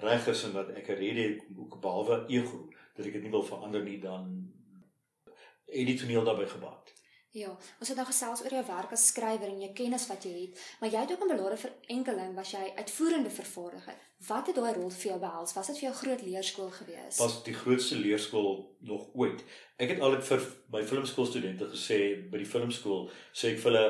reg 0.03 0.27
is 0.31 0.43
en 0.47 0.55
dat 0.55 0.71
ek 0.79 0.89
'n 0.89 0.99
rede 1.01 1.23
het 1.27 1.41
ook 1.57 1.81
behalwe 1.81 2.23
ego 2.31 2.69
dat 2.95 3.05
ek 3.05 3.13
dit 3.19 3.23
nie 3.23 3.35
wil 3.35 3.43
verander 3.43 3.83
nie 3.83 3.99
dan 3.99 4.53
het 5.67 5.87
die 5.87 5.97
toneel 5.99 6.23
daarbey 6.23 6.47
gebaat. 6.47 6.94
Ja, 7.35 7.49
ons 7.51 7.89
het 7.91 7.97
nou 7.99 8.05
gesels 8.07 8.41
oor 8.45 8.53
jou 8.55 8.61
werk 8.63 8.93
as 8.95 9.09
skrywer 9.09 9.49
en 9.51 9.59
jou 9.59 9.71
kennis 9.75 10.05
wat 10.07 10.23
jy 10.23 10.31
het, 10.37 10.59
maar 10.79 10.91
jy 10.93 11.01
het 11.03 11.09
ook 11.11 11.23
in 11.25 11.31
belade 11.33 11.57
vir 11.59 11.71
enkeling 11.97 12.29
was 12.37 12.53
jy 12.53 12.61
uitvoerende 12.77 13.31
vervaardiger. 13.37 13.97
Wat 14.29 14.47
het 14.47 14.55
daai 14.55 14.77
rol 14.77 14.93
vir 14.95 15.09
jou 15.09 15.17
behels? 15.19 15.51
Was 15.57 15.67
dit 15.67 15.81
vir 15.81 15.87
jou 15.89 15.91
groot 15.97 16.23
leerskool 16.23 16.69
gewees? 16.77 17.19
Was 17.19 17.35
die 17.43 17.55
grootste 17.57 17.97
leerskool 17.99 18.47
nog 18.87 19.09
ooit. 19.19 19.43
Ek 19.75 19.91
het 19.91 19.99
altyd 19.99 20.23
vir 20.29 20.45
my 20.77 20.83
filmskoolstudente 20.87 21.67
gesê 21.73 21.99
by 22.31 22.39
die 22.39 22.47
filmskool, 22.53 23.09
sê 23.35 23.51
ek 23.51 23.59
vir 23.65 23.71
hulle 23.73 23.83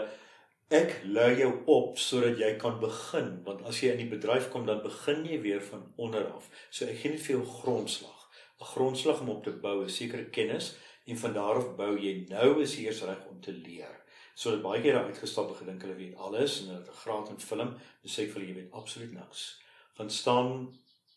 ek 0.74 0.98
lei 1.06 1.30
jou 1.44 1.52
op 1.70 2.02
sodat 2.02 2.42
jy 2.42 2.50
kan 2.58 2.82
begin, 2.82 3.30
want 3.46 3.62
as 3.70 3.84
jy 3.84 3.94
in 3.94 4.02
die 4.02 4.10
bedryf 4.10 4.50
kom 4.50 4.66
dan 4.66 4.82
begin 4.82 5.22
jy 5.30 5.38
weer 5.46 5.62
van 5.70 5.86
onder 6.02 6.26
af. 6.34 6.50
So 6.74 6.90
ek 6.90 6.98
gee 7.04 7.14
net 7.14 7.22
vir 7.28 7.38
jou 7.38 7.46
grondslag. 7.60 8.26
'n 8.56 8.66
Grondslag 8.74 9.22
om 9.22 9.30
op 9.30 9.44
te 9.44 9.52
bou, 9.52 9.84
'n 9.84 9.90
sekere 9.90 10.26
kennis 10.34 10.74
en 11.06 11.18
van 11.18 11.34
daar 11.34 11.60
af 11.62 11.76
bou 11.78 11.92
jy 12.00 12.26
nou 12.30 12.62
is 12.62 12.78
eers 12.78 13.04
reg 13.06 13.26
om 13.30 13.42
te 13.42 13.52
leer. 13.52 14.02
So 14.36 14.52
dat 14.52 14.62
baie 14.62 14.94
daar 14.94 15.06
uitgestap 15.06 15.50
en 15.50 15.60
gedink 15.62 15.82
hulle 15.86 15.96
weet 15.96 16.18
alles 16.18 16.62
en 16.62 16.72
hulle 16.72 16.80
het 16.80 16.90
'n 16.90 17.02
graad 17.04 17.30
in 17.30 17.40
film, 17.40 17.70
dan 18.02 18.12
sê 18.12 18.24
ek 18.24 18.32
vir 18.32 18.42
hulle 18.42 18.54
jy 18.54 18.56
weet 18.62 18.74
absoluut 18.74 19.14
niks. 19.14 19.60
Gaan 19.98 20.10
staan 20.10 20.50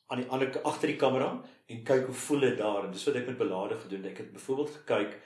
aan 0.06 0.20
die 0.22 0.30
ander 0.30 0.62
agter 0.62 0.88
die 0.88 0.96
kamera 0.96 1.42
en 1.66 1.82
kyk 1.84 2.06
hoe 2.06 2.14
voel 2.14 2.40
dit 2.40 2.58
daar 2.58 2.84
en 2.84 2.92
dis 2.92 3.04
wat 3.04 3.14
ek 3.14 3.26
met 3.26 3.38
belade 3.38 3.76
gedoen 3.76 4.02
het. 4.02 4.12
Ek 4.12 4.18
het 4.18 4.32
byvoorbeeld 4.32 4.70
gekyk 4.76 5.20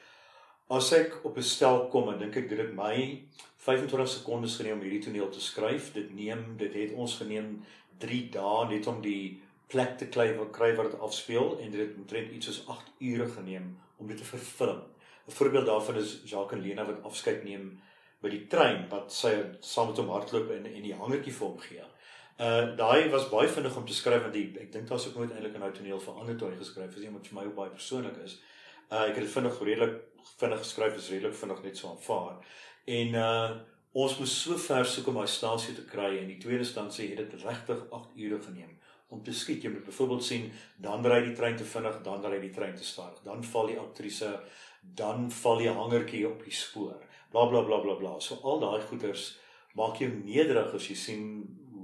as 0.69 0.93
ek 0.93 1.25
op 1.25 1.37
'n 1.37 1.43
stel 1.43 1.89
kom 1.89 2.09
en 2.09 2.19
dink 2.19 2.37
ek 2.37 2.49
dit 2.49 2.59
het 2.59 2.75
my 2.75 3.23
25 3.57 4.09
sekondes 4.09 4.57
geneem 4.57 4.79
om 4.79 4.83
hierdie 4.83 5.03
toneel 5.03 5.29
te 5.29 5.41
skryf. 5.41 5.93
Dit 5.93 6.15
neem 6.15 6.57
dit 6.57 6.75
het 6.75 6.93
ons 6.93 7.17
geneem 7.17 7.63
3 7.99 8.29
dae 8.31 8.69
net 8.69 8.87
om 8.87 9.01
die 9.03 9.41
plek 9.73 9.97
te 9.99 10.09
kry 10.15 10.29
wat 10.39 10.53
kry 10.57 10.73
wat 10.77 10.91
dit 10.91 11.01
afspeel 11.07 11.57
en 11.59 11.71
dit 11.73 11.81
het 11.81 11.97
omtrent 11.97 12.33
iets 12.37 12.51
soos 12.51 12.63
8 12.75 12.93
ure 13.13 13.29
geneem 13.37 13.71
om 13.97 14.11
dit 14.11 14.19
te 14.19 14.25
verfilm. 14.25 14.83
'n 15.29 15.37
Voorbeeld 15.39 15.67
daarvan 15.67 15.97
is 15.97 16.21
Jacques 16.25 16.59
en 16.59 16.67
Lena 16.67 16.85
wat 16.85 17.03
afskeid 17.11 17.45
neem 17.45 17.81
by 18.23 18.31
die 18.31 18.47
trein 18.47 18.89
wat 18.91 19.13
sy 19.13 19.33
saam 19.61 19.89
met 19.91 20.01
hom 20.03 20.13
hardloop 20.15 20.51
en 20.51 20.67
en 20.67 20.83
die 20.83 20.95
hangertjie 20.95 21.35
vir 21.39 21.47
hom 21.47 21.59
gee. 21.59 21.85
Uh 22.47 22.77
daai 22.77 23.11
was 23.11 23.29
baie 23.31 23.49
vinnig 23.49 23.77
om 23.77 23.87
te 23.87 23.95
skryf 23.95 24.23
want 24.23 24.35
die, 24.35 24.47
ek 24.61 24.73
dink 24.73 24.91
ook 24.91 25.17
nooit 25.17 25.33
eintlik 25.33 25.55
'n 25.55 25.65
nou 25.65 25.73
toneel 25.73 26.01
verander 26.01 26.37
toe 26.37 26.51
hy 26.51 26.57
geskryf 26.57 26.97
is, 26.97 27.05
iemand 27.05 27.27
vir 27.27 27.39
my 27.39 27.47
ook 27.47 27.55
baie 27.55 27.71
persoonlik 27.71 28.17
is. 28.25 28.41
Uh 28.91 29.05
ek 29.09 29.17
het 29.17 29.25
dit 29.25 29.35
vinnig 29.37 29.61
redelik 29.61 30.01
vinnig 30.39 30.59
geskryf, 30.59 30.97
is 30.97 31.11
redelik 31.11 31.35
vinnig 31.35 31.63
net 31.63 31.77
so 31.77 31.89
aanvaar. 31.89 32.37
En 32.87 33.09
uh 33.15 33.51
ons 33.95 34.19
moes 34.19 34.43
so 34.43 34.57
ver 34.57 34.87
soek 34.87 35.09
om 35.09 35.15
daai 35.15 35.29
stasie 35.29 35.75
te 35.75 35.85
kry 35.85 36.19
en 36.19 36.29
die 36.29 36.39
tweede 36.41 36.65
instansie 36.65 37.09
het 37.11 37.19
dit 37.31 37.43
regtig 37.45 37.83
8 37.91 38.17
ure 38.17 38.41
geneem 38.41 38.79
om 39.13 39.23
te 39.23 39.35
skiet. 39.37 39.63
Jy 39.63 39.71
moet 39.75 39.85
byvoorbeeld 39.85 40.25
sien 40.25 40.51
dan 40.83 41.07
ry 41.07 41.21
die 41.27 41.37
trein 41.37 41.57
te 41.57 41.67
vinnig, 41.69 42.01
dan 42.07 42.25
ry 42.25 42.41
die 42.41 42.53
trein 42.55 42.77
te 42.77 42.85
stadig, 42.87 43.21
dan 43.27 43.45
val 43.45 43.71
die 43.71 43.79
aktrise, 43.81 44.33
dan 44.83 45.31
val 45.43 45.63
die 45.63 45.71
hangertjie 45.71 46.25
op 46.29 46.45
die 46.45 46.55
spoor. 46.57 47.03
Bla 47.33 47.47
bla 47.51 47.63
bla 47.67 47.81
bla 47.85 47.99
bla. 48.01 48.17
So 48.21 48.41
al 48.43 48.63
daai 48.65 48.81
goeters 48.89 49.37
maak 49.79 50.01
jou 50.03 50.11
nederig 50.13 50.75
as 50.75 50.89
jy 50.91 50.97
sien 50.99 51.29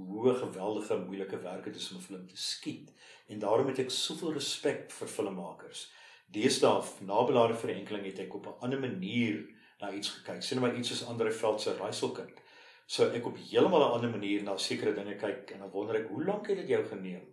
hoe 0.09 0.33
geweldige 0.35 0.97
moeilike 1.05 1.39
werk 1.45 1.69
dit 1.69 1.75
is 1.75 1.91
om 1.91 1.97
'n 1.97 2.07
film 2.07 2.27
te 2.27 2.37
skiet. 2.37 2.91
En 3.29 3.39
daarom 3.39 3.67
het 3.67 3.79
ek 3.79 3.89
soveel 3.89 4.33
respek 4.33 4.91
vir 4.91 5.07
filmmakers. 5.07 5.89
Deesdae 6.27 6.83
na 7.01 7.23
belade 7.23 7.53
vir 7.53 7.75
enkeling 7.75 8.05
het 8.05 8.19
ek 8.19 8.35
op 8.35 8.45
'n 8.47 8.59
ander 8.65 8.79
manier 8.79 9.45
na 9.81 9.91
iets 9.91 10.09
gekyk. 10.09 10.43
Sien 10.43 10.59
maar 10.59 10.75
iets 10.75 10.89
soos 10.89 11.07
Andre 11.07 11.31
Veld 11.31 11.61
se 11.61 11.75
Raaiselkind. 11.77 12.41
So 12.89 13.05
ek 13.13 13.27
op 13.29 13.37
heeltemal 13.37 13.83
'n 13.85 13.95
ander 13.97 14.09
manier 14.09 14.43
na 14.43 14.57
sekere 14.57 14.93
dinge 14.93 15.15
kyk 15.15 15.51
en 15.53 15.59
dan 15.59 15.69
wonder 15.69 15.95
ek 15.95 16.07
hoe 16.09 16.23
lank 16.25 16.47
het 16.47 16.57
dit 16.57 16.71
jou 16.73 16.85
geneem 16.85 17.25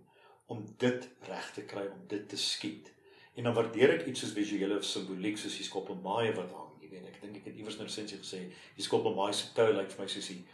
om 0.47 0.65
dit 0.79 1.09
reg 1.29 1.47
te 1.55 1.63
kry 1.63 1.87
om 1.87 2.03
dit 2.09 2.29
te 2.29 2.37
skiet. 2.37 2.93
En 3.35 3.45
dan 3.45 3.55
waardeer 3.55 3.95
ek 3.95 4.07
iets 4.07 4.21
soos 4.21 4.35
visuele 4.37 4.83
simboliek 4.83 5.39
soos 5.39 5.57
die 5.57 5.65
skoppelmaaie 5.65 6.35
wat 6.37 6.53
hang. 6.53 6.75
Jy 6.81 6.89
weet, 6.91 7.07
ek 7.09 7.21
dink 7.21 7.37
ek 7.37 7.49
het 7.49 7.57
iewers 7.57 7.77
in 7.77 7.83
'n 7.83 7.89
resensie 7.89 8.19
gesê, 8.19 8.41
die 8.77 8.85
skoppelmaaie 8.85 9.33
se 9.33 9.53
tou 9.55 9.73
lyk 9.73 9.91
vir 9.91 10.01
my 10.01 10.09
soos 10.09 10.29
die 10.29 10.45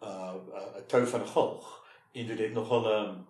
uh 0.00 0.34
'n 0.80 0.86
tou 0.88 1.04
van 1.06 1.20
'n 1.20 1.32
galg 1.34 1.66
en 2.12 2.26
dit 2.26 2.38
het 2.38 2.52
nogal 2.52 2.82
'n 2.86 3.08
um, 3.08 3.26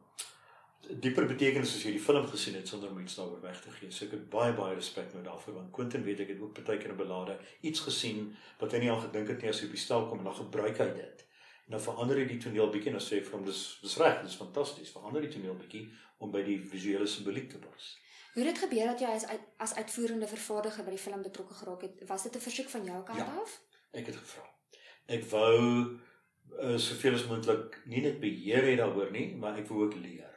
dieper 1.00 1.26
betekenis 1.28 1.74
as 1.76 1.82
jy 1.84 1.90
die 1.92 2.00
film 2.00 2.26
gesien 2.26 2.54
het 2.54 2.68
sonder 2.68 3.00
iets 3.00 3.14
daaroor 3.18 3.40
weg 3.42 3.60
te 3.60 3.70
gee. 3.70 3.90
So 3.90 4.04
ek 4.06 4.10
het 4.16 4.30
baie 4.30 4.52
baie 4.56 4.74
respek 4.74 5.12
nou 5.14 5.22
daarvoor 5.24 5.54
want 5.54 5.72
Quentin 5.72 6.02
weet 6.04 6.20
ek 6.20 6.28
het 6.28 6.40
ook 6.40 6.64
baie 6.64 6.78
keer 6.78 6.90
in 6.90 6.96
belade 6.96 7.38
iets 7.60 7.80
gesien 7.80 8.36
wat 8.60 8.72
hy 8.72 8.78
nie 8.78 8.90
aan 8.90 9.00
gedink 9.00 9.28
het 9.28 9.42
nie 9.42 9.50
as 9.50 9.60
hy 9.60 9.66
op 9.66 9.76
die 9.76 9.80
stel 9.84 10.08
kom 10.08 10.18
en 10.18 10.24
dan 10.24 10.34
gebruik 10.34 10.78
hy 10.78 10.88
dit. 10.96 11.24
En 11.66 11.76
dan 11.76 11.80
verander 11.84 12.16
hy 12.16 12.24
die 12.24 12.38
toneel 12.40 12.70
bietjie 12.72 12.92
en 12.92 12.98
dan 12.98 13.04
sê 13.06 13.18
hy 13.18 13.24
vir 13.28 13.36
hom 13.38 13.44
dis 13.44 13.62
dis 13.82 13.96
reg, 14.00 14.22
dis 14.24 14.36
fantasties. 14.40 14.90
Verander 14.96 15.20
die 15.20 15.32
toneel 15.34 15.54
bietjie 15.60 15.84
om 16.18 16.30
by 16.32 16.42
die 16.42 16.58
visuele 16.70 17.06
simboliek 17.06 17.50
te 17.50 17.58
pas. 17.58 17.96
Hoe 18.34 18.44
het 18.44 18.54
dit 18.54 18.62
gebeur 18.64 18.86
dat 18.92 19.00
jy 19.00 19.06
as 19.12 19.26
uit, 19.26 19.40
as 19.58 19.74
uitvoerende 19.74 20.26
vervaardiger 20.30 20.84
by 20.84 20.90
die 20.90 21.04
film 21.04 21.22
betrokke 21.22 21.54
geraak 21.54 21.82
het? 21.82 22.00
Was 22.08 22.22
dit 22.22 22.34
'n 22.36 22.40
versoek 22.40 22.68
van 22.68 22.84
jou 22.84 23.02
kant 23.04 23.18
Ja. 23.18 23.24
af? 23.42 23.60
Ek 23.92 24.06
het 24.06 24.16
gevra. 24.16 24.44
Ek 25.06 25.24
wou 25.24 25.98
uh, 26.60 26.76
soveel 26.78 27.14
as 27.14 27.26
moontlik 27.26 27.80
nie 27.86 28.00
net 28.00 28.20
beheer 28.20 28.62
hê 28.62 28.76
daaroor 28.76 29.10
nie, 29.10 29.36
maar 29.36 29.56
ek 29.58 29.68
wil 29.68 29.82
ook 29.82 29.94
leer. 29.94 30.27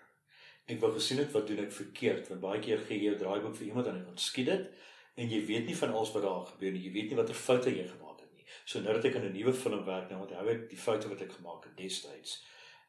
Ek 0.72 0.80
wil 0.80 0.94
gesien 0.96 1.20
het 1.20 1.34
wat 1.36 1.48
doen 1.48 1.64
ek 1.66 1.74
verkeerd, 1.76 2.30
want 2.32 2.42
baie 2.44 2.62
keer 2.64 2.80
gee 2.88 3.00
jy 3.04 3.12
'n 3.14 3.20
draaiboek 3.20 3.56
vir 3.56 3.68
iemand 3.68 3.88
en 3.88 4.00
hy 4.00 4.06
ontskiet 4.12 4.46
dit 4.46 4.70
en 5.16 5.30
jy 5.30 5.42
weet 5.46 5.66
nie 5.68 5.76
van 5.76 5.94
alles 5.94 6.14
wat 6.16 6.24
daar 6.24 6.46
gebeur 6.54 6.72
nie. 6.72 6.86
Jy 6.88 6.92
weet 6.92 7.10
nie 7.10 7.20
watter 7.20 7.36
foute 7.36 7.70
jy 7.70 7.88
gemaak 7.88 8.22
het 8.24 8.32
nie. 8.36 8.46
So 8.66 8.80
nou 8.80 8.94
dat 8.94 9.06
ek 9.06 9.16
aan 9.16 9.28
'n 9.28 9.34
nuwe 9.34 9.54
film 9.54 9.86
werk, 9.86 10.10
nou 10.10 10.22
onthou 10.22 10.48
ek 10.50 10.70
die 10.70 10.78
foute 10.78 11.10
wat 11.10 11.22
ek 11.22 11.32
gemaak 11.32 11.64
het 11.64 11.78
destyds. 11.78 12.44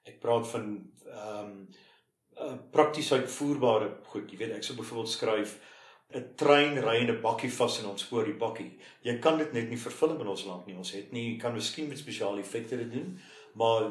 Ek 0.05 0.21
praat 0.21 0.47
van 0.49 0.91
ehm 1.07 1.51
um, 1.51 1.69
uh, 2.41 2.57
prakties 2.71 3.13
uitvoerbare 3.13 3.99
goed. 4.05 4.31
Jy 4.31 4.39
weet, 4.39 4.57
ek 4.57 4.63
sou 4.65 4.77
byvoorbeeld 4.77 5.09
skryf 5.09 5.59
'n 6.15 6.35
trein 6.37 6.79
ry 6.85 6.97
in 7.01 7.11
'n 7.11 7.21
bakkie 7.23 7.51
vas 7.51 7.79
en 7.81 7.87
ons 7.91 8.03
spoor 8.03 8.25
die 8.25 8.39
bakkie. 8.45 8.79
Jy 9.03 9.19
kan 9.19 9.39
dit 9.39 9.53
net 9.53 9.69
nie 9.69 9.79
vervul 9.79 10.21
in 10.21 10.27
ons 10.27 10.45
land 10.45 10.67
nie. 10.67 10.77
Ons 10.77 10.93
het 10.93 11.13
nie 11.13 11.39
kan 11.39 11.55
miskien 11.55 11.89
met 11.89 11.99
spesiale 11.99 12.41
effekte 12.41 12.77
dit 12.77 12.93
doen, 12.93 13.19
maar 13.55 13.91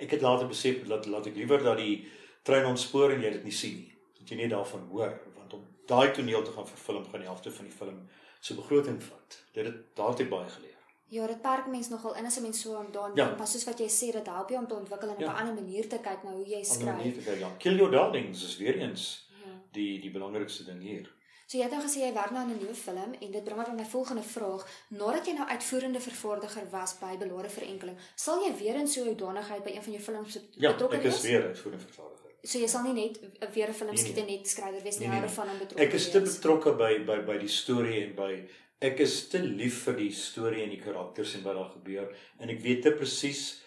ek 0.00 0.10
het 0.10 0.22
later 0.22 0.46
besef 0.46 0.86
dat 0.88 1.06
laat 1.06 1.26
ek 1.26 1.36
liewer 1.36 1.62
dat 1.62 1.78
die 1.78 2.06
trein 2.46 2.66
ons 2.70 2.82
spoor 2.86 3.10
en 3.16 3.20
jy 3.24 3.30
dit 3.36 3.44
nie 3.44 3.52
sien 3.62 3.76
nie. 3.80 3.92
Dat 4.18 4.28
jy 4.32 4.36
net 4.42 4.50
daarvan 4.54 4.86
hoor, 4.92 5.12
want 5.36 5.54
om 5.58 5.64
daai 5.90 6.12
toneel 6.14 6.42
te 6.46 6.52
gaan 6.54 6.66
vervul, 6.68 7.02
gaan 7.10 7.20
die 7.24 7.28
helfte 7.28 7.50
van 7.50 7.64
die 7.68 7.74
film 7.74 8.00
se 8.40 8.54
begroting 8.54 9.00
vat. 9.02 9.40
Dit 9.56 9.66
het 9.66 9.80
daartoe 9.98 10.26
baie 10.30 10.48
geleer. 10.48 10.72
Ja, 11.08 11.26
dit 11.26 11.40
perk 11.42 11.66
mense 11.70 11.90
nogal 11.90 12.16
in 12.16 12.26
as 12.26 12.36
'n 12.38 12.42
mens 12.42 12.60
so 12.60 12.76
aan 12.76 12.90
daan 12.92 13.12
Ja. 13.14 13.34
maar 13.38 13.46
soos 13.46 13.64
wat 13.64 13.78
jy 13.78 13.86
sê, 13.88 14.12
dit 14.12 14.26
help 14.26 14.48
jou 14.50 14.60
om 14.60 14.66
te 14.68 14.74
ontwikkel 14.74 15.08
en 15.08 15.14
op 15.14 15.20
'n 15.20 15.22
Ja. 15.24 15.32
ander 15.40 15.54
manier 15.54 15.88
te 15.88 15.98
kyk 15.98 16.22
na 16.24 16.30
hoe 16.32 16.46
jy 16.46 16.62
Ander 16.70 16.84
manier 16.94 17.12
skryf. 17.12 17.24
te 17.24 17.30
kyk, 17.30 17.40
Ja, 17.40 17.50
kill 17.58 17.76
your 17.76 17.90
darlings 17.92 18.44
is 18.44 18.56
weer 18.56 18.76
eens 18.78 19.28
Ja. 19.44 19.50
die 19.72 20.00
die 20.00 20.10
belangrikste 20.10 20.64
ding 20.64 20.80
hier. 20.82 21.10
So 21.48 21.58
jy 21.58 21.62
het 21.64 21.72
nou 21.72 21.82
gesê 21.82 21.98
jy 22.00 22.12
werk 22.12 22.30
nou 22.30 22.42
aan 22.44 22.50
'n 22.52 22.58
nuwe 22.58 22.74
film 22.74 23.14
en 23.20 23.30
dit 23.30 23.44
bring 23.44 23.56
my 23.58 23.64
by 23.64 23.70
my 23.82 23.84
volgende 23.84 24.22
vraag. 24.22 24.66
Nadat 24.90 25.26
jy 25.26 25.32
nou 25.34 25.48
uitvoerende 25.48 26.00
vervaardiger 26.00 26.70
was 26.70 26.98
by 26.98 27.16
Belare 27.16 27.48
Verenkeling, 27.48 27.96
sal 28.16 28.42
jy 28.44 28.56
weer 28.58 28.74
in 28.74 28.88
so 28.88 29.02
'n 29.02 29.06
hoedanigheid 29.06 29.62
by 29.64 29.70
een 29.70 29.82
van 29.82 29.92
jou 29.92 30.02
films 30.04 30.32
bet- 30.34 30.54
Ja, 30.56 30.72
betrokke 30.72 30.96
ek 30.96 31.04
is 31.04 31.12
wees? 31.22 31.30
weer 31.30 31.46
uitvoerende 31.46 31.84
vervaardiger. 31.84 32.25
So 32.46 32.60
jy 32.62 32.68
sal 32.70 32.84
nie 32.86 32.94
net 32.94 33.16
weer 33.54 33.68
'n 33.68 33.74
film 33.74 33.90
Nee, 33.90 33.98
skiet 34.04 34.14
nee. 34.16 34.24
en 34.24 34.30
net 34.36 34.46
skrywer 34.48 34.82
wees 34.82 34.98
nie, 35.00 35.08
Nee, 35.08 35.08
nee, 35.08 35.20
hou 35.20 35.26
nee. 35.26 35.28
daarvan 35.28 35.50
om 35.50 35.58
betrokke 35.58 35.82
Ek 35.86 35.94
is 35.98 36.10
te 36.10 36.20
betrokke 36.20 36.72
by 36.78 36.92
by 37.08 37.18
by 37.26 37.38
die 37.42 37.48
storie 37.50 38.02
en 38.04 38.14
by 38.14 38.32
ek 38.80 39.00
is 39.00 39.28
te 39.28 39.38
lief 39.42 39.82
vir 39.86 39.96
die 39.96 40.10
storie 40.12 40.62
en 40.62 40.70
die 40.70 40.80
karakters 40.80 41.34
en 41.34 41.42
wat 41.42 41.56
daar 41.56 41.70
gebeur 41.74 42.12
en 42.40 42.50
ek 42.50 42.60
weet 42.62 42.82
te 42.82 42.92
presies 42.92 43.62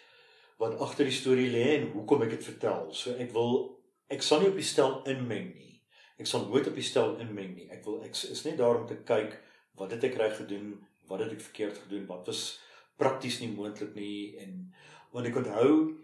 wat 0.60 0.80
agter 0.80 1.06
die 1.06 1.16
storie 1.16 1.50
lê 1.52 1.66
en 1.80 1.92
hoekom 1.92 2.22
ek 2.24 2.30
dit 2.38 2.44
vertel. 2.44 2.88
So 2.94 3.12
ek 3.20 3.32
wil 3.34 3.80
ek 4.10 4.22
sal 4.24 4.42
nie 4.42 4.50
op 4.50 4.56
die 4.56 4.64
stel 4.64 5.04
inmeng 5.06 5.54
nie. 5.56 5.82
Ek 6.20 6.28
sal 6.28 6.48
nooit 6.48 6.68
op 6.68 6.76
die 6.76 6.84
stel 6.84 7.18
inmeng 7.20 7.56
nie. 7.56 7.70
Ek 7.72 7.84
wil 7.86 8.02
ek 8.04 8.12
is 8.12 8.44
net 8.46 8.58
daar 8.58 8.76
om 8.82 8.88
te 8.88 8.96
kyk 9.04 9.40
wat 9.76 9.92
het 9.92 10.04
ek 10.04 10.18
reg 10.18 10.38
gedoen, 10.38 10.86
wat 11.08 11.20
het 11.20 11.32
ek 11.32 11.42
verkeerd 11.42 11.78
gedoen, 11.78 12.06
wat 12.08 12.28
was 12.28 12.60
prakties 12.98 13.40
nie 13.40 13.48
moontlik 13.52 13.96
nie 13.96 14.36
en 14.40 14.74
want 15.14 15.26
ek 15.28 15.36
onthou 15.36 15.96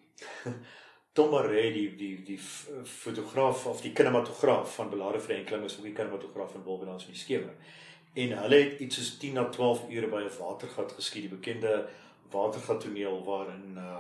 Tom 1.15 1.30
Maree 1.32 1.71
die 1.71 1.95
die 1.95 2.23
die 2.28 2.39
fotograaf 2.84 3.65
of 3.71 3.82
die 3.82 3.93
kinematograaf 3.95 4.73
van 4.75 4.89
Belare 4.89 5.19
Verenkeling 5.19 5.63
is 5.63 5.78
ook 5.78 5.86
die 5.88 5.93
kinematograaf 5.95 6.51
van 6.51 6.63
Wolvenans 6.63 7.06
in 7.06 7.13
die 7.13 7.19
skemer. 7.19 7.54
En 8.13 8.34
hulle 8.41 8.58
het 8.63 8.80
iets 8.84 8.97
soos 8.99 9.13
10 9.21 9.38
na 9.39 9.45
12 9.49 9.86
ure 9.89 10.10
by 10.12 10.21
'n 10.25 10.34
watergat 10.39 10.91
geskiet, 10.97 11.30
die 11.30 11.38
bekende 11.38 11.88
watergat 12.32 12.82
toneel 12.82 13.23
waarin 13.23 13.78
uh 13.78 13.99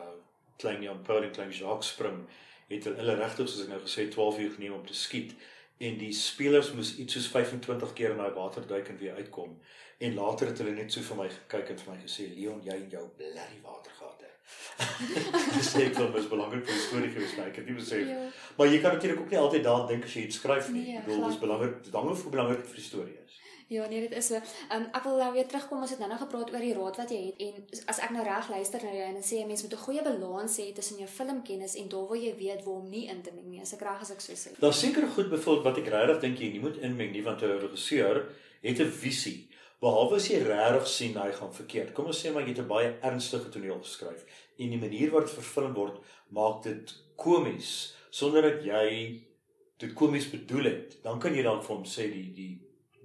klein 0.57 0.81
Jan 0.81 1.01
Paul 1.01 1.23
en 1.23 1.31
klein 1.31 1.51
Jacques 1.51 1.87
spring, 1.87 2.19
het 2.67 2.83
hulle, 2.83 3.15
regtig 3.15 3.49
soos 3.49 3.63
ek 3.63 3.71
nou 3.71 3.79
gesê 3.79 4.07
12 4.11 4.39
uur 4.39 4.51
geneem 4.51 4.73
om 4.73 4.85
te 4.85 4.93
skiet 4.93 5.33
en 5.77 5.97
die 5.97 6.13
spelers 6.13 6.73
moes 6.73 6.97
iets 6.97 7.13
soos 7.13 7.27
25 7.27 7.93
keer 7.93 8.11
in 8.11 8.17
daai 8.17 8.33
water 8.33 8.67
duik 8.67 8.87
en 8.87 8.97
weer 8.97 9.15
uitkom. 9.15 9.59
En 9.97 10.13
later 10.13 10.47
het 10.47 10.57
hulle 10.57 10.75
net 10.75 10.91
so 10.91 11.01
vir 11.01 11.23
my 11.23 11.29
gekyk 11.29 11.69
en 11.69 11.79
vir 11.79 11.93
my 11.93 11.99
gesê, 12.03 12.35
"Leon, 12.35 12.61
jy 12.63 12.75
en 12.75 12.89
jou 12.89 13.07
blerrie 13.17 13.63
watergate." 13.63 14.04
Dis 15.55 15.73
ek 15.79 15.97
wil 15.97 16.11
mos 16.11 16.27
belangrik 16.31 16.65
vir 16.67 16.73
die 16.75 16.85
storie 16.87 17.11
gewees, 17.11 17.35
maar 17.37 17.47
ek 17.51 17.61
het 17.61 17.69
nie 17.69 17.77
besef. 17.77 18.07
Ja. 18.07 18.29
Maar 18.57 18.67
jy 18.67 18.79
kan 18.83 18.97
natuurlik 18.97 19.21
ook 19.21 19.31
nie 19.31 19.39
altyd 19.39 19.63
daaraan 19.63 19.87
dink 19.87 20.03
as 20.03 20.13
jy 20.13 20.25
iets 20.27 20.39
skryf 20.41 20.69
nie. 20.69 20.83
Nee, 20.87 20.97
ek 20.99 21.05
bedoel, 21.07 21.27
dis 21.29 21.43
belangrik, 21.43 21.83
dit 21.87 21.93
hang 21.95 22.09
af 22.11 22.23
hoe 22.23 22.33
belangrik 22.33 22.63
dit 22.63 22.73
vir 22.73 22.81
die 22.81 22.89
storie 22.89 23.17
is. 23.23 23.41
Ja, 23.67 23.87
nee, 23.87 24.01
dit 24.01 24.11
is 24.11 24.27
so. 24.27 24.37
Um, 24.69 24.83
ek 24.93 25.05
wil 25.07 25.15
nou 25.17 25.31
weer 25.33 25.47
terugkom. 25.49 25.81
Ons 25.81 25.95
het 25.95 26.01
nou 26.01 26.09
nog 26.11 26.19
gepraat 26.21 26.51
oor 26.53 26.61
die 26.61 26.73
raad 26.77 26.99
wat 27.01 27.09
jy 27.09 27.21
het 27.31 27.39
en 27.41 27.87
as 27.89 28.01
ek 28.05 28.11
nou 28.13 28.25
reg 28.27 28.49
luister 28.53 28.83
na 28.85 28.91
jou 28.93 29.07
en 29.07 29.17
dan 29.17 29.25
sê 29.25 29.41
'n 29.41 29.47
mens 29.49 29.63
moet 29.63 29.73
'n 29.73 29.85
goeie 29.85 30.03
balans 30.05 30.57
hê 30.61 30.67
tussen 30.73 30.99
jou 31.01 31.07
filmkennis 31.07 31.75
en 31.75 31.89
daar 31.89 32.05
waar 32.07 32.17
jy 32.17 32.35
weet 32.37 32.63
waar 32.63 32.75
om 32.75 32.89
nie 32.89 33.07
in 33.09 33.21
te 33.21 33.31
meng 33.33 33.49
nie. 33.49 33.61
As 33.61 33.73
ek 33.73 33.81
reg 33.81 34.01
as 34.01 34.11
ek 34.11 34.21
so 34.21 34.33
sê. 34.33 34.49
Daar's 34.59 34.79
seker 34.79 35.07
goed 35.07 35.29
byvoorbeeld 35.29 35.63
wat 35.65 35.77
ek 35.77 35.89
regtig 35.89 36.21
dink 36.21 36.39
jy 36.39 36.51
nie 36.51 36.59
moet 36.59 36.77
inmeng 36.77 37.11
nie 37.11 37.23
want 37.23 37.41
'n 37.41 37.59
regisseur 37.59 38.29
het 38.61 38.79
'n 38.79 38.91
visie. 38.91 39.49
Behalwe 39.83 40.15
as 40.15 40.27
jy 40.31 40.39
regtig 40.43 40.87
sien 40.87 41.17
hy 41.19 41.31
gaan 41.35 41.53
verkeerd. 41.53 41.93
Kom 41.93 42.07
ons 42.11 42.19
sê 42.23 42.31
maar 42.31 42.43
jy 42.43 42.53
het 42.53 42.63
'n 42.63 42.67
baie 42.67 42.91
ernstige 43.01 43.49
toneel 43.51 43.79
geskryf 43.83 44.25
en 44.59 44.69
die 44.69 44.79
manier 44.79 45.11
waarop 45.11 45.29
dit 45.29 45.39
verfilm 45.39 45.73
word 45.73 45.97
maak 46.31 46.63
dit 46.63 46.93
komies 47.15 47.95
sonder 48.09 48.41
dat 48.41 48.63
jy 48.63 49.21
dit 49.77 49.93
komies 49.93 50.29
bedoel 50.31 50.63
het. 50.63 51.03
Dan 51.03 51.19
kan 51.19 51.35
jy 51.35 51.43
dalk 51.43 51.63
vir 51.63 51.75
hom 51.75 51.85
sê 51.85 52.07
die 52.11 52.31
die 52.33 52.53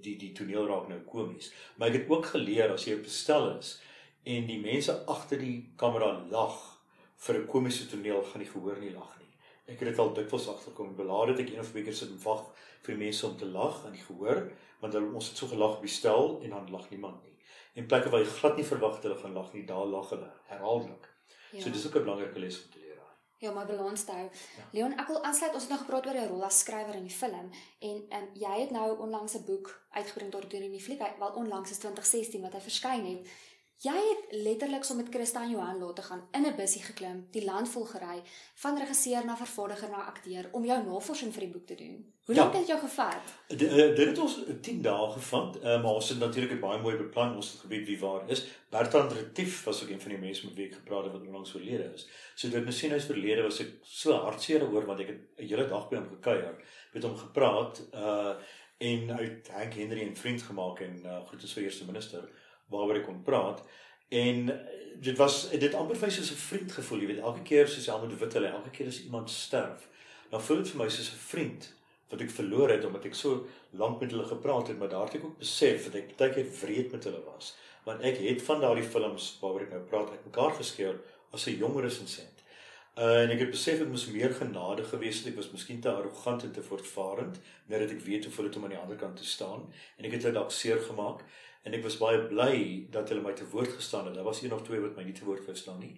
die 0.00 0.16
die 0.16 0.32
toneel 0.32 0.66
raak 0.66 0.88
nou 0.88 1.00
komies. 1.00 1.52
Maar 1.76 1.88
ek 1.88 1.94
het 1.94 2.10
ook 2.10 2.26
geleer 2.26 2.72
as 2.72 2.86
jy 2.86 2.94
op 2.98 3.06
stel 3.06 3.58
is 3.58 3.80
en 4.24 4.46
die 4.46 4.60
mense 4.60 4.92
agter 5.06 5.38
die 5.38 5.72
kamera 5.76 6.12
lag 6.30 6.56
vir 7.16 7.34
'n 7.40 7.46
komiese 7.46 7.88
toneel 7.88 8.22
gaan 8.22 8.42
die 8.42 8.52
gehoor 8.52 8.78
nie 8.80 8.94
lag 8.94 9.18
nie. 9.18 9.34
Ek 9.66 9.80
het 9.80 9.88
dit 9.88 9.98
al 9.98 10.14
dikwels 10.14 10.48
agterkom. 10.48 10.96
Belade 10.96 11.32
het 11.32 11.40
ek 11.40 11.52
een 11.52 11.60
of 11.60 11.70
twee 11.70 11.84
keer 11.84 11.94
sit 11.94 12.08
en 12.08 12.22
wag 12.24 12.46
vir 12.82 12.96
mense 12.96 13.26
om 13.26 13.36
te 13.36 13.46
lag 13.46 13.84
aan 13.86 13.92
die 13.92 14.04
gehoor, 14.04 14.50
want 14.80 14.92
hulle 14.96 15.14
ons 15.14 15.28
het 15.28 15.36
so 15.36 15.46
gelag 15.46 15.76
op 15.76 15.86
die 15.86 15.92
stel 15.92 16.40
en 16.42 16.50
dan 16.50 16.70
lag 16.70 16.90
niemand 16.90 17.22
nie. 17.22 17.36
En 17.74 17.86
plekke 17.86 18.10
waar 18.10 18.22
jy 18.24 18.26
glad 18.26 18.56
nie 18.56 18.66
verwag 18.66 19.02
hulle 19.02 19.16
gaan 19.16 19.36
lag 19.36 19.52
nie, 19.52 19.64
daar 19.66 19.86
lag 19.86 20.10
hulle 20.10 20.30
herhaaldelik. 20.50 21.08
Ja. 21.52 21.60
So 21.62 21.70
dis 21.70 21.86
ook 21.86 21.96
'n 21.96 22.06
belangrike 22.06 22.38
les 22.38 22.64
om 22.64 22.70
te 22.70 22.78
leer. 22.78 22.96
daai. 22.96 23.14
Ja, 23.38 23.52
maar 23.52 23.66
balans 23.66 24.04
te 24.04 24.12
hou. 24.12 24.28
Ja. 24.56 24.64
Leon, 24.72 24.98
ek 24.98 25.06
wil 25.06 25.24
aansluit. 25.24 25.52
Ons 25.52 25.62
het 25.62 25.70
nou 25.70 25.80
gepraat 25.80 26.06
oor 26.06 26.14
jou 26.14 26.28
rol 26.28 26.44
as 26.44 26.58
skrywer 26.58 26.94
in 26.94 27.06
die 27.06 27.16
film 27.22 27.50
en 27.78 28.04
en 28.08 28.28
jy 28.34 28.60
het 28.60 28.70
nou 28.70 28.98
onlangs 28.98 29.34
'n 29.34 29.44
boek 29.44 29.86
uitgebring 29.90 30.30
doen 30.30 30.62
in 30.62 30.70
die 30.70 30.80
fliek. 30.80 31.18
Wel 31.18 31.32
onlangs 31.32 31.70
is 31.70 31.78
2016 31.78 32.40
wat 32.42 32.52
hy 32.52 32.60
verskyn 32.60 33.06
het. 33.06 33.28
Jy 33.80 33.96
het 33.96 34.32
letterlik 34.44 34.84
saam 34.84 34.98
met 35.00 35.06
Christa 35.08 35.40
en 35.46 35.50
Johan 35.54 35.78
laat 35.80 35.96
te 35.96 36.02
gaan 36.02 36.26
in 36.36 36.44
'n 36.46 36.56
bussie 36.56 36.82
geklim, 36.82 37.26
die 37.32 37.44
land 37.44 37.68
vol 37.68 37.84
gery, 37.84 38.20
van 38.54 38.78
regisseur 38.78 39.24
na 39.24 39.36
vervaardiger 39.36 39.90
na 39.90 40.02
akteur 40.04 40.48
om 40.52 40.64
jou 40.64 40.82
navorsing 40.84 41.32
vir 41.32 41.40
die 41.40 41.48
boek 41.52 41.66
te 41.66 41.74
doen. 41.74 42.12
Hoe 42.26 42.34
Ja. 42.34 42.40
lank 42.42 42.52
het 42.54 42.60
dit 42.66 42.68
jou 42.76 42.80
gevat? 42.80 43.22
Eh, 43.48 43.56
Dit 43.96 44.06
het 44.08 44.18
ons 44.18 44.38
10 44.60 44.82
dae 44.82 45.10
gevat, 45.12 45.56
uh, 45.56 45.62
maar 45.82 45.94
ons 45.94 46.08
het 46.08 46.18
natuurlik 46.18 46.60
baie 46.60 46.80
mooi 46.82 46.96
beplan. 46.96 47.36
Ons 47.36 47.52
het 47.52 47.60
geweet 47.60 47.86
wie 47.86 47.98
waar 47.98 48.28
is. 48.30 48.46
Bertrand 48.70 49.12
Retief 49.12 49.64
was 49.64 49.82
ook 49.82 49.88
een 49.90 50.00
van 50.00 50.10
die 50.10 50.18
mense 50.20 50.46
met 50.46 50.54
wie 50.54 50.66
ek 50.66 50.74
gepraat 50.74 51.04
het 51.04 51.12
wat 51.12 51.22
onlangs 51.26 51.54
oorlede 51.54 51.90
is. 51.94 52.08
So 52.34 52.48
dit 52.48 52.62
nou 52.62 52.72
sien 52.72 52.90
hy's 52.90 53.04
verlede 53.04 53.42
was 53.42 53.60
ek 53.60 53.68
so 53.82 54.12
hartseer 54.12 54.62
oor 54.72 54.84
want 54.86 55.00
ek 55.00 55.06
het 55.06 55.18
'n 55.38 55.46
hele 55.46 55.66
dag 55.68 55.88
by 55.88 55.96
hom 55.96 56.08
gekuier, 56.08 56.54
met 56.92 57.02
hom 57.02 57.16
gepraat 57.16 57.82
uh 57.94 58.34
en 58.80 59.10
uit 59.18 59.48
Hank 59.48 59.74
Henry 59.74 60.02
'n 60.08 60.16
vriend 60.16 60.42
gemaak 60.42 60.80
en 60.80 61.00
uh, 61.04 61.26
goed 61.26 61.42
as 61.42 61.52
vir 61.52 61.62
eerste 61.64 61.84
minister 61.84 62.28
waaroor 62.70 63.00
ek 63.00 63.08
kon 63.08 63.22
praat. 63.26 63.62
En 64.08 64.48
eh, 64.54 64.78
dit 65.00 65.16
was 65.16 65.42
dit 65.50 65.74
amper 65.74 65.96
vir 65.96 66.08
my 66.08 66.12
soos 66.14 66.32
'n 66.32 66.44
vriend 66.46 66.72
gevoel, 66.72 67.00
jy 67.00 67.06
weet, 67.12 67.22
elke 67.30 67.42
keer 67.42 67.68
soos 67.68 67.86
Helmut 67.86 68.18
Wit 68.18 68.36
hulle, 68.38 68.48
elke 68.48 68.70
keer 68.70 68.86
as 68.86 69.02
iemand 69.04 69.30
sterf, 69.30 69.88
dan 70.30 70.42
voel 70.42 70.62
dit 70.62 70.72
vir 70.72 70.82
my 70.82 70.88
soos 70.88 71.12
'n 71.12 71.22
vriend 71.30 71.72
wat 72.10 72.20
ek 72.20 72.30
verloor 72.30 72.70
het 72.70 72.84
omdat 72.84 73.04
ek 73.04 73.14
so 73.14 73.46
lank 73.70 74.00
met 74.00 74.10
hulle 74.10 74.26
gepraat 74.26 74.68
het, 74.68 74.78
maar 74.78 74.88
daar 74.88 75.06
het 75.06 75.14
ek 75.14 75.24
ook 75.24 75.38
besef 75.38 75.84
dat 75.84 75.94
ek 75.94 76.16
baie 76.16 76.32
keer 76.34 76.50
wreed 76.60 76.92
met 76.92 77.04
hulle 77.04 77.22
was. 77.24 77.54
Want 77.84 78.02
ek 78.02 78.18
het 78.18 78.42
van 78.42 78.60
daardie 78.60 78.84
films 78.84 79.38
waaroor 79.40 79.62
ek 79.62 79.70
nou 79.70 79.82
praat, 79.92 80.10
uit 80.10 80.24
mekaar 80.26 80.54
geskeur 80.58 81.00
as 81.32 81.46
'n 81.46 81.58
jong 81.62 81.80
resensent. 81.80 82.40
Uh, 82.98 83.22
en 83.22 83.30
ek 83.30 83.38
het 83.38 83.50
besef 83.50 83.80
ek 83.80 83.88
moes 83.88 84.08
meer 84.10 84.32
genade 84.34 84.84
gewees 84.84 85.22
het. 85.22 85.30
Ek 85.30 85.36
was 85.36 85.52
miskien 85.54 85.80
te 85.80 85.88
arrogant 85.88 86.42
en 86.42 86.52
te 86.52 86.62
voortvarend, 86.62 87.38
nadat 87.70 87.94
ek 87.94 88.02
weet 88.04 88.26
hoe 88.26 88.44
dit 88.44 88.56
om 88.56 88.64
aan 88.66 88.74
die 88.74 88.80
ander 88.82 88.98
kant 88.98 89.16
te 89.16 89.24
staan 89.24 89.62
en 89.96 90.04
ek 90.04 90.16
het 90.16 90.26
hulle 90.26 90.34
dalk 90.34 90.50
seer 90.50 90.82
gemaak 90.82 91.22
en 91.64 91.74
ek 91.74 91.82
was 91.82 91.98
baie 92.00 92.18
bly 92.28 92.86
dat 92.90 93.08
hulle 93.08 93.22
my 93.22 93.32
te 93.32 93.44
woord 93.52 93.72
gestaan 93.72 94.06
het. 94.06 94.14
Daar 94.14 94.24
was 94.24 94.42
een 94.42 94.52
of 94.52 94.62
twee 94.62 94.80
wat 94.80 94.96
my 94.96 95.02
nie 95.04 95.12
te 95.12 95.24
woord 95.24 95.44
wou 95.46 95.56
staan 95.56 95.78
nie. 95.80 95.94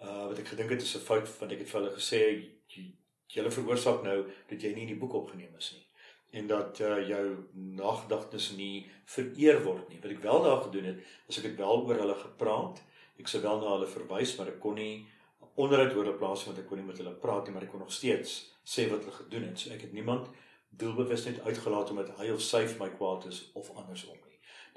Uh 0.00 0.26
wat 0.30 0.38
ek 0.38 0.48
gedink 0.54 0.70
het 0.70 0.82
is 0.82 0.94
'n 0.96 1.00
fout 1.00 1.28
want 1.40 1.52
ek 1.52 1.58
het 1.58 1.68
vir 1.70 1.80
hulle 1.80 1.94
gesê 1.96 2.20
"J- 2.68 2.94
julle 3.28 3.50
veroorsaak 3.50 4.02
nou 4.02 4.24
dat 4.48 4.62
jy 4.62 4.72
nie 4.74 4.82
in 4.82 4.92
die 4.94 5.00
boek 5.02 5.14
opgeneem 5.14 5.54
is 5.58 5.72
nie 5.74 5.84
en 6.32 6.46
dat 6.46 6.80
uh, 6.80 7.08
jou 7.08 7.36
nagedagtes 7.54 8.52
nie 8.56 8.86
vereer 9.06 9.62
word 9.64 9.88
nie. 9.88 9.98
Wat 10.02 10.10
ek 10.10 10.22
wel 10.22 10.42
daar 10.42 10.62
gedoen 10.62 10.84
het, 10.84 10.98
is 11.28 11.38
ek 11.38 11.44
het 11.44 11.56
wel 11.56 11.86
oor 11.86 11.94
hulle 12.02 12.14
gepraat. 12.14 12.82
Ek 13.18 13.28
sou 13.28 13.40
wel 13.42 13.60
na 13.60 13.70
hulle 13.72 13.86
verwys, 13.86 14.36
maar 14.36 14.48
ek 14.48 14.60
kon 14.60 14.74
nie 14.74 15.06
onderhoud 15.56 15.94
oor 15.96 16.04
hulle 16.04 16.18
plaas 16.18 16.44
want 16.44 16.58
ek 16.58 16.66
kon 16.68 16.78
nie 16.78 16.86
met 16.86 16.98
hulle 17.00 17.14
praat 17.14 17.46
nie, 17.46 17.54
maar 17.54 17.62
ek 17.62 17.70
kon 17.70 17.80
nog 17.80 17.92
steeds 17.92 18.52
sê 18.64 18.90
wat 18.90 19.00
hulle 19.00 19.16
gedoen 19.22 19.42
het. 19.48 19.58
So 19.58 19.70
ek 19.72 19.80
het 19.88 19.92
niemand 19.92 20.28
doelbewus 20.70 21.24
net 21.24 21.40
uitgelaat 21.40 21.90
omdat 21.90 22.12
hy 22.18 22.30
of 22.30 22.42
sy 22.42 22.66
vir 22.66 22.78
my 22.84 22.90
kwaad 22.96 23.26
is 23.26 23.50
of 23.54 23.70
andersom. 23.76 24.18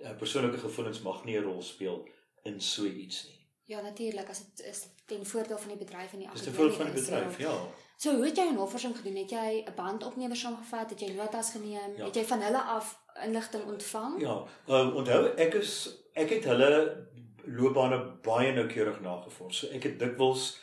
Uh, 0.02 0.16
persoonlike 0.18 0.58
gevoelens 0.58 1.02
mag 1.02 1.24
nie 1.26 1.38
'n 1.38 1.44
rol 1.44 1.62
speel 1.62 2.08
in 2.44 2.62
so 2.62 2.86
iets 2.86 3.28
nie. 3.28 3.42
Ja, 3.66 3.82
natuurlik, 3.82 4.30
as 4.30 4.40
dit 4.40 4.66
is 4.66 4.88
ten 5.06 5.26
voordeel 5.26 5.58
van 5.58 5.68
die 5.68 5.78
bedryf 5.78 6.14
en 6.14 6.20
die 6.20 6.30
Dis 6.32 6.42
te 6.42 6.50
akademie 6.50 6.72
veel 6.72 6.86
van 6.86 6.94
die 6.94 7.02
bedryf, 7.02 7.38
ja. 7.40 7.56
So 7.98 8.16
hoe 8.16 8.26
het 8.26 8.38
jy 8.38 8.44
jou 8.44 8.56
navorsing 8.56 8.96
gedoen? 8.98 9.16
Het 9.16 9.30
jy 9.30 9.64
'n 9.68 9.76
bandopnemer 9.76 10.36
saamgevat? 10.36 10.90
Het 10.90 11.00
jy 11.00 11.12
notas 11.14 11.52
geneem? 11.52 11.96
Ja. 11.98 12.06
Het 12.06 12.16
jy 12.16 12.26
van 12.26 12.42
hulle 12.42 12.62
af 12.62 13.00
inligting 13.24 13.64
ontvang? 13.66 14.22
Ja, 14.22 14.44
uh, 14.68 14.96
onthou 14.96 15.36
ek 15.36 15.54
is 15.54 15.98
ek 16.14 16.30
het 16.30 16.44
hulle 16.44 17.08
loopbane 17.46 18.00
baie 18.22 18.54
noukeurig 18.54 19.00
nagevors. 19.02 19.58
So 19.58 19.68
ek 19.68 19.84
het 19.84 20.00
dikwels 20.00 20.58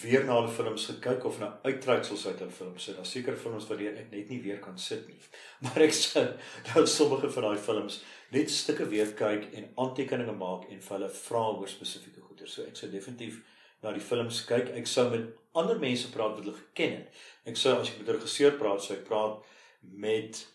weer 0.00 0.24
na 0.24 0.38
hulle 0.40 0.48
films 0.48 0.86
gekyk 0.86 1.24
of 1.24 1.38
na 1.38 1.58
uittreksels 1.62 2.26
uit 2.26 2.38
hulle 2.38 2.50
films. 2.50 2.84
So 2.84 2.96
daar's 2.96 3.10
sekere 3.10 3.36
films 3.36 3.66
wat 3.68 3.80
ek 3.80 4.10
net 4.10 4.28
nie 4.28 4.40
weer 4.42 4.58
kan 4.58 4.78
sit 4.78 5.06
nie. 5.08 5.20
Maar 5.64 5.86
ek 5.88 5.92
sê 5.96 6.24
dat 6.72 6.88
sommige 6.88 7.30
van 7.30 7.42
daai 7.42 7.58
films 7.58 8.02
net 8.32 8.50
stukke 8.50 8.86
weer 8.88 9.12
kyk 9.18 9.50
en 9.52 9.70
aantekeninge 9.84 10.34
maak 10.36 10.68
en 10.70 10.80
hulle 10.88 11.08
vra 11.08 11.44
oor 11.52 11.68
spesifieke 11.68 12.20
goeder. 12.20 12.48
So 12.48 12.62
ek 12.62 12.76
sou 12.76 12.90
definitief 12.90 13.42
na 13.82 13.92
die 13.92 14.04
films 14.04 14.44
kyk. 14.48 14.72
Ek 14.78 14.86
sou 14.86 15.08
met 15.10 15.28
ander 15.58 15.78
mense 15.78 16.10
praat 16.14 16.36
wat 16.36 16.44
hulle 16.44 16.56
geken 16.56 16.98
het. 16.98 17.22
Ek 17.52 17.56
sou 17.56 17.76
as 17.78 17.90
ek 17.90 17.98
met 18.00 18.08
'n 18.08 18.18
regisseur 18.18 18.58
praat, 18.58 18.82
sou 18.82 18.96
ek 18.96 19.04
praat 19.04 19.44
met 19.82 20.46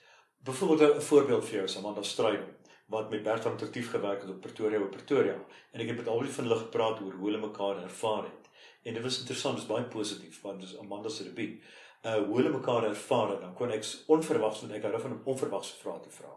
byvoorbeeld 0.44 0.96
'n 0.98 1.02
voorbeeld 1.02 1.46
vir 1.46 1.60
jou, 1.60 1.68
Samantha 1.68 2.04
Strydom 2.04 2.58
wat 2.88 3.10
met 3.10 3.24
Bertram 3.24 3.58
Tertief 3.58 3.90
gewerk 3.92 4.22
het 4.22 4.30
op 4.30 4.42
Pretoria 4.42 4.80
op 4.80 4.92
Pretoria 4.92 5.36
en 5.72 5.82
ek 5.82 5.88
het 5.88 5.98
met 5.98 6.08
albei 6.08 6.30
van 6.32 6.48
hulle 6.48 6.60
gepraat 6.60 7.02
oor 7.04 7.18
hoe 7.20 7.30
hulle 7.30 7.48
mekaar 7.48 7.82
ervaar 7.84 8.24
het. 8.24 8.48
En 8.84 8.94
dit 8.94 9.04
was 9.04 9.20
interessant, 9.20 9.58
dit 9.58 9.68
was 9.68 9.76
baie 9.76 9.90
positief 9.92 10.42
want 10.42 10.62
dis 10.62 10.78
Amanda 10.80 11.10
se 11.10 11.28
debuut. 11.28 11.60
Uh 12.06 12.16
hoe 12.16 12.38
hulle 12.38 12.54
mekaar 12.54 12.88
ervaar 12.88 13.34
het, 13.34 13.42
dan 13.42 13.54
kon 13.54 13.72
ek 13.72 13.84
onverwags 14.08 14.62
met 14.64 14.78
ek 14.78 14.88
hou 14.88 15.02
van 15.02 15.18
'n 15.18 15.26
onverwagse 15.26 15.76
vrae 15.82 16.00
te 16.00 16.10
vra. 16.20 16.32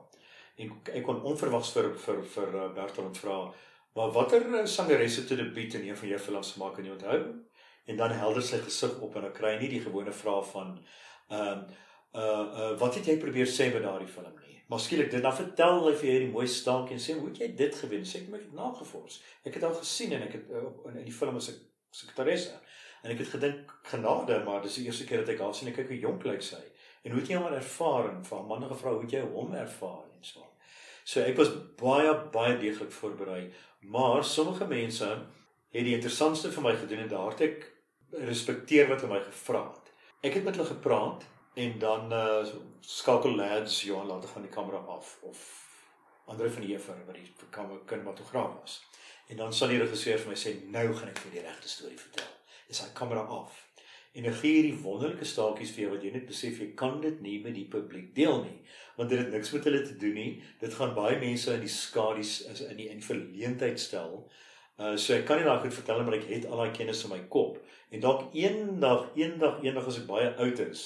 En 0.61 0.73
ek 0.93 1.05
kon 1.07 1.23
onverwags 1.31 1.73
vir 1.77 1.93
vir 2.05 2.23
vir 2.35 2.57
uh, 2.59 2.69
Bertram 2.77 3.15
vra, 3.17 3.37
"Maar 3.97 4.11
watter 4.17 4.47
uh, 4.47 4.67
sangeresse 4.67 5.25
te 5.25 5.37
debuut 5.37 5.75
in 5.75 5.87
een 5.89 5.97
van 5.97 6.09
jou 6.09 6.19
films 6.19 6.53
gemaak 6.53 6.79
en 6.79 6.85
jy 6.85 6.93
onthou?" 6.97 7.21
En 7.87 7.97
dan 7.97 8.11
helder 8.11 8.43
sy 8.43 8.59
gesig 8.59 8.99
op 9.01 9.17
en 9.17 9.23
dan 9.23 9.33
kry 9.33 9.55
hy 9.55 9.61
nie 9.63 9.73
die 9.77 9.85
gewone 9.87 10.13
vraag 10.13 10.51
van 10.51 10.77
ehm 11.29 11.65
uh, 11.65 11.79
uh 12.21 12.47
uh 12.61 12.79
wat 12.79 12.95
het 12.95 13.07
jy 13.07 13.17
probeer 13.23 13.47
sê 13.47 13.73
met 13.73 13.83
daardie 13.83 14.09
film 14.09 14.35
nie? 14.47 14.59
Maar 14.69 14.81
skielik 14.81 15.11
dit 15.11 15.23
dan 15.23 15.35
vertel 15.35 15.87
hy 15.87 15.95
vir 15.95 16.09
jou 16.11 16.19
die 16.25 16.35
mooi 16.35 16.47
stankie 16.47 16.95
en 16.95 17.03
sê 17.03 17.17
hoe 17.19 17.29
het 17.29 17.39
jy 17.43 17.49
dit 17.63 17.75
gewen? 17.83 18.05
Sê 18.07 18.21
ek 18.23 18.29
my 18.31 18.39
het 18.39 18.53
nagevors. 18.55 19.23
Ek 19.45 19.55
het 19.55 19.65
al 19.67 19.75
gesien 19.75 20.13
en 20.13 20.23
ek 20.29 20.37
het 20.39 20.51
uh, 20.51 20.67
in, 20.91 21.01
in 21.01 21.09
die 21.09 21.17
film 21.23 21.41
as 21.41 21.49
ek 21.55 21.63
sekretaresse 22.03 22.55
en 23.03 23.15
ek 23.15 23.25
het 23.25 23.33
gedink 23.33 23.75
genade, 23.93 24.43
maar 24.45 24.63
dis 24.63 24.77
die 24.79 24.87
eerste 24.91 25.09
keer 25.09 25.25
dat 25.25 25.35
ek 25.35 25.43
haar 25.47 25.55
sien 25.57 25.73
ek 25.73 25.81
kyk 25.81 25.95
hoe 25.95 26.01
jonk 26.05 26.29
lyk 26.29 26.45
sy. 26.45 26.61
En 27.03 27.15
hoe 27.15 27.23
het 27.23 27.33
jy 27.33 27.41
haar 27.41 27.57
ervaar 27.57 28.11
en 28.13 28.25
van 28.29 28.47
manne 28.47 28.69
gevra 28.69 28.95
hoe 28.95 29.05
het 29.07 29.19
jy 29.19 29.27
hom 29.33 29.55
ervaar 29.57 30.05
en 30.05 30.25
so. 30.33 30.50
So 31.11 31.23
ek 31.27 31.39
was 31.41 31.51
baie 31.81 32.13
baie 32.35 32.55
deeglik 32.61 32.93
voorberei, 32.95 33.49
maar 33.95 34.25
sommige 34.25 34.67
mense 34.71 35.09
het 35.75 35.87
die 35.87 35.97
interessantste 35.97 36.53
vir 36.55 36.63
my 36.63 36.75
gedoen 36.79 37.03
en 37.05 37.11
daar 37.11 37.33
het 37.33 37.43
ek 37.49 37.65
respekteer 38.29 38.87
wat 38.91 39.03
hulle 39.03 39.17
my 39.17 39.23
gevra 39.25 39.65
het. 39.73 39.91
Ek 40.29 40.39
het 40.39 40.47
met 40.47 40.55
hulle 40.59 40.69
gepraat 40.69 41.27
en 41.65 41.79
dan 41.83 42.15
uh 42.15 42.45
skakel 42.81 43.35
lads 43.37 43.81
Johan 43.89 44.07
laat 44.07 44.29
gaan 44.31 44.47
die 44.47 44.55
kamera 44.55 44.85
af 44.95 45.17
of 45.27 45.41
Andre 46.31 46.51
van 46.51 46.63
die 46.63 46.71
Heever 46.71 47.03
wat 47.07 47.19
die 47.19 47.81
kinematograaf 47.91 48.55
was. 48.61 48.79
En 49.29 49.37
dan 49.37 49.55
sal 49.55 49.75
die 49.75 49.81
regisseur 49.83 50.19
vir 50.19 50.31
my 50.31 50.39
sê 50.39 50.55
nou 50.71 50.87
gaan 50.95 51.11
ek 51.11 51.19
vir 51.25 51.35
die 51.35 51.43
regte 51.43 51.73
storie 51.73 51.99
vertel. 51.99 52.31
Is 52.71 52.85
hy 52.85 52.93
kamera 52.95 53.27
af. 53.27 53.59
En 54.19 54.27
ek 54.27 54.41
gee 54.41 54.57
hierdie 54.57 54.79
wonderlike 54.83 55.27
staaltjies 55.29 55.71
vir 55.77 55.85
jou 55.85 55.91
wat 55.93 56.05
jy 56.05 56.11
net 56.17 56.27
besef 56.27 56.57
jy 56.59 56.73
kan 56.79 56.97
dit 57.03 57.21
nie 57.23 57.37
met 57.45 57.55
die 57.55 57.69
publiek 57.71 58.09
deel 58.17 58.41
nie, 58.43 58.57
want 58.97 59.13
dit 59.13 59.21
het 59.23 59.31
niks 59.31 59.53
met 59.55 59.69
hulle 59.69 59.83
te 59.87 59.95
doen 60.03 60.17
nie. 60.19 60.31
Dit 60.63 60.75
gaan 60.75 60.97
baie 60.97 61.19
mense 61.21 61.53
in 61.55 61.63
die 61.63 61.71
skadu's 61.71 62.41
in 62.67 62.81
die 62.81 62.89
in 62.91 63.05
verleentheid 63.07 63.79
stel. 63.79 64.25
Uh 64.81 64.97
so 64.99 65.15
ek 65.15 65.29
kan 65.29 65.39
nie 65.39 65.47
daai 65.47 65.63
goed 65.63 65.77
vertel 65.77 66.03
maar 66.03 66.19
ek 66.19 66.27
het 66.33 66.49
al 66.49 66.65
daai 66.65 66.75
kennis 66.75 67.05
in 67.07 67.15
my 67.15 67.21
kop. 67.37 67.61
En 67.95 68.03
dalk 68.03 68.35
eendag, 68.35 69.07
eendag, 69.19 69.63
eendag 69.63 69.87
as 69.93 70.01
ek 70.03 70.11
baie 70.11 70.35
oud 70.43 70.65
is, 70.67 70.85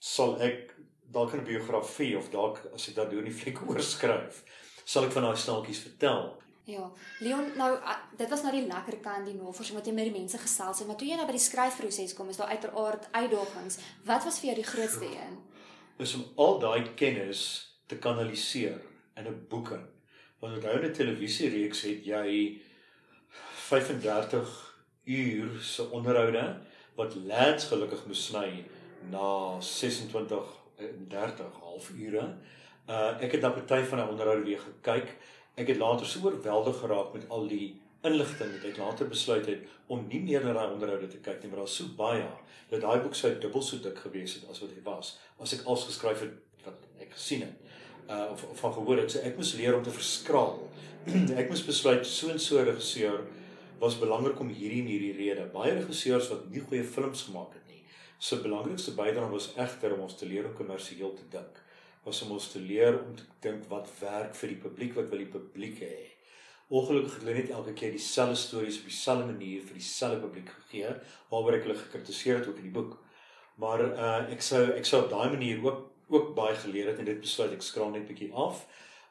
sal 0.00 0.36
ek 0.40 0.72
dalk 1.12 1.34
'n 1.36 1.44
biografie 1.44 2.16
of 2.16 2.30
dalk 2.32 2.64
as 2.72 2.88
ek 2.88 2.96
dit 2.96 3.10
doen 3.10 3.28
die 3.28 3.36
fliek 3.36 3.60
oorskryf, 3.68 4.42
sal 4.84 5.04
ek 5.04 5.12
van 5.12 5.28
daai 5.28 5.36
staaltjies 5.36 5.84
vertel. 5.90 6.36
Ja, 6.66 6.82
Leon, 7.22 7.52
nou 7.54 7.78
dit 8.18 8.28
was 8.28 8.40
nou 8.42 8.50
die 8.50 8.64
lekker 8.66 8.96
kant 8.98 9.28
die 9.28 9.36
navorsing 9.38 9.76
wat 9.78 9.86
jy 9.86 9.92
met 9.94 10.08
die 10.08 10.16
mense 10.16 10.38
gesels 10.42 10.80
het, 10.82 10.88
maar 10.88 10.96
toe 10.98 11.06
jy 11.06 11.14
nou 11.14 11.26
by 11.28 11.36
die 11.36 11.44
skryfproses 11.44 12.14
kom, 12.18 12.32
is 12.32 12.40
daar 12.40 12.50
uiteraard 12.50 13.06
uitdagings. 13.12 13.76
Wat 14.08 14.26
was 14.26 14.40
vir 14.42 14.48
jou 14.50 14.56
die 14.58 14.66
grootste 14.66 15.06
een? 15.06 15.36
Is 16.02 16.16
om 16.18 16.24
al 16.42 16.58
daai 16.64 16.88
kennis 16.98 17.42
te 17.86 18.00
kanaliseer 18.02 18.80
in 19.14 19.28
'n 19.30 19.46
boek 19.48 19.70
in. 19.78 19.84
Want 20.40 20.56
onthou 20.58 20.82
'n 20.82 20.92
televisiereeks 20.92 21.82
het 21.82 22.04
jy 22.04 22.60
35 23.70 24.50
uur 25.04 25.62
se 25.62 25.90
onderhoude 25.90 26.60
wat 26.96 27.14
laats 27.14 27.64
gelukkig 27.64 28.06
besny 28.06 28.64
na 29.10 29.60
26 29.60 30.44
en 30.76 31.06
30 31.08 31.60
halfure. 31.60 32.36
Uh 32.88 33.22
ek 33.22 33.32
het 33.32 33.40
dan 33.40 33.54
party 33.54 33.82
van 33.84 33.98
daai 33.98 34.10
onderhoude 34.10 34.44
weer 34.44 34.60
gekyk 34.60 35.16
ek 35.56 35.72
het 35.72 35.80
later 35.80 36.06
so 36.06 36.24
oorweldig 36.24 36.80
geraak 36.82 37.12
met 37.16 37.28
al 37.32 37.46
die 37.48 37.68
inligting 38.06 38.50
dat 38.58 38.66
ek 38.70 38.80
later 38.80 39.08
besluit 39.08 39.46
het 39.48 39.92
om 39.92 40.04
nie 40.10 40.20
meer 40.22 40.44
na 40.44 40.52
daai 40.52 40.74
onderhoude 40.74 41.08
te 41.08 41.20
kyk 41.24 41.42
nie, 41.42 41.50
maar 41.50 41.64
daar's 41.64 41.76
so 41.80 41.88
baie 41.96 42.26
dat 42.70 42.82
daai 42.82 43.00
boek 43.02 43.16
sou 43.16 43.30
dubbel 43.40 43.64
so 43.64 43.80
dik 43.82 43.98
gewees 44.04 44.36
het 44.36 44.50
as 44.52 44.60
wat 44.62 44.74
dit 44.74 44.84
was 44.84 45.16
as 45.40 45.56
ek 45.56 45.64
als 45.64 45.86
geskryf 45.88 46.26
het 46.26 46.66
wat 46.66 46.84
ek 47.00 47.14
gesien 47.16 47.46
het 47.46 47.66
uh 48.06 48.28
of, 48.32 48.44
of 48.44 48.58
van 48.60 48.72
gehoor 48.72 49.00
het. 49.02 49.10
So 49.10 49.22
ek 49.26 49.38
moes 49.38 49.54
leer 49.58 49.74
om 49.74 49.82
te 49.82 49.90
verskraal. 49.90 50.60
ek 51.40 51.50
moes 51.50 51.64
besluit 51.66 52.06
so 52.06 52.30
en 52.30 52.38
so 52.42 52.62
regisseur 52.62 53.24
was 53.80 53.98
belangrik 53.98 54.38
om 54.40 54.52
hierdie 54.52 54.82
en 54.84 54.90
hierdie 54.92 55.14
rede. 55.16 55.48
Baie 55.52 55.74
regisseurs 55.74 56.30
wat 56.32 56.46
nie 56.52 56.62
goeie 56.62 56.84
films 56.86 57.26
gemaak 57.26 57.56
het 57.58 57.66
nie. 57.72 57.82
So 58.18 58.38
belangrikste 58.44 58.94
bydrae 58.98 59.30
was 59.32 59.50
egter 59.56 59.96
om 59.96 60.06
ons 60.06 60.16
te 60.20 60.28
leer 60.28 60.46
om 60.46 60.54
kommersieel 60.58 61.16
te 61.18 61.26
dink 61.32 61.62
was 62.06 62.22
om 62.22 62.36
ons 62.36 62.50
te 62.52 62.62
leer 62.62 63.00
om 63.00 63.14
te 63.18 63.24
dink 63.42 63.64
wat 63.70 63.90
werk 63.98 64.36
vir 64.38 64.52
die 64.52 64.60
publiek, 64.62 64.94
wat 64.94 65.08
wil 65.10 65.22
die 65.24 65.32
publiek 65.32 65.80
hê. 65.82 65.96
Ongelukkig 66.66 67.16
het 67.16 67.24
hulle 67.24 67.34
net 67.40 67.50
elke 67.54 67.74
keer 67.78 67.92
dieselfde 67.94 68.38
stories 68.38 68.78
op 68.80 68.86
dieselfde 68.90 69.26
manier 69.32 69.64
vir 69.66 69.78
dieselfde 69.78 70.22
publiek 70.22 70.52
gegee, 70.54 70.94
waaroor 71.30 71.58
ek 71.58 71.66
hulle 71.66 71.78
gekritiseer 71.80 72.40
het 72.40 72.48
ook 72.50 72.62
in 72.62 72.68
die 72.68 72.74
boek. 72.78 72.96
Maar 73.62 73.84
uh 73.88 74.16
ek 74.34 74.42
sou 74.42 74.62
ek 74.74 74.86
sou 74.86 75.02
op 75.04 75.10
daai 75.10 75.34
manier 75.34 75.62
ook 75.64 75.84
ook 76.14 76.34
baie 76.36 76.54
geleer 76.54 76.92
het 76.92 77.00
en 77.02 77.08
dit 77.08 77.18
besluit 77.20 77.54
ek 77.56 77.64
skraal 77.66 77.90
net 77.94 78.06
bietjie 78.06 78.30
af. 78.46 78.62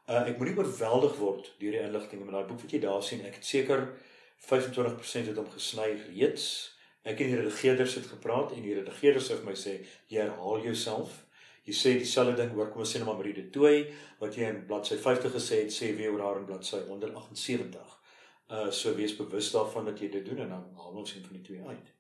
Uh 0.08 0.24
ek 0.30 0.40
moenie 0.40 0.56
oorweldig 0.56 1.18
word 1.20 1.52
deur 1.60 1.76
die 1.76 1.84
inligting 1.84 2.24
in 2.24 2.32
daai 2.32 2.48
boek 2.48 2.64
wat 2.64 2.76
jy 2.78 2.80
daar 2.84 3.04
sien. 3.04 3.26
Ek 3.28 3.42
het 3.42 3.52
seker 3.52 3.90
25% 4.48 5.32
het 5.32 5.40
hom 5.42 5.52
gesny 5.52 5.92
reeds. 6.06 6.48
Ek 7.04 7.20
en 7.20 7.32
die 7.34 7.40
redigeerders 7.42 8.00
het 8.00 8.08
gepraat 8.08 8.56
en 8.56 8.64
die 8.64 8.76
redigeerders 8.78 9.32
het 9.34 9.44
vir 9.44 9.52
my 9.52 9.60
sê 9.60 9.78
jy 10.08 10.24
herhaal 10.24 10.64
jouself 10.64 11.25
jy 11.66 11.74
sê 11.74 11.94
dieselfde 11.98 12.36
ding 12.40 12.54
oor 12.58 12.72
kom 12.72 12.84
ons 12.86 12.94
sê 12.94 13.02
net 13.02 13.08
maar 13.10 13.18
Marie 13.20 13.34
de 13.34 13.50
Tooi 13.50 13.88
wat 14.22 14.38
jy 14.38 14.50
in 14.52 14.64
bladsy 14.70 14.98
50 15.02 15.34
gesê 15.34 15.64
het 15.64 15.74
sê 15.74 15.92
weer 15.98 16.14
oor 16.14 16.24
haar 16.28 16.42
in 16.42 16.48
bladsy 16.50 16.82
178. 16.88 18.00
Uh 18.56 18.72
so 18.72 18.94
wees 18.96 19.16
bewus 19.18 19.52
daarvan 19.52 19.86
dat 19.90 20.00
jy 20.00 20.10
dit 20.14 20.26
doen 20.26 20.46
en 20.46 20.50
dan 20.56 20.66
haal 20.78 21.04
ons 21.04 21.16
een 21.16 21.26
van 21.26 21.38
die 21.38 21.46
twee 21.46 21.62
uit. 21.66 21.94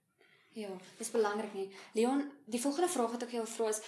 Ja, 0.55 0.71
dis 0.97 1.11
belangrik 1.11 1.53
nie. 1.53 1.69
Leon, 1.93 2.21
die 2.45 2.61
volgende 2.61 2.87
vraag 2.89 3.15
wat 3.17 3.23
ek 3.25 3.33
jou 3.35 3.45
vra 3.57 3.71
is 3.73 3.81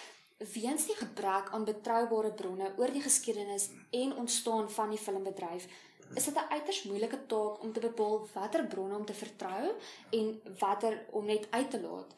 weens 0.54 0.86
die 0.86 0.98
gebrek 0.98 1.54
aan 1.56 1.66
betroubare 1.66 2.34
bronne 2.38 2.74
oor 2.78 2.92
die 2.94 3.02
geskiedenis 3.02 3.70
en 3.92 4.18
ontstaan 4.22 4.68
van 4.70 4.92
die 4.94 5.02
filmbedryf 5.02 5.70
Is 6.16 6.26
dit 6.26 6.36
'n 6.36 6.52
uiters 6.56 6.84
moeilike 6.84 7.26
taak 7.26 7.64
om 7.64 7.74
te 7.74 7.80
bepaal 7.80 8.28
watter 8.34 8.66
bronne 8.66 8.96
om 8.96 9.06
te 9.06 9.14
vertrou 9.14 9.74
en 10.10 10.42
watter 10.60 11.06
om 11.12 11.26
net 11.26 11.48
uit 11.50 11.70
te 11.70 11.82
laat? 11.82 12.14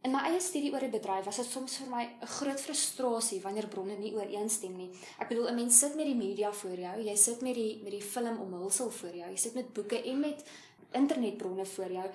In 0.00 0.14
my 0.14 0.20
eie 0.30 0.40
studie 0.40 0.70
oor 0.72 0.80
die 0.80 0.92
bedryf 0.92 1.26
was 1.28 1.36
dit 1.42 1.48
soms 1.48 1.76
vir 1.76 1.88
my 1.92 2.04
'n 2.04 2.26
groot 2.26 2.60
frustrasie 2.60 3.40
wanneer 3.42 3.68
bronne 3.68 3.98
nie 3.98 4.14
ooreenstem 4.14 4.76
nie. 4.76 4.90
Ek 5.18 5.28
bedoel 5.28 5.48
'n 5.50 5.54
mens 5.54 5.78
sit 5.78 5.94
met 5.94 6.06
die 6.06 6.14
media 6.14 6.52
voor 6.52 6.78
jou, 6.78 6.96
jy 7.04 7.16
sit 7.16 7.42
met 7.42 7.54
die 7.54 7.80
met 7.82 7.92
die 7.92 8.02
film 8.02 8.40
omhulsel 8.40 8.90
voor 8.90 9.14
jou, 9.14 9.30
jy 9.30 9.36
sit 9.36 9.54
met 9.54 9.72
boeke 9.72 10.02
en 10.02 10.20
met 10.20 10.44
internetbronne 10.92 11.66
voor 11.66 11.92
jou. 11.92 12.10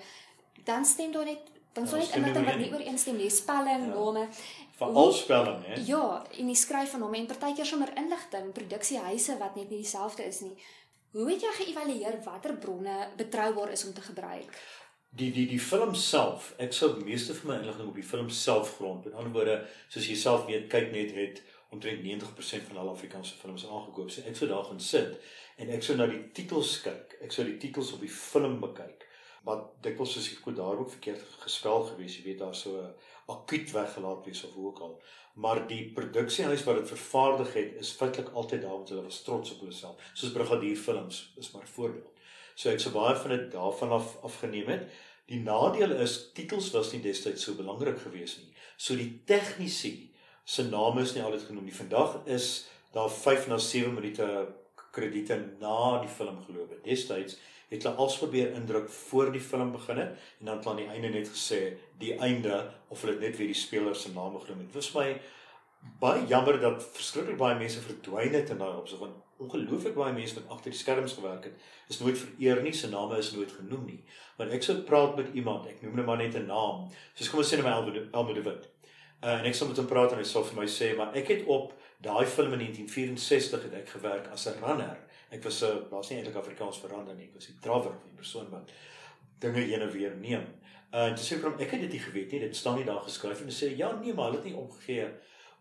Dan 0.64 0.84
stem 0.84 1.12
daar 1.12 1.24
net 1.24 1.40
dan 1.72 1.86
sou 1.86 1.98
net 2.00 2.14
inligting 2.14 2.46
wat 2.46 2.56
nie 2.56 2.72
ooreenstem 2.72 3.16
nie, 3.16 3.30
spelling, 3.30 3.86
ja. 3.86 3.94
name, 3.94 4.28
veral 4.78 5.12
spelling, 5.12 5.64
hè. 5.66 5.74
Ja, 5.86 6.24
en 6.38 6.46
die 6.46 6.56
skryf 6.56 6.90
van 6.90 7.02
hom 7.02 7.14
en 7.14 7.26
partykeer 7.26 7.66
sommer 7.66 7.92
inligting, 7.96 8.52
produksiehuise 8.52 9.38
wat 9.38 9.54
net 9.54 9.70
nie 9.70 9.82
dieselfde 9.82 10.24
is 10.24 10.40
nie. 10.40 10.56
Hoe 11.12 11.30
het 11.30 11.44
jy 11.44 11.52
geëvalueer 11.58 12.18
watter 12.24 12.56
bronne 12.56 13.08
betroubaar 13.16 13.70
is 13.72 13.84
om 13.84 13.92
te 13.92 14.00
gebruik? 14.00 14.58
Die 15.16 15.30
die 15.32 15.46
die 15.48 15.60
film 15.60 15.94
self, 15.94 16.52
ek 16.62 16.74
sou 16.76 16.92
meeste 17.04 17.34
van 17.40 17.50
my 17.50 17.58
inligting 17.62 17.88
op 17.90 17.98
die 17.98 18.06
film 18.06 18.28
self 18.30 18.76
grond. 18.76 19.04
Met 19.06 19.16
ander 19.16 19.32
woorde, 19.32 19.56
soos 19.88 20.08
jy 20.10 20.16
self 20.20 20.46
weet, 20.50 20.68
kyk 20.72 20.92
net 20.92 21.14
het 21.16 21.42
omtrent 21.74 22.04
90% 22.04 22.68
van 22.68 22.80
al 22.82 22.92
Afrikaanse 22.92 23.36
films 23.40 23.66
aangekoop. 23.66 24.10
So 24.12 24.24
ek 24.28 24.38
sou 24.38 24.48
daar 24.50 24.64
gaan 24.68 24.80
sit 24.80 25.16
en 25.60 25.72
ek 25.72 25.84
sou 25.84 25.96
na 25.98 26.06
die 26.10 26.22
titels 26.36 26.76
kyk. 26.84 27.18
Ek 27.24 27.34
sou 27.34 27.46
die 27.48 27.58
titels 27.62 27.92
op 27.96 28.02
die 28.04 28.12
film 28.12 28.58
bekyk. 28.62 29.06
Wat 29.46 29.68
dikwels 29.84 30.16
soos 30.16 30.28
ek 30.32 30.42
goed 30.44 30.56
daar 30.58 30.80
ook 30.80 30.90
verkeerd 30.96 31.22
gespel 31.44 31.84
gewees, 31.90 32.16
jy 32.18 32.24
weet 32.30 32.42
daar 32.42 32.54
so 32.54 32.80
'n 32.82 32.94
akuut 33.34 33.72
weggelaat 33.72 34.26
wees 34.26 34.44
of 34.44 34.54
hoe 34.54 34.66
ook 34.68 34.80
al. 34.80 35.00
Maar 35.34 35.66
die 35.68 35.92
produksiehuis 35.92 36.64
wat 36.64 36.76
dit 36.76 36.88
vervaardig 36.88 37.52
het, 37.54 37.74
is 37.80 37.92
feitelik 37.92 38.32
altyd 38.32 38.62
daar 38.62 38.78
want 38.78 38.88
hulle 38.88 39.02
was 39.02 39.22
trots 39.22 39.52
op 39.52 39.60
hulle 39.60 39.72
self. 39.72 39.96
Soos 40.14 40.32
Brigadier 40.32 40.76
Films 40.76 41.32
is 41.36 41.50
maar 41.50 41.68
voorbeeld. 41.68 42.12
So 42.54 42.70
ek 42.70 42.80
sou 42.80 42.92
baie 42.94 43.16
van 43.20 43.30
dit 43.34 43.50
daarvan 43.52 43.90
af 43.98 44.16
afgeneem 44.24 44.66
het. 44.72 44.88
Die 45.26 45.40
nadeel 45.42 45.96
is 46.02 46.30
titels 46.36 46.70
was 46.74 46.92
nie 46.92 47.02
destyds 47.02 47.46
so 47.46 47.56
belangrik 47.58 47.98
gewees 48.04 48.36
nie. 48.38 48.52
So 48.78 48.94
die 48.98 49.10
tegnisie 49.26 50.12
se 50.46 50.68
name 50.68 51.02
is 51.02 51.16
nie 51.16 51.24
altyd 51.26 51.48
genoem 51.48 51.66
nie. 51.66 51.74
Vandag 51.74 52.20
is 52.30 52.68
daar 52.94 53.10
5 53.10 53.48
na 53.50 53.58
7 53.58 53.94
minute 53.94 54.28
krediete 54.94 55.36
na 55.60 55.98
die 56.00 56.12
film 56.12 56.38
geloop 56.46 56.70
het. 56.76 56.84
Destyds 56.86 57.38
het 57.68 57.82
hulle 57.82 57.98
als 57.98 58.18
probeer 58.20 58.54
indruk 58.54 58.88
voor 58.88 59.32
die 59.34 59.42
film 59.42 59.72
begin 59.74 59.98
het 59.98 60.14
en 60.38 60.46
dan 60.46 60.56
het 60.56 60.64
hulle 60.64 60.76
aan 60.76 60.82
die 60.84 60.92
einde 60.94 61.18
net 61.18 61.32
gesê 61.34 61.60
die 61.98 62.14
einde 62.22 62.60
of 62.88 63.00
hulle 63.02 63.16
het 63.16 63.24
net 63.26 63.36
weer 63.40 63.50
die 63.50 63.58
spelers 63.58 64.06
se 64.06 64.12
name 64.14 64.40
genoem. 64.44 64.68
Dit 64.68 64.78
was 64.78 64.92
my 64.94 65.08
baie 66.00 66.26
jammer 66.30 66.60
dat 66.60 66.86
verskriklik 66.94 67.38
baie 67.40 67.58
mense 67.58 67.82
verdwyn 67.82 68.34
het 68.38 68.54
in 68.54 68.62
daai 68.62 68.76
opsig 68.78 69.02
want 69.02 69.25
ongelooflik 69.38 69.94
baie 69.94 70.12
mense 70.12 70.34
wat 70.34 70.48
agter 70.54 70.72
die 70.72 70.78
skerms 70.78 71.16
gewerk 71.18 71.44
het, 71.44 71.66
is 71.88 71.98
nooit 72.00 72.18
vereer 72.18 72.62
nie, 72.62 72.72
se 72.72 72.88
name 72.88 73.18
is 73.18 73.32
nooit 73.32 73.52
genoem 73.52 73.84
nie. 73.86 73.98
Want 74.38 74.54
ek 74.56 74.62
sou 74.62 74.78
praat 74.88 75.16
met 75.16 75.34
iemand, 75.34 75.66
ek 75.70 75.82
noem 75.82 75.96
net 76.00 76.06
maar 76.06 76.20
net 76.22 76.36
'n 76.36 76.46
naam. 76.46 76.88
Soos 77.14 77.30
kom 77.30 77.40
ons 77.40 77.52
sê 77.52 77.56
net 77.56 77.64
my 77.64 77.72
Elmo 78.12 78.32
de 78.34 78.42
Wit. 78.42 78.68
Uh, 79.24 79.40
en 79.40 79.46
ek 79.48 79.54
sou 79.54 79.68
met 79.68 79.76
hom 79.76 79.86
praat 79.86 80.12
en 80.12 80.18
hy 80.18 80.24
sou 80.24 80.44
vir 80.44 80.60
my 80.60 80.66
sê, 80.68 80.96
maar 80.96 81.14
ek 81.16 81.28
het 81.28 81.46
op 81.46 81.72
daai 82.04 82.26
film 82.26 82.52
in 82.52 82.58
1964 82.58 83.62
het 83.62 83.74
ek 83.74 83.88
gewerk 83.88 84.28
as 84.32 84.46
'n 84.46 84.60
runner. 84.60 84.98
Ek 85.30 85.42
was 85.42 85.62
'n 85.62 85.88
daar's 85.90 86.10
nie 86.10 86.18
eintlik 86.18 86.36
Afrikaans 86.36 86.78
vir 86.78 86.90
runner 86.90 87.14
nie, 87.14 87.24
ek 87.24 87.34
was 87.34 87.46
die 87.46 87.56
drawer, 87.60 87.92
die 88.04 88.16
persoon 88.16 88.50
wat 88.50 88.70
dinge 89.40 89.60
heen 89.60 89.80
en 89.80 89.90
weer 89.90 90.14
neem. 90.16 90.44
Uh, 90.92 91.08
en 91.08 91.14
toe 91.14 91.24
sê 91.24 91.36
ek 91.36 91.44
hom, 91.44 91.58
ek 91.58 91.70
het 91.70 91.80
dit 91.80 91.92
nie 91.92 92.00
geweet 92.00 92.32
nie, 92.32 92.40
dit 92.40 92.56
staan 92.56 92.76
nie 92.76 92.84
daar 92.84 93.00
geskryf 93.00 93.40
en 93.40 93.46
hy 93.46 93.52
sê 93.52 93.76
ja, 93.76 93.92
nee, 94.00 94.14
maar 94.14 94.30
hulle 94.30 94.36
het 94.36 94.44
nie 94.44 94.56
omgegee 94.56 95.08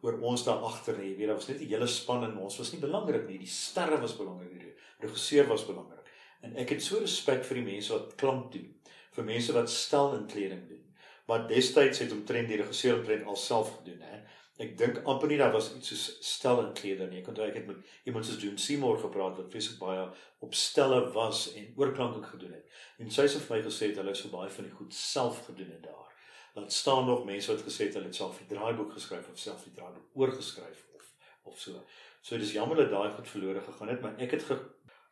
oor 0.02 0.20
ons 0.22 0.44
daar 0.46 0.64
agter 0.68 0.98
nie. 0.98 1.12
Jy 1.12 1.18
weet, 1.20 1.28
daar 1.32 1.40
was 1.40 1.48
net 1.48 1.62
'n 1.62 1.70
hele 1.70 1.88
span 1.88 2.24
en 2.24 2.38
ons 2.38 2.58
was 2.58 2.72
nie 2.72 2.82
belangrik 2.82 3.28
nie. 3.28 3.38
Die 3.38 3.48
sterre 3.48 4.00
was 4.02 4.18
belangrik, 4.18 4.60
die 4.60 4.74
regisseur 5.00 5.48
was 5.48 5.66
belangrik. 5.66 6.06
En 6.42 6.56
ek 6.58 6.70
het 6.70 6.84
so 6.84 7.00
respek 7.00 7.44
vir 7.44 7.56
die 7.56 7.72
mense 7.74 7.94
wat 7.94 8.16
klank 8.16 8.52
doen, 8.52 8.76
vir 9.12 9.24
mense 9.24 9.54
wat 9.54 9.70
stel 9.70 10.16
in 10.16 10.28
kleding 10.28 10.68
doen. 10.68 10.84
Maar 11.28 11.48
destyds 11.48 12.00
het 12.00 12.12
omtrent 12.12 12.48
die 12.48 12.58
regisseur 12.58 13.00
omtrent 13.00 13.26
alself 13.26 13.78
gedoen, 13.78 14.02
hè. 14.02 14.22
Ek 14.58 14.78
dink 14.78 15.02
amper 15.04 15.28
nie 15.28 15.38
daar 15.38 15.52
was 15.52 15.74
iets 15.76 15.90
soos 15.92 16.18
stel 16.22 16.62
in 16.62 16.74
kleding 16.74 17.10
nie. 17.12 17.20
Ek 17.20 17.28
onthou 17.28 17.48
ek 17.48 17.58
het 17.60 17.68
met 17.68 17.78
iemand 18.06 18.26
soos 18.26 18.40
June 18.40 18.58
Seymour 18.58 19.02
gepraat 19.02 19.36
wat 19.38 19.50
vreeslik 19.52 19.80
baie 19.80 20.06
op 20.40 20.54
stelle 20.56 21.02
was 21.12 21.54
en 21.54 21.74
oorklank 21.76 22.16
ook 22.16 22.26
gedoen 22.26 22.54
het. 22.54 22.66
En 22.98 23.12
sy 23.12 23.22
het 23.28 23.36
vir 23.36 23.58
my 23.58 23.64
gesê 23.66 23.92
dat 23.92 24.04
hulle 24.04 24.16
so 24.16 24.32
baie 24.32 24.50
van 24.50 24.70
die 24.70 24.72
goed 24.78 24.94
self 24.94 25.44
gedoen 25.50 25.74
het 25.76 25.84
daar 25.84 26.15
dan 26.56 26.72
staan 26.72 27.06
nog 27.06 27.26
mense 27.26 27.52
wat 27.52 27.64
gesê 27.68 27.88
het 27.88 27.94
hulle 27.94 28.06
het 28.06 28.16
self 28.16 28.38
die 28.38 28.48
draaiboek 28.56 28.94
geskryf 28.96 29.28
of 29.32 29.40
self 29.40 29.64
die 29.64 29.74
draaiboek 29.76 30.06
oorgeskryf 30.14 30.86
of 30.96 31.10
of 31.44 31.60
so. 31.60 31.82
So 32.22 32.38
dis 32.38 32.54
jammer 32.56 32.78
dat 32.78 32.90
daai 32.90 33.12
goed 33.14 33.28
verlore 33.28 33.62
gegaan 33.62 33.92
het, 33.92 34.02
maar 34.02 34.16
ek 34.18 34.32
het 34.38 34.44
ge 34.44 34.58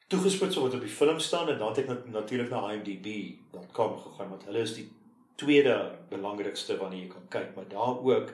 toegespits 0.08 0.58
op 0.58 0.64
wat 0.68 0.78
op 0.80 0.86
die 0.86 0.96
film 1.00 1.20
staan 1.20 1.50
en 1.50 1.58
dan 1.58 1.76
het 1.76 1.82
ek 1.84 2.08
natuurlik 2.14 2.50
na 2.50 2.72
IMDb.com 2.72 4.00
gegaan 4.06 4.30
want 4.30 4.46
hulle 4.48 4.64
is 4.64 4.76
die 4.78 4.88
tweede 5.36 5.76
belangrikste 6.10 6.78
wanneer 6.78 7.04
jy 7.04 7.12
kan 7.12 7.28
kyk, 7.36 7.52
maar 7.56 7.68
daar 7.68 8.00
ook 8.00 8.32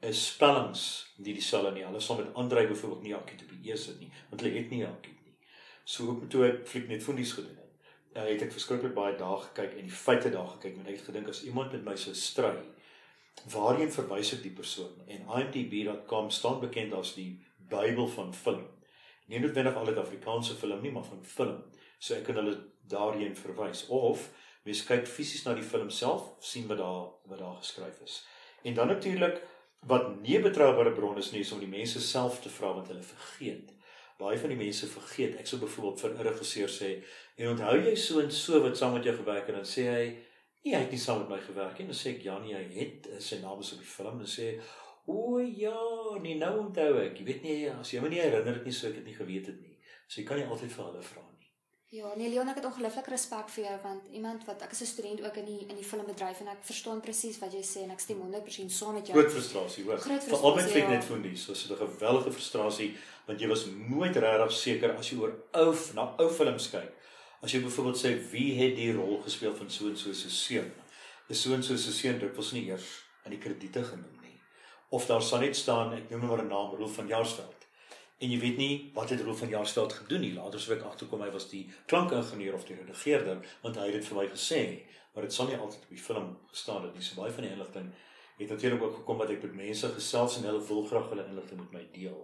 is 0.00 0.22
spellings 0.26 0.84
die 1.16 1.34
dieselfde 1.34 1.72
nie. 1.74 1.84
Hulle 1.86 2.00
sal 2.00 2.20
met 2.20 2.34
Andrei 2.34 2.66
byvoorbeeld 2.66 3.02
nie 3.02 3.14
akkie 3.14 3.40
op 3.42 3.56
die 3.56 3.72
E 3.72 3.76
sit 3.76 3.98
nie, 4.00 4.12
want 4.30 4.42
hulle 4.42 4.54
het 4.54 4.70
nie 4.70 4.84
akkie 4.86 5.16
nie. 5.18 5.34
So 5.84 6.14
ook 6.14 6.30
toe 6.30 6.46
ek 6.46 6.62
fliek 6.70 6.88
net 6.88 7.02
fundies 7.02 7.34
gedoen 7.34 7.58
uh, 8.14 8.26
het 8.28 8.42
ek 8.44 8.52
verskriklik 8.54 8.94
baie 8.96 9.16
dae 9.18 9.38
gekyk 9.48 9.78
en 9.78 9.88
die 9.88 9.98
feite 10.04 10.30
daar 10.30 10.50
gekyk 10.56 10.78
en 10.78 10.86
ek 10.86 11.00
het 11.00 11.08
gedink 11.10 11.32
as 11.32 11.42
iemand 11.48 11.72
met 11.76 11.84
my 11.86 11.96
sou 11.96 12.14
stry 12.18 12.54
waarheen 13.52 13.90
verwys 13.92 14.34
ek 14.36 14.42
die 14.44 14.54
persoon? 14.54 14.92
En 15.08 15.26
IMDb.com 15.40 16.30
staan 16.30 16.60
bekend 16.60 16.92
as 16.94 17.14
die 17.16 17.40
Bybel 17.72 18.08
van 18.12 18.34
film. 18.36 18.66
Nie 19.26 19.40
noodwendig 19.40 19.76
altyd 19.78 19.98
Afrikaanse 20.02 20.54
film 20.58 20.82
nie 20.84 20.92
maar 20.92 21.06
van 21.08 21.22
film. 21.24 21.62
So 21.98 22.14
ek 22.18 22.26
kan 22.28 22.36
hulle 22.40 22.58
daarheen 22.90 23.36
verwys. 23.38 23.86
Of 23.88 24.28
mens 24.66 24.84
kyk 24.86 25.08
fisies 25.08 25.46
na 25.46 25.54
die 25.56 25.66
film 25.66 25.90
self 25.90 26.34
sien 26.44 26.68
wat 26.68 26.82
daar 26.82 27.08
wat 27.30 27.40
daar 27.40 27.56
geskryf 27.62 28.02
is. 28.04 28.20
En 28.62 28.76
dan 28.76 28.92
natuurlik 28.92 29.40
wat 29.88 30.20
nie 30.20 30.38
betroubare 30.42 30.92
bron 30.94 31.18
is 31.18 31.32
nie 31.32 31.40
is 31.42 31.52
om 31.52 31.62
die 31.62 31.70
mense 31.70 32.00
self 32.00 32.42
te 32.42 32.52
vra 32.52 32.74
wat 32.76 32.92
hulle 32.92 33.02
vergeet 33.02 33.72
baie 34.22 34.38
van 34.38 34.52
die 34.54 34.58
mense 34.58 34.88
vergeet. 34.90 35.38
Ek 35.40 35.50
sou 35.50 35.58
byvoorbeeld 35.60 36.00
vir 36.00 36.10
'n 36.14 36.26
regisseur 36.28 36.70
sê, 36.70 36.90
"En 37.36 37.48
onthou 37.54 37.76
jy 37.84 37.94
so 37.96 38.20
en 38.20 38.30
so 38.30 38.60
wat 38.62 38.76
saam 38.76 38.94
met 38.94 39.04
jou 39.04 39.16
gewerk 39.16 39.46
het?" 39.46 39.54
En 39.54 39.60
dan 39.62 39.72
sê 39.76 39.82
hy, 39.94 40.04
"Nee, 40.64 40.74
hy 40.74 40.80
het 40.80 40.90
nie 40.90 40.98
saam 40.98 41.18
met 41.18 41.28
my 41.28 41.40
gewerk 41.40 41.78
nie." 41.78 41.86
Dan 41.86 41.96
sê 41.96 42.08
ek, 42.16 42.22
"Ja, 42.22 42.38
nee, 42.38 42.54
hy 42.54 42.64
het 42.78 43.06
eh, 43.06 43.18
sy 43.18 43.36
naam 43.42 43.60
is 43.60 43.72
op 43.72 43.78
die 43.78 43.86
film." 43.86 44.18
Dan 44.18 44.26
sê, 44.26 44.60
"O 45.06 45.38
ja, 45.38 46.18
nee, 46.22 46.36
nou 46.36 46.58
onthou 46.58 46.98
ek. 46.98 47.18
Jy 47.18 47.24
weet 47.24 47.42
nie 47.42 47.70
as 47.70 47.90
jy 47.90 48.00
my 48.00 48.08
nie 48.08 48.20
herinner 48.20 48.54
het 48.54 48.64
nie, 48.64 48.72
sou 48.72 48.90
ek 48.90 48.96
dit 48.96 49.04
nie 49.04 49.14
geweet 49.14 49.46
het 49.46 49.60
nie." 49.60 49.78
So 50.06 50.20
jy 50.20 50.26
kan 50.26 50.36
nie 50.36 50.46
altyd 50.46 50.72
vir 50.72 50.84
hulle 50.84 51.02
vra 51.02 51.22
nie. 51.22 51.32
Ja, 51.92 52.14
nee 52.16 52.30
Leon, 52.32 52.48
ek 52.48 52.56
het 52.56 52.64
ongelooflik 52.64 53.08
respek 53.12 53.50
vir 53.52 53.64
jou 53.66 53.74
want 53.82 54.06
iemand 54.16 54.46
wat 54.48 54.62
ek 54.64 54.70
is 54.72 54.80
'n 54.80 54.86
student 54.86 55.20
ook 55.26 55.36
in 55.36 55.44
die 55.44 55.66
in 55.68 55.76
die 55.76 55.84
filmbedryf 55.84 56.40
en 56.40 56.48
ek 56.48 56.62
verstaan 56.64 57.00
presies 57.00 57.38
wat 57.38 57.52
jy 57.52 57.60
sê 57.60 57.82
en 57.84 57.90
ek 57.90 58.00
stem 58.00 58.20
100% 58.20 58.72
saam 58.72 58.94
met 58.94 59.06
jou. 59.06 59.18
Groot 59.18 59.32
frustrasie, 59.32 59.84
hoor. 59.84 60.00
Veral 60.00 60.54
met 60.54 60.70
Fliek 60.70 60.88
ja. 60.88 60.90
net 60.90 61.04
van 61.04 61.22
die, 61.22 61.36
so 61.36 61.52
'n 61.52 61.76
geweldige 61.76 62.32
frustrasie 62.32 62.96
want 63.26 63.40
jy 63.40 63.48
was 63.48 63.66
nooit 63.66 64.16
regtig 64.16 64.52
seker 64.52 64.96
as 64.96 65.10
jy 65.10 65.18
oor 65.20 65.34
ou 65.62 65.74
na 65.94 66.08
ou 66.18 66.28
films 66.28 66.68
kyk. 66.70 66.92
As 67.42 67.52
jy 67.52 67.62
byvoorbeeld 67.62 67.98
sê 67.98 68.14
wie 68.32 68.54
het 68.60 68.76
die 68.76 68.92
rol 68.92 69.22
gespeel 69.22 69.54
van 69.54 69.70
so 69.70 69.88
en 69.88 69.96
so 69.96 70.12
se 70.12 70.30
seun? 70.30 70.70
'n 71.28 71.34
So 71.34 71.54
en 71.54 71.62
so 71.62 71.76
se 71.76 71.92
seun 71.92 72.18
dikwels 72.18 72.52
nie 72.52 72.66
eers 72.68 72.88
in 73.24 73.30
die 73.30 73.40
krediete 73.40 73.82
genoem 73.84 74.20
nie. 74.22 74.38
Of 74.90 75.06
daar 75.06 75.22
sal 75.22 75.40
net 75.40 75.56
staan, 75.56 75.94
ek 75.94 76.10
noem 76.10 76.26
maar 76.26 76.42
'n 76.42 76.48
naam, 76.48 76.74
Rolf 76.76 76.94
van 76.94 77.08
Jaarsveld 77.08 77.62
en 78.22 78.30
jy 78.30 78.38
weet 78.38 78.58
nie 78.60 78.74
wat 78.94 79.10
het 79.10 79.22
Rolf 79.26 79.40
van 79.42 79.50
Jaarsveld 79.50 79.92
gedoen 79.92 80.22
nie. 80.22 80.32
Later 80.36 80.62
sou 80.62 80.76
ek 80.76 80.84
agterkom 80.86 81.24
hy 81.24 81.30
was 81.34 81.48
die 81.50 81.64
klankingenieur 81.90 82.54
of 82.54 82.66
die 82.68 82.78
redigeerder 82.78 83.42
want 83.64 83.78
hy 83.80 83.88
het 83.88 83.98
dit 83.98 84.08
vir 84.08 84.18
my 84.20 84.26
gesê, 84.30 84.62
maar 85.12 85.26
dit 85.26 85.34
sal 85.34 85.50
nie 85.50 85.58
altyd 85.58 85.82
op 85.82 85.90
die 85.90 86.02
film 86.04 86.28
gestaan 86.52 86.86
het 86.86 86.94
nie. 86.94 87.02
So 87.02 87.18
baie 87.18 87.34
van 87.34 87.48
die 87.48 87.52
inligting 87.52 87.90
het 88.38 88.54
natuurlik 88.54 88.82
ook 88.82 89.00
gekom 89.00 89.18
wat 89.22 89.30
ek 89.34 89.42
met 89.48 89.58
mense 89.58 89.90
gesels 89.96 90.38
en 90.38 90.46
hulle 90.48 90.62
wil 90.68 90.86
graag 90.86 91.10
hulle 91.10 91.26
inligting 91.32 91.60
met 91.64 91.74
my 91.78 91.82
deel. 91.94 92.20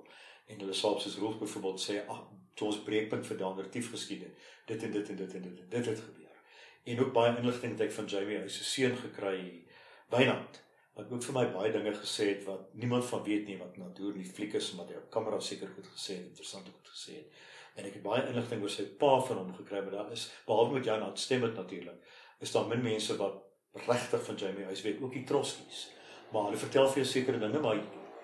En 0.48 0.60
hulle 0.62 0.76
sal 0.76 1.00
soos 1.00 1.18
Rolf 1.20 1.38
byvoorbeeld 1.38 1.82
sê, 1.84 2.00
"Ag, 2.08 2.22
toe 2.54 2.68
ons 2.68 2.82
breekpunt 2.82 3.26
vir 3.26 3.36
daandertief 3.36 3.90
geskied 3.90 4.22
het, 4.22 4.38
dit 4.66 4.82
en 4.82 4.90
dit 4.90 5.08
en 5.08 5.16
dit 5.16 5.34
en 5.34 5.42
dit 5.42 5.60
en 5.60 5.68
dit 5.68 5.86
het 5.86 6.00
gebeur." 6.00 6.36
En 6.84 7.00
ook 7.00 7.12
baie 7.12 7.36
inligting 7.36 7.72
het 7.72 7.80
ek 7.80 7.92
van 7.92 8.06
Jamie 8.06 8.38
hy 8.38 8.48
se 8.48 8.64
seun 8.64 8.96
gekry, 8.96 9.64
Wynand 10.08 10.62
wat 10.98 11.12
ook 11.12 11.22
vir 11.22 11.34
my 11.36 11.44
baie 11.54 11.70
dinge 11.72 11.92
gesê 11.94 12.24
het 12.32 12.40
wat 12.48 12.72
niemand 12.74 13.04
van 13.06 13.22
weet 13.22 13.46
nie 13.46 13.58
wat 13.60 13.76
Nadoor 13.78 14.16
nie 14.18 14.26
fliek 14.26 14.56
is 14.58 14.72
maar 14.74 14.88
die 14.88 14.98
kamera 15.14 15.38
seker 15.40 15.70
goed 15.74 15.86
gesê 15.86 16.16
het, 16.16 16.24
interessant 16.32 16.66
goed 16.66 16.90
gesê 16.90 17.20
het. 17.20 17.44
En 17.78 17.86
ek 17.86 18.00
het 18.00 18.02
baie 18.02 18.24
inligting 18.26 18.64
oor 18.64 18.72
sy 18.74 18.88
pa 18.98 19.12
van 19.28 19.38
hom 19.38 19.52
gekry, 19.54 19.84
maar 19.84 19.94
daar 19.94 20.10
is 20.16 20.26
behalwe 20.48 20.80
met 20.80 20.88
jou 20.90 20.96
nou 20.98 21.12
stem 21.14 21.46
dit 21.46 21.54
natuurlik. 21.54 22.16
Is 22.42 22.54
daar 22.54 22.66
min 22.66 22.82
mense 22.82 23.14
wat 23.20 23.38
regtig 23.86 24.24
van 24.26 24.40
Jamie 24.42 24.66
Huys 24.66 24.82
weet, 24.82 24.98
ook 25.02 25.14
die 25.14 25.24
Troskies. 25.28 25.84
Maar 26.32 26.48
hulle 26.48 26.60
vertel 26.64 26.90
vir 26.90 27.02
jou 27.04 27.06
sekere 27.12 27.38
dinge, 27.38 27.60
maar 27.62 27.78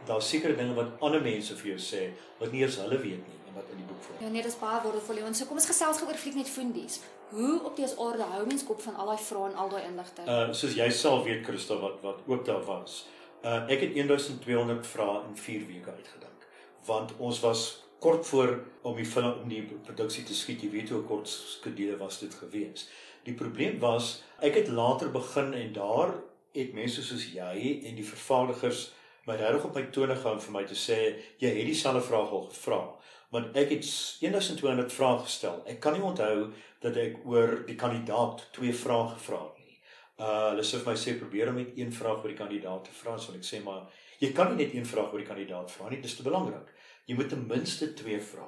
daar's 0.06 0.28
sekere 0.28 0.56
dinge 0.56 0.74
wat 0.74 1.00
ander 1.00 1.22
mense 1.22 1.56
vir 1.56 1.74
jou 1.74 1.80
sê 1.80 2.02
wat 2.40 2.52
nie 2.52 2.62
eens 2.62 2.76
hulle 2.82 2.98
weet 2.98 3.22
nie 3.28 3.40
en 3.48 3.54
wat 3.56 3.70
in 3.72 3.82
die 3.82 3.86
boek 3.88 4.02
voor. 4.06 4.16
Ja 4.20 4.30
nee, 4.32 4.42
dis 4.42 4.58
baie 4.58 4.80
waardevol. 4.84 5.22
Ons 5.28 5.42
so 5.42 5.48
kom 5.50 5.60
ons 5.60 5.68
gesels 5.70 6.00
gou 6.00 6.08
oor 6.08 6.20
fliek 6.20 6.38
net 6.40 6.50
fundies. 6.50 7.00
Hoe 7.34 7.54
op 7.64 7.76
die 7.76 7.86
aarde 8.06 8.26
hou 8.34 8.42
mens 8.46 8.66
kop 8.68 8.82
van 8.84 8.98
al 9.00 9.12
daai 9.12 9.22
vrae 9.28 9.50
en 9.50 9.56
al 9.62 9.72
daai 9.72 9.84
inligting? 9.86 10.28
Uh 10.28 10.52
soos 10.52 10.76
jy 10.78 10.90
self 10.90 11.24
weet 11.28 11.44
Christa 11.46 11.78
wat 11.80 12.02
wat 12.02 12.26
ook 12.26 12.44
daar 12.50 12.64
was. 12.68 13.04
Uh 13.44 13.62
ek 13.68 13.86
het 13.88 13.96
1200 13.96 14.86
vrae 14.86 15.22
in 15.28 15.38
4 15.46 15.66
weke 15.70 15.96
uitgedink. 15.96 16.46
Want 16.86 17.16
ons 17.18 17.40
was 17.40 17.64
kort 18.04 18.26
voor 18.26 18.58
om 18.82 18.96
die 18.96 19.08
film 19.08 19.40
om 19.42 19.48
die 19.48 19.62
produksie 19.86 20.24
te 20.28 20.34
skiet. 20.36 20.62
Jy 20.62 20.70
weet 20.70 20.92
hoe 20.92 21.02
kort 21.08 21.28
skedule 21.28 21.96
was 21.96 22.20
dit 22.20 22.34
gewees. 22.34 22.88
Die 23.24 23.34
probleem 23.34 23.78
was 23.80 24.18
ek 24.44 24.58
het 24.60 24.68
later 24.68 25.10
begin 25.10 25.54
en 25.56 25.72
daar 25.72 26.12
het 26.54 26.74
mense 26.76 27.02
soos 27.02 27.24
jy 27.32 27.80
en 27.88 27.96
die 27.96 28.06
vervaardigers 28.06 28.90
my 29.26 29.36
regtig 29.36 29.64
op 29.64 29.74
my 29.74 29.82
tone 29.96 30.16
gehou 30.16 30.38
vir 30.46 30.52
my 30.52 30.64
te 30.68 30.76
sê 30.78 30.98
jy 31.40 31.48
het 31.48 31.66
dieselfde 31.66 32.02
vraag 32.08 32.32
al 32.32 32.46
gevra 32.50 32.80
want 33.34 33.56
ek 33.58 33.72
het 33.74 33.86
1200 34.20 34.92
vrae 34.94 35.18
gestel. 35.24 35.56
Ek 35.66 35.80
kan 35.82 35.96
nie 35.96 36.04
onthou 36.06 36.52
dat 36.84 36.96
ek 37.02 37.16
oor 37.26 37.64
die 37.66 37.74
kandidaat 37.74 38.44
twee 38.54 38.74
vrae 38.76 39.08
gevra 39.16 39.40
het 39.48 39.62
nie. 39.64 39.78
Uh 40.22 40.50
hulle 40.52 40.66
sê 40.66 40.78
vir 40.78 40.92
my 40.92 40.96
sê 41.00 41.16
probeer 41.18 41.50
om 41.50 41.58
net 41.58 41.72
een 41.74 41.90
vraag 41.92 42.22
oor 42.22 42.30
die 42.30 42.38
kandidaat 42.38 42.86
te 42.86 42.94
vra, 42.94 43.16
so 43.18 43.34
ek 43.34 43.46
sê 43.46 43.58
maar 43.64 43.88
jy 44.20 44.30
kan 44.36 44.52
nie 44.52 44.62
net 44.62 44.76
een 44.76 44.86
vraag 44.86 45.10
oor 45.10 45.22
die 45.24 45.30
kandidaat 45.30 45.72
vra 45.74 45.90
nie, 45.90 45.98
dis 46.04 46.14
te 46.14 46.26
belangrik. 46.26 46.70
Jy 47.10 47.18
moet 47.18 47.32
ten 47.34 47.42
minste 47.48 47.90
twee 47.98 48.20
vra. 48.22 48.46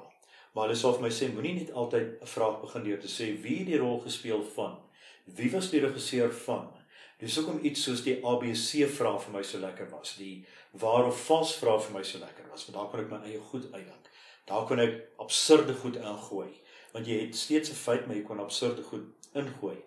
Maar 0.54 0.68
hulle 0.68 0.78
sê 0.78 0.92
vir 0.94 1.04
my 1.08 1.12
sê 1.12 1.32
moenie 1.34 1.56
net 1.58 1.74
altyd 1.82 2.22
'n 2.22 2.32
vraag 2.36 2.60
begin 2.62 2.84
deur 2.84 3.00
te 3.00 3.10
sê 3.10 3.32
wie 3.42 3.64
die 3.64 3.82
rol 3.82 3.98
gespeel 4.06 4.42
van, 4.54 4.78
wie 5.26 5.50
was 5.50 5.70
die 5.70 5.82
regisseur 5.82 6.30
van. 6.46 6.70
Dis 7.18 7.36
hoekom 7.38 7.62
iets 7.64 7.82
soos 7.86 8.02
die 8.04 8.18
ABC 8.20 8.84
vraag 8.92 9.22
vir 9.24 9.32
my 9.38 9.42
so 9.42 9.58
lekker 9.62 9.88
was, 9.88 10.16
die 10.20 10.44
waar 10.82 11.06
of 11.08 11.20
vals 11.28 11.54
vraag 11.56 11.86
vir 11.86 11.94
my 11.94 12.02
so 12.04 12.20
lekker 12.20 12.44
was, 12.50 12.66
want 12.66 12.76
daar 12.76 12.90
kan 12.92 13.04
ek 13.04 13.12
my 13.14 13.20
eie 13.30 13.40
goed 13.52 13.70
uitdink. 13.72 14.10
Daar 14.46 14.66
kon 14.68 14.82
ek 14.82 14.98
absurde 15.24 15.74
goed 15.80 15.96
ingooi, 15.96 16.50
want 16.92 17.08
jy 17.08 17.22
het 17.22 17.36
steeds 17.36 17.70
'n 17.72 17.80
feit 17.80 18.06
maar 18.06 18.16
jy 18.16 18.22
kon 18.22 18.40
absurde 18.40 18.82
goed 18.82 19.32
ingooi. 19.32 19.78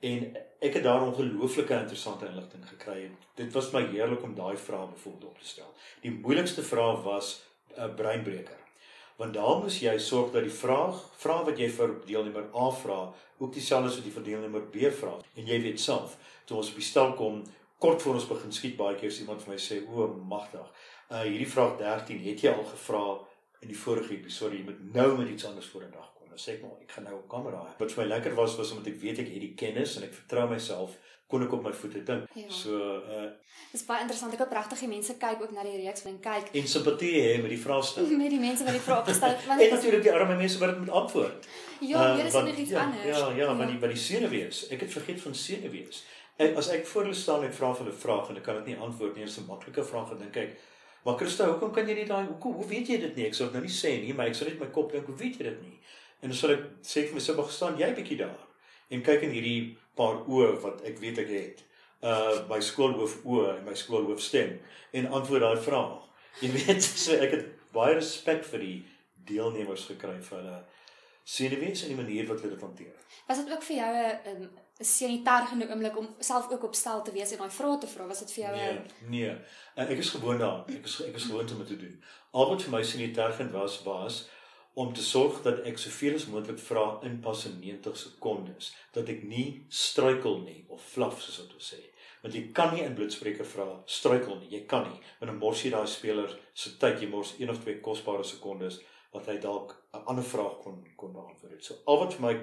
En 0.00 0.36
ek 0.60 0.74
het 0.74 0.82
daar 0.82 1.02
ongelooflike 1.04 1.74
interessante 1.74 2.26
inligting 2.26 2.64
gekry. 2.68 3.10
Dit 3.36 3.52
was 3.52 3.70
my 3.72 3.84
heerlik 3.92 4.22
om 4.22 4.34
daai 4.34 4.56
vrae 4.56 4.86
bevoeld 4.86 5.24
op 5.24 5.38
te 5.38 5.46
stel. 5.46 5.74
Die 6.00 6.10
moeilikste 6.10 6.62
vraag 6.62 7.02
was 7.02 7.42
'n 7.76 7.80
uh, 7.80 7.94
breinbreker. 7.94 8.56
Want 9.16 9.34
daar 9.34 9.58
moes 9.60 9.80
jy 9.80 9.98
sorg 9.98 10.32
dat 10.32 10.42
die 10.42 10.52
vraag, 10.52 10.96
vraag 11.16 11.44
wat 11.44 11.58
jy 11.58 11.68
vir 11.68 11.90
deelnemer 12.06 12.46
A 12.56 12.70
vra, 12.70 13.12
ook 13.38 13.52
dieselfde 13.52 13.88
is 13.88 13.94
wat 13.94 14.04
die 14.04 14.12
vir 14.12 14.22
deelnemer 14.22 14.62
B 14.62 14.92
vra. 15.00 15.18
En 15.34 15.46
jy 15.46 15.60
weet 15.62 15.80
self, 15.80 16.16
toe 16.50 16.58
ons 16.60 16.70
op 16.74 16.78
die 16.82 16.86
stel 16.86 17.14
kom, 17.18 17.42
kort 17.80 18.02
voor 18.02 18.18
ons 18.18 18.28
begin 18.28 18.52
skiet 18.52 18.76
baie 18.78 18.98
keer 19.00 19.14
iemand 19.22 19.42
vir 19.44 19.54
my 19.54 19.58
sê, 19.62 19.80
"O, 19.86 20.06
magtig. 20.34 20.66
Uh 21.10 21.22
hierdie 21.26 21.48
vraag 21.54 21.76
13, 21.78 22.22
het 22.26 22.42
jy 22.42 22.52
al 22.52 22.66
gevra 22.74 23.04
in 23.60 23.68
die 23.68 23.78
vorige 23.78 24.14
episode 24.14 24.56
jy 24.56 24.64
moet 24.64 24.80
nou 24.94 25.18
met 25.18 25.28
iets 25.28 25.46
anders 25.46 25.66
voor 25.66 25.82
'n 25.84 25.90
dag 25.90 26.12
kom. 26.14 26.28
Dan 26.28 26.38
sê 26.38 26.54
ek 26.54 26.62
maar 26.62 26.80
ek 26.80 26.90
gaan 26.90 27.04
nou 27.04 27.14
op 27.14 27.28
kamera. 27.28 27.74
Wat 27.78 27.92
vir 27.92 28.02
my 28.02 28.08
lekker 28.08 28.34
was 28.34 28.56
was 28.56 28.70
omdat 28.70 28.92
ek 28.92 29.00
weet 29.00 29.18
ek 29.18 29.28
het 29.28 29.40
die 29.40 29.54
kennis 29.54 29.96
en 29.96 30.02
ek 30.02 30.14
vertrou 30.14 30.48
myself 30.48 30.96
kon 31.30 31.42
ek 31.42 31.52
op 31.52 31.62
my 31.62 31.72
voete 31.72 32.02
dink. 32.02 32.28
Ja. 32.34 32.48
So 32.48 32.70
uh 33.16 33.30
Dis 33.72 33.84
baie 33.86 34.00
interessant. 34.02 34.32
Ek 34.34 34.40
hoop 34.42 34.52
regtig 34.52 34.80
die 34.82 34.88
mense 34.88 35.14
kyk 35.14 35.42
ook 35.42 35.52
na 35.54 35.62
die 35.62 35.76
reeks 35.78 36.04
en 36.10 36.16
kyk 36.20 36.48
en 36.58 36.66
simpatie 36.66 37.12
hê 37.22 37.42
met 37.42 37.50
die 37.50 37.60
vraestel. 37.66 38.06
met 38.22 38.30
die 38.30 38.40
mense 38.40 38.64
wat 38.64 38.72
die 38.72 38.80
vrae 38.86 39.04
het. 39.06 39.20
Want 39.46 39.60
en 39.66 39.70
natuurlik 39.76 40.02
die 40.02 40.12
arme 40.12 40.36
mense 40.36 40.58
wat 40.58 40.72
dit 40.72 40.78
moet 40.78 40.94
antwoord. 41.02 41.46
Ja, 41.80 42.00
uh, 42.00 42.14
hier 42.16 42.24
is 42.26 42.32
nog 42.32 42.56
iets 42.56 42.70
ja, 42.70 42.84
anders. 42.84 43.04
Ja, 43.06 43.18
ja, 43.18 43.36
ja, 43.36 43.56
want 43.56 43.70
die 43.70 43.78
by 43.78 43.92
die 43.92 44.00
senuwees. 44.00 44.64
Ek 44.74 44.80
het 44.80 44.92
vergeet 44.92 45.20
van 45.20 45.34
senuwees. 45.34 46.02
En 46.40 46.56
as 46.56 46.70
ek 46.72 46.86
voor 46.88 47.02
hulle 47.02 47.16
staan 47.16 47.42
en 47.44 47.52
vra 47.52 47.70
vir 47.76 47.84
hulle 47.84 47.96
vrae 48.02 48.28
en 48.32 48.38
ek 48.40 48.44
kan 48.46 48.60
dit 48.60 48.70
nie 48.70 48.82
antwoord 48.86 49.16
nie, 49.16 49.26
is 49.28 49.38
'n 49.38 49.48
maklike 49.48 49.84
vraag 49.84 50.08
gedink 50.08 50.36
ek. 50.36 50.54
Maar 51.04 51.16
Christa, 51.20 51.46
hoekom 51.48 51.72
kan 51.72 51.88
jy 51.88 51.94
nie 51.94 52.06
daai 52.08 52.26
hoekom 52.26 52.54
hoe 52.60 52.66
weet 52.68 52.88
jy 52.88 52.98
dit 53.00 53.16
nie? 53.16 53.26
Ek 53.26 53.34
sou 53.34 53.46
dit 53.46 53.54
nou 53.56 53.62
nie 53.62 53.76
sê 53.76 53.90
nie, 54.00 54.12
maar 54.12 54.28
ek 54.28 54.34
sou 54.34 54.48
net 54.48 54.60
my 54.60 54.66
kop 54.66 54.92
dink, 54.92 55.06
hoe 55.06 55.16
weet 55.16 55.36
jy 55.36 55.44
dit 55.44 55.62
nie? 55.62 55.76
En 56.22 56.28
dan 56.28 56.36
sal 56.36 56.50
ek 56.50 56.64
sê 56.82 57.04
vir 57.06 57.14
myself 57.14 57.46
gestaan, 57.46 57.78
jy 57.78 57.90
bietjie 57.94 58.16
daar 58.16 58.46
en 58.90 59.02
kyk 59.02 59.22
in 59.22 59.30
hierdie 59.30 59.76
paar 59.96 60.24
oë 60.26 60.60
wat 60.62 60.82
ek 60.84 60.98
weet 60.98 61.18
ek 61.18 61.28
het 61.28 61.64
uh 62.02 62.48
my 62.48 62.60
skoolhoof 62.60 63.18
o 63.24 63.44
en 63.50 63.64
my 63.64 63.74
skoolhoof 63.76 64.20
stem 64.20 64.56
en 64.92 65.06
antwoord 65.06 65.44
daai 65.44 65.60
vraag. 65.68 66.08
Jy 66.40 66.50
weet, 66.56 66.82
so 66.82 67.12
ek 67.12 67.36
het 67.36 67.46
baie 67.72 67.94
respek 67.94 68.44
vir 68.44 68.64
die 68.64 68.78
deelnemers 69.28 69.86
gekry 69.92 70.16
vir 70.24 70.38
hulle 70.38 70.58
senuwees 71.24 71.84
en 71.84 71.92
die 71.92 72.00
manier 72.00 72.26
wat 72.28 72.40
hulle 72.40 72.56
dit 72.56 72.64
hanteer. 72.64 72.96
Was 73.28 73.44
dit 73.44 73.52
ook 73.52 73.62
vir 73.62 73.76
jou 73.76 73.92
'n 74.34 74.50
'n 74.80 74.84
sanitaire 74.84 75.68
oomblik 75.70 75.98
om 75.98 76.08
self 76.18 76.50
ook 76.50 76.64
op 76.64 76.74
stel 76.74 77.02
te 77.02 77.12
wees 77.12 77.32
en 77.32 77.38
daai 77.38 77.50
vrae 77.50 77.78
te 77.78 77.86
vra? 77.86 78.06
Was 78.06 78.18
dit 78.18 78.32
vir 78.32 78.44
jou 78.44 78.56
'n 78.56 78.58
Nee, 78.58 78.80
nee. 79.08 79.36
Ek 79.74 79.98
is 79.98 80.10
gewoond 80.10 80.38
daaraan. 80.38 80.64
Ek 80.68 80.84
is 80.84 81.00
ek 81.02 81.14
is 81.14 81.24
gewoond 81.24 81.52
om 81.52 81.58
dit 81.58 81.66
te 81.66 81.76
doen. 81.76 82.02
Al 82.30 82.48
wat 82.48 82.62
vir 82.62 82.70
my 82.70 82.82
sanitaire 82.82 83.50
was 83.50 83.82
was 83.82 84.28
om 84.74 84.92
te 84.92 85.02
sorg 85.02 85.42
dat 85.42 85.64
ek 85.66 85.78
soveel 85.78 86.14
as 86.14 86.26
moontlik 86.30 86.58
vra 86.62 86.84
inpas 87.06 87.44
in 87.48 87.58
90 87.60 87.96
sekondes 87.98 88.70
dat 88.94 89.08
ek 89.10 89.24
nie 89.26 89.46
struikel 89.68 90.38
nie 90.44 90.62
of 90.68 90.84
flaf 90.92 91.18
soos 91.22 91.40
wat 91.42 91.56
ons 91.58 91.72
sê 91.74 91.80
want 92.22 92.36
jy 92.36 92.42
kan 92.56 92.74
nie 92.74 92.84
in 92.84 92.94
bloedspreker 92.94 93.48
vra 93.52 93.66
struikel 93.98 94.38
nie 94.38 94.52
jy 94.54 94.62
kan 94.70 94.86
nie 94.86 95.00
want 95.18 95.28
dan 95.32 95.40
mors 95.42 95.64
jy 95.64 95.72
daai 95.74 95.90
speler 95.90 96.36
se 96.54 96.76
tyd 96.82 97.02
jy 97.02 97.10
mors 97.10 97.34
een 97.38 97.50
of 97.50 97.60
twee 97.64 97.80
kosbare 97.86 98.26
sekondes 98.30 98.78
wat 99.14 99.26
hy 99.32 99.36
dalk 99.42 99.74
'n 99.92 100.06
ander 100.12 100.28
vraag 100.32 100.60
kon 100.64 100.84
kon 100.96 101.12
beantwoord 101.18 101.56
het 101.56 101.64
so 101.64 101.80
al 101.86 102.04
wat 102.04 102.14
vir 102.14 102.26
my 102.28 102.34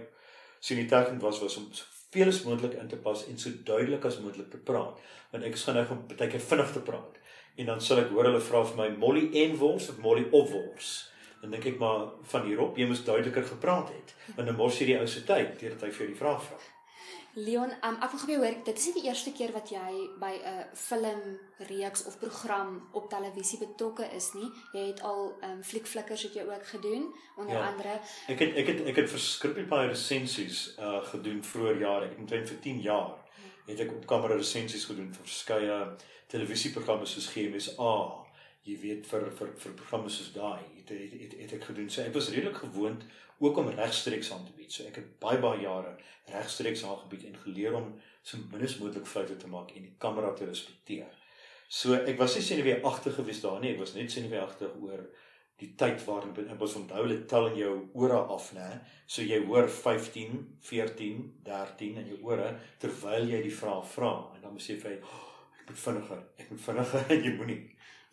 siniteigend 0.60 1.22
was 1.22 1.40
was 1.40 1.58
om 1.58 1.72
soveel 2.08 2.28
as 2.28 2.43
moontlik 2.43 2.78
in 2.80 2.88
te 2.88 2.95
pas 2.95 3.26
en 3.28 3.38
so 3.38 3.49
duidelik 3.64 4.05
as 4.05 4.20
moontlik 4.20 4.49
te 4.49 4.58
praat. 4.58 4.99
Want 5.32 5.43
ek 5.43 5.53
is 5.53 5.64
geneig 5.68 5.91
om 5.91 6.05
baie 6.08 6.30
keer 6.32 6.39
vinnig 6.39 6.72
te 6.72 6.80
praat. 6.80 7.20
En 7.58 7.66
dan 7.66 7.82
sal 7.82 7.99
ek 7.99 8.10
hoor 8.14 8.30
hulle 8.30 8.41
vra 8.41 8.64
vir 8.64 8.78
my 8.78 8.88
Molly 8.97 9.28
en 9.43 9.58
wors 9.58 9.89
of 9.89 9.99
Molly 9.99 10.28
of 10.32 10.51
wors? 10.51 11.12
Dan 11.41 11.51
dink 11.51 11.66
ek 11.66 11.80
maar 11.80 12.08
van 12.32 12.47
hierop 12.47 12.78
jy 12.78 12.88
moes 12.88 13.03
duideliker 13.03 13.43
gepraat 13.43 13.91
het. 13.91 14.16
Want 14.36 14.47
dan 14.47 14.55
mors 14.55 14.80
jy 14.80 14.93
die 14.93 14.99
ou 15.01 15.08
se 15.08 15.26
tyd 15.28 15.60
deurdat 15.60 15.84
hy 15.84 15.91
vir 15.91 16.05
jou 16.05 16.12
die 16.14 16.20
vraag 16.24 16.41
vra 16.47 16.76
Leon, 17.38 17.70
um, 17.86 17.98
ek 18.02 18.14
wil 18.16 18.22
gou 18.24 18.38
hoor, 18.42 18.56
dit 18.66 18.80
is 18.82 18.86
nie 18.88 18.94
die 18.96 19.10
eerste 19.12 19.32
keer 19.38 19.52
wat 19.54 19.70
jy 19.70 19.90
by 20.18 20.32
'n 20.42 20.64
filmreeks 20.74 22.06
of 22.10 22.18
program 22.18 22.90
op 22.98 23.10
televisie 23.10 23.60
betrokke 23.60 24.08
is 24.16 24.32
nie. 24.34 24.50
Jy 24.74 24.88
het 24.88 25.02
al 25.02 25.38
um 25.44 25.62
fliekflikkers 25.64 26.24
het 26.24 26.34
jy 26.34 26.48
ook 26.50 26.66
gedoen, 26.66 27.14
onder 27.38 27.56
ja, 27.56 27.68
andere. 27.70 28.00
Ek 28.28 28.40
het 28.40 28.58
ek 28.58 28.68
het 28.68 28.82
ek 28.88 28.96
het 28.96 29.10
verskriklik 29.10 29.70
baie 29.70 29.88
resensies 29.88 30.74
uh 30.80 31.04
gedoen 31.14 31.44
vroeër 31.44 31.78
jare. 31.80 32.06
Ek 32.06 32.12
het 32.12 32.20
omtrent 32.20 32.50
vir 32.50 32.60
10 32.60 32.82
jaar 32.82 33.14
het 33.68 33.80
ek 33.80 33.92
op 33.92 34.08
kamera 34.08 34.36
resensies 34.36 34.86
gedoen 34.86 35.14
vir 35.14 35.26
verskeie 35.28 35.78
televisieprogramme 36.32 37.06
soos 37.06 37.30
GMSA. 37.34 37.94
Jy 38.68 38.80
weet 38.82 39.08
vir 39.08 39.30
vir 39.32 39.54
vir 39.62 39.74
programme 39.74 40.10
soos 40.10 40.34
daai 40.34 40.64
het, 40.76 40.90
het 40.90 41.14
het 41.22 41.34
het 41.40 41.54
ek 41.54 41.70
gedoen. 41.70 41.90
So 41.90 42.02
ek 42.02 42.14
was 42.14 42.30
redelik 42.30 42.58
gewoond 42.66 43.06
ook 43.40 43.58
om 43.58 43.70
regstreeks 43.70 44.32
aan 44.34 44.46
te 44.46 44.56
bied. 44.58 44.72
So 44.74 44.88
ek 44.90 45.00
het 45.02 45.14
baie 45.22 45.40
baie 45.42 45.62
jare 45.62 45.96
regstreeks 46.32 46.84
aangebied 46.84 47.28
en 47.30 47.38
geleer 47.44 47.78
om 47.78 47.94
so 48.22 48.40
min 48.52 48.66
as 48.66 48.78
moontlik 48.82 49.08
foute 49.08 49.38
te 49.40 49.48
maak 49.52 49.72
en 49.76 49.88
die 49.88 49.96
kamera 50.02 50.34
te 50.36 50.50
respekteer. 50.50 51.08
So 51.70 51.96
ek 52.00 52.18
was 52.20 52.36
nie 52.36 52.46
senuweeagtig 52.48 53.16
geweest 53.20 53.44
daar 53.44 53.62
nie, 53.64 53.74
ek 53.76 53.82
was 53.84 53.96
net 53.96 54.12
senuweeagtig 54.12 54.76
oor 54.82 55.06
die 55.58 55.72
tyd 55.80 56.04
waarin 56.06 56.36
ek 56.52 56.60
was 56.62 56.76
onthou 56.78 57.02
hulle 57.02 57.18
tel 57.30 57.48
in 57.50 57.58
jou 57.58 57.72
ore 57.98 58.20
af, 58.36 58.52
né? 58.54 58.68
So 59.10 59.26
jy 59.26 59.40
hoor 59.48 59.70
15, 59.74 60.38
14, 60.62 61.24
13 61.48 61.98
in 62.04 62.12
jou 62.14 62.20
ore 62.30 62.52
terwyl 62.82 63.26
jy 63.32 63.42
die 63.48 63.56
vraag 63.56 63.88
vra 63.96 64.12
en 64.36 64.44
dan 64.44 64.54
moet 64.54 64.68
jy 64.70 64.78
vir 64.84 65.00
oh, 65.02 65.24
ek 65.58 65.72
moet 65.72 65.82
vinniger, 65.86 66.22
ek 66.38 66.52
moet 66.54 66.64
vinniger 66.68 67.12
jy 67.26 67.34
moenie 67.40 67.62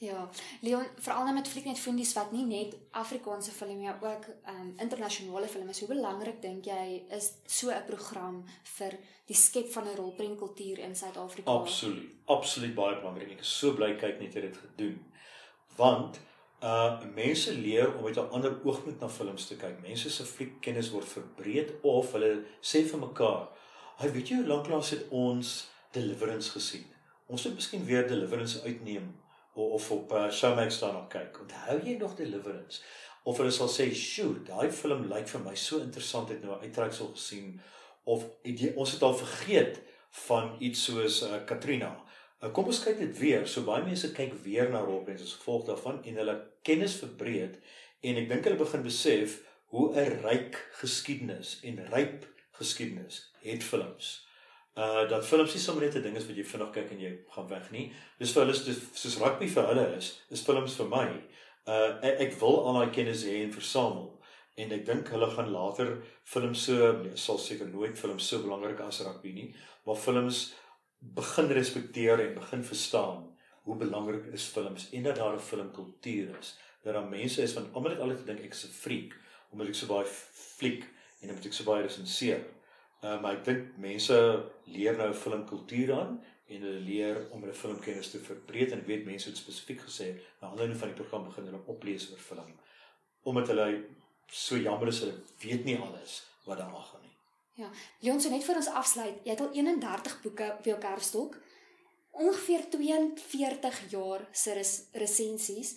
Ja, 0.04 0.28
Leon, 0.60 0.84
veral 1.00 1.24
nou 1.24 1.34
met 1.34 1.48
Flieknet 1.48 1.78
Fundies 1.80 2.12
wat 2.16 2.32
nie 2.34 2.44
net 2.44 2.74
Afrikaanse 3.00 3.52
film 3.54 3.80
maar 3.80 4.02
ook 4.02 4.26
ehm 4.32 4.60
um, 4.60 4.74
internasionale 4.84 5.48
film 5.48 5.68
is. 5.68 5.80
Hoe 5.80 5.88
belangrik 5.88 6.42
dink 6.42 6.66
jy 6.68 7.04
is 7.18 7.30
so 7.46 7.70
'n 7.70 7.86
program 7.86 8.44
vir 8.76 8.98
die 9.26 9.36
skep 9.36 9.72
van 9.72 9.88
'n 9.88 9.96
rolprentkultuur 9.96 10.78
in 10.78 10.96
Suid-Afrika? 10.96 11.50
Absoluut. 11.50 12.10
Absoluut 12.24 12.74
baie 12.74 12.96
belangrik. 12.96 13.30
Ek 13.30 13.40
is 13.40 13.58
so 13.58 13.72
bly 13.72 13.96
kyk 13.96 14.20
net 14.20 14.34
het 14.34 14.42
dit 14.42 14.56
gedoen. 14.56 15.04
Want 15.76 16.20
uh 16.62 17.00
mense 17.14 17.54
leer 17.54 17.96
om 17.96 18.04
met 18.04 18.16
'n 18.16 18.30
ander 18.30 18.60
oogpunt 18.64 19.00
na 19.00 19.08
films 19.08 19.46
te 19.46 19.56
kyk. 19.56 19.80
Mense 19.80 20.10
se 20.10 20.24
fliekkennis 20.24 20.90
word 20.90 21.08
verbreed 21.08 21.72
of 21.82 22.12
hulle 22.12 22.44
sê 22.60 22.84
vir 22.90 22.98
mekaar, 22.98 23.48
"Hy 23.98 24.08
weet 24.10 24.28
jy 24.28 24.36
hoe 24.36 24.46
lanklaas 24.46 24.90
het 24.90 25.08
ons 25.08 25.70
Deliverance 25.92 26.50
gesien? 26.50 26.84
Ons 27.26 27.44
moet 27.44 27.54
miskien 27.54 27.84
weer 27.84 28.08
Deliverance 28.08 28.62
uitneem." 28.62 29.23
Of 29.54 29.90
op 29.90 30.12
uh, 30.12 30.30
Showmax 30.30 30.78
daar 30.78 30.92
nog 30.92 31.08
kyk. 31.08 31.40
Onthou 31.40 31.78
jy 31.84 31.96
nog 31.98 32.14
Deliverance? 32.14 32.82
Of 33.24 33.38
hulle 33.40 33.50
sal 33.50 33.68
sê, 33.68 33.88
"Sjoe, 33.94 34.42
daai 34.44 34.70
film 34.72 35.06
lyk 35.08 35.28
vir 35.28 35.40
my 35.40 35.54
so 35.56 35.78
interessant 35.78 36.28
het 36.28 36.42
nou 36.42 36.60
uittreksel 36.60 37.12
gesien." 37.14 37.60
Of 38.04 38.24
jy, 38.42 38.72
ons 38.76 38.92
het 38.92 39.02
al 39.02 39.16
vergeet 39.16 39.80
van 40.26 40.56
iets 40.58 40.84
soos 40.84 41.22
uh, 41.22 41.44
Katrina. 41.46 41.94
Uh, 42.42 42.52
kom 42.52 42.64
ons 42.64 42.82
kyk 42.84 42.98
dit 42.98 43.18
weer. 43.18 43.48
So 43.48 43.62
baie 43.62 43.84
mense 43.84 44.12
kyk 44.12 44.34
weer 44.44 44.70
na 44.70 44.82
Robben 44.84 45.14
as 45.14 45.38
gevolg 45.38 45.64
daarvan 45.66 46.02
en 46.04 46.20
hulle 46.20 46.36
kennis 46.62 46.98
verbreed 47.00 47.56
en 48.04 48.20
ek 48.20 48.28
dink 48.28 48.44
hulle 48.44 48.60
begin 48.60 48.84
besef 48.84 49.40
hoe 49.72 49.88
'n 49.96 50.20
ryk 50.22 50.58
geskiedenis 50.80 51.60
en 51.64 51.80
ryp 51.92 52.26
geskiedenis 52.58 53.32
het 53.42 53.62
films 53.64 54.23
uh 54.76 55.08
dat 55.08 55.26
films 55.26 55.54
nie 55.54 55.62
sommer 55.62 55.84
net 55.84 55.94
'n 55.96 56.02
ding 56.02 56.16
is 56.16 56.26
wat 56.26 56.36
jy 56.36 56.44
vinnig 56.44 56.72
kyk 56.72 56.90
en 56.90 57.00
jy 57.00 57.12
gaan 57.30 57.48
weg 57.48 57.70
nie. 57.70 57.92
Dis 58.18 58.32
vir 58.32 58.44
hulle 58.44 58.64
dis 58.64 58.80
soos 58.92 59.20
rugby 59.22 59.46
vir 59.46 59.66
hulle 59.70 59.86
is, 59.96 60.20
is 60.30 60.42
films 60.42 60.74
vir 60.74 60.88
my. 60.88 61.06
Uh 61.66 61.90
ek, 62.02 62.20
ek 62.26 62.40
wil 62.40 62.66
al 62.66 62.80
daai 62.80 62.94
kennis 62.94 63.24
hê 63.24 63.42
en 63.44 63.52
versamel 63.52 64.10
en 64.56 64.72
ek 64.72 64.84
dink 64.86 65.08
hulle 65.08 65.30
gaan 65.30 65.52
later 65.52 66.02
films 66.24 66.66
so 66.66 66.92
nee, 67.02 67.16
sal 67.16 67.38
seker 67.38 67.66
nooit 67.66 67.98
films 67.98 68.26
so 68.26 68.42
belangrik 68.42 68.80
as 68.80 69.00
rugby 69.00 69.32
nie, 69.32 69.54
maar 69.86 69.96
films 69.96 70.54
begin 71.00 71.48
respekteer 71.58 72.20
en 72.20 72.34
begin 72.34 72.62
verstaan 72.64 73.24
hoe 73.64 73.76
belangrik 73.76 74.26
is 74.32 74.44
films 74.56 74.88
en 74.92 75.02
dat 75.02 75.16
daar 75.16 75.34
'n 75.34 75.48
filmkultuur 75.50 76.38
is. 76.38 76.58
Dat 76.82 76.94
daar 76.94 77.08
mense 77.08 77.42
is 77.42 77.52
van 77.52 77.70
almal 77.72 77.90
het 77.90 78.00
altyd 78.00 78.18
gedink 78.18 78.44
ek 78.44 78.54
is 78.54 78.64
'n 78.64 78.78
freak 78.82 79.14
omdat 79.50 79.68
ek 79.68 79.74
so 79.74 79.86
baie 79.86 80.06
fliek 80.58 80.84
en 81.20 81.28
omdat 81.28 81.46
ek 81.46 81.52
so 81.52 81.64
baie 81.64 81.82
resenseer. 81.82 82.42
Maar 83.04 83.34
ek 83.36 83.44
dink 83.44 83.74
mense 83.80 84.16
leer 84.72 84.96
nou 84.96 85.10
filmkultuur 85.12 85.90
aan 85.92 86.14
en 86.48 86.62
hulle 86.64 86.80
leer 86.84 87.18
om 87.32 87.42
hulle 87.44 87.56
filmkennis 87.56 88.12
te 88.12 88.20
verbreek 88.24 88.72
en 88.72 88.84
weet 88.88 89.04
mense 89.04 89.28
het 89.28 89.40
spesifiek 89.40 89.82
gesê 89.84 90.14
na 90.40 90.48
aanleiding 90.48 90.78
van 90.80 90.92
die 90.92 90.98
program 91.00 91.26
begin 91.28 91.50
hulle 91.50 91.60
oplees 91.72 92.06
oor 92.12 92.22
film 92.30 92.54
omdat 93.28 93.50
hulle 93.52 93.66
so 94.28 94.56
jammer 94.56 94.88
is 94.92 95.00
hulle 95.04 95.16
weet 95.44 95.64
nie 95.64 95.76
alles 95.80 96.22
wat 96.44 96.58
daar 96.58 96.70
gaan 96.70 97.02
nie. 97.02 97.12
Ja, 97.54 97.70
Leon, 98.00 98.20
so 98.20 98.30
net 98.30 98.44
vir 98.44 98.58
ons 98.60 98.68
afsluit, 98.80 99.20
jy 99.24 99.32
het 99.32 99.40
al 99.40 99.52
31 99.54 100.16
boeke 100.24 100.48
op 100.58 100.66
jou 100.68 100.76
kerfstok. 100.82 101.36
Ongeveer 102.24 102.66
42 102.70 103.78
jaar 103.90 104.26
se 104.32 104.54
resensies, 104.92 105.74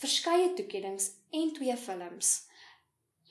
verskeie 0.00 0.52
toekenninge 0.56 1.10
en 1.40 1.52
twee 1.56 1.76
films. 1.80 2.34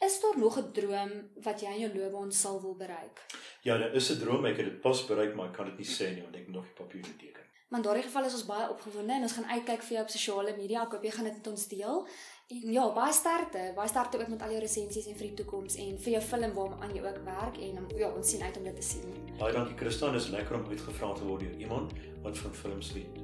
Is 0.06 0.20
daar 0.20 0.38
nog 0.38 0.58
'n 0.60 0.72
droom 0.72 1.12
wat 1.42 1.62
jy 1.62 1.72
in 1.74 1.80
jou 1.80 1.92
loopbaan 1.98 2.32
sal 2.32 2.62
wil 2.62 2.76
bereik? 2.76 3.18
Ja, 3.62 3.78
daar 3.78 3.94
is 3.94 4.10
'n 4.10 4.20
droom, 4.20 4.46
ek 4.46 4.58
het 4.58 4.66
dit 4.66 4.82
pas 4.82 5.06
bereik, 5.06 5.36
maar 5.36 5.48
ek 5.48 5.54
kan 5.54 5.66
dit 5.66 5.78
nie 5.78 5.88
sê 5.98 6.14
nie 6.14 6.22
want 6.22 6.36
ek 6.36 6.48
nog 6.48 6.64
die 6.64 6.74
papiere 6.74 7.16
teken. 7.16 7.44
Maar 7.70 7.80
in 7.80 7.86
daardie 7.86 8.04
geval 8.04 8.26
is 8.26 8.34
ons 8.34 8.46
baie 8.46 8.70
opgewonde 8.70 9.14
en 9.14 9.22
ons 9.22 9.32
gaan 9.32 9.46
uitkyk 9.46 9.82
vir 9.82 9.94
jou 9.96 10.04
op 10.04 10.10
sosiale 10.10 10.56
media. 10.58 10.84
Ek 10.84 10.92
hoop 10.92 11.04
jy 11.04 11.12
gaan 11.12 11.24
dit 11.24 11.34
met 11.34 11.48
ons 11.48 11.68
deel. 11.68 12.08
En 12.48 12.72
ja, 12.72 12.94
baie 12.94 13.14
sterkte. 13.14 13.72
Baie 13.76 13.88
sterkte 13.88 14.20
ook 14.20 14.28
met 14.28 14.42
al 14.42 14.50
jou 14.50 14.60
resensies 14.60 15.08
en 15.08 15.16
vir 15.16 15.28
die 15.28 15.34
toekoms 15.34 15.76
en 15.76 15.98
vir 15.98 16.12
jou 16.12 16.22
film 16.22 16.54
waaraan 16.54 16.96
jy 16.96 17.02
ook 17.02 17.24
werk 17.24 17.58
en 17.58 17.88
ja, 17.98 18.12
ons 18.12 18.30
sien 18.30 18.44
uit 18.44 18.58
om 18.58 18.64
dit 18.64 18.76
te 18.76 18.82
sien. 18.82 19.36
Baie 19.38 19.54
dankie 19.54 19.78
Christian, 19.78 20.16
is 20.16 20.30
lekker 20.30 20.56
om 20.56 20.70
uitgevra 20.70 21.14
te 21.14 21.24
word 21.24 21.40
deur 21.40 21.58
iemand 21.58 21.92
wat 22.22 22.38
van 22.38 22.54
films 22.54 22.94
weet. 22.94 23.18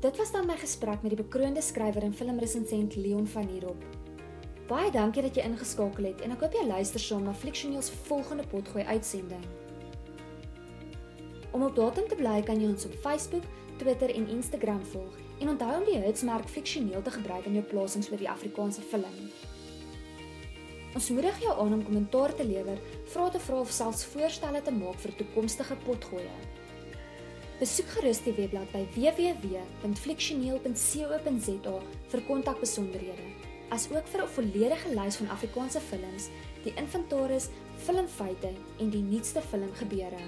Dit 0.00 0.16
was 0.16 0.32
dan 0.32 0.46
my 0.46 0.56
gesprek 0.56 1.02
met 1.02 1.16
die 1.16 1.22
bekroonde 1.22 1.62
skrywer 1.62 2.02
en 2.02 2.14
filmresensent 2.14 2.96
Leon 2.96 3.26
van 3.26 3.48
Heerop. 3.48 3.95
Baie 4.66 4.90
dankie 4.90 5.22
dat 5.22 5.36
jy 5.36 5.44
ingeskakel 5.46 6.10
het 6.10 6.24
en 6.26 6.34
ek 6.34 6.42
hoop 6.42 6.56
jy 6.58 6.64
luister 6.66 7.02
saam 7.02 7.22
na 7.24 7.34
Flixioneel 7.34 7.82
se 7.82 7.94
volgende 8.08 8.46
potgooi 8.50 8.84
uitsending. 8.84 9.44
Om 11.52 11.68
op 11.68 11.76
datum 11.76 12.08
te 12.08 12.18
bly 12.18 12.40
kan 12.42 12.60
jy 12.60 12.74
ons 12.74 12.88
op 12.88 12.98
Facebook, 13.04 13.46
Twitter 13.78 14.10
en 14.14 14.28
Instagram 14.28 14.82
volg 14.92 15.22
En 15.38 15.48
onthou 15.48 15.76
om 15.76 15.84
die 15.84 15.98
hitsmerk 16.00 16.48
fiksioneel 16.48 17.02
te 17.02 17.10
gebruik 17.12 17.44
in 17.44 17.52
jou 17.58 17.64
plasings 17.68 18.10
oor 18.10 18.18
die 18.20 18.30
Afrikaanse 18.30 18.80
film. 18.80 19.30
Ons 20.96 21.10
moedig 21.12 21.40
jou 21.42 21.60
aan 21.60 21.72
om 21.76 21.84
kommentaar 21.84 22.32
te 22.34 22.44
lewer, 22.46 22.78
vrae 23.12 23.30
te 23.34 23.40
vra 23.44 23.56
of 23.60 23.74
selfs 23.78 24.04
voorstelle 24.14 24.60
te 24.64 24.72
maak 24.72 24.98
vir 25.02 25.12
toekomstige 25.18 25.76
potgoeie. 25.84 26.36
Besoek 27.60 27.88
gerus 27.98 28.20
die 28.24 28.36
webblad 28.36 28.68
by 28.72 28.82
www.fliksioneel.co.za 28.96 31.76
vir 32.12 32.20
kontakbesonderhede, 32.30 33.26
asook 33.68 34.06
vir 34.06 34.22
'n 34.22 34.28
volledige 34.28 34.88
lys 34.94 35.16
van 35.16 35.30
Afrikaanse 35.30 35.80
films, 35.80 36.28
die 36.62 36.74
inventaris, 36.74 37.48
filmfeite 37.76 38.52
en 38.78 38.90
die 38.90 39.02
nuutste 39.02 39.40
filmgebeure. 39.40 40.22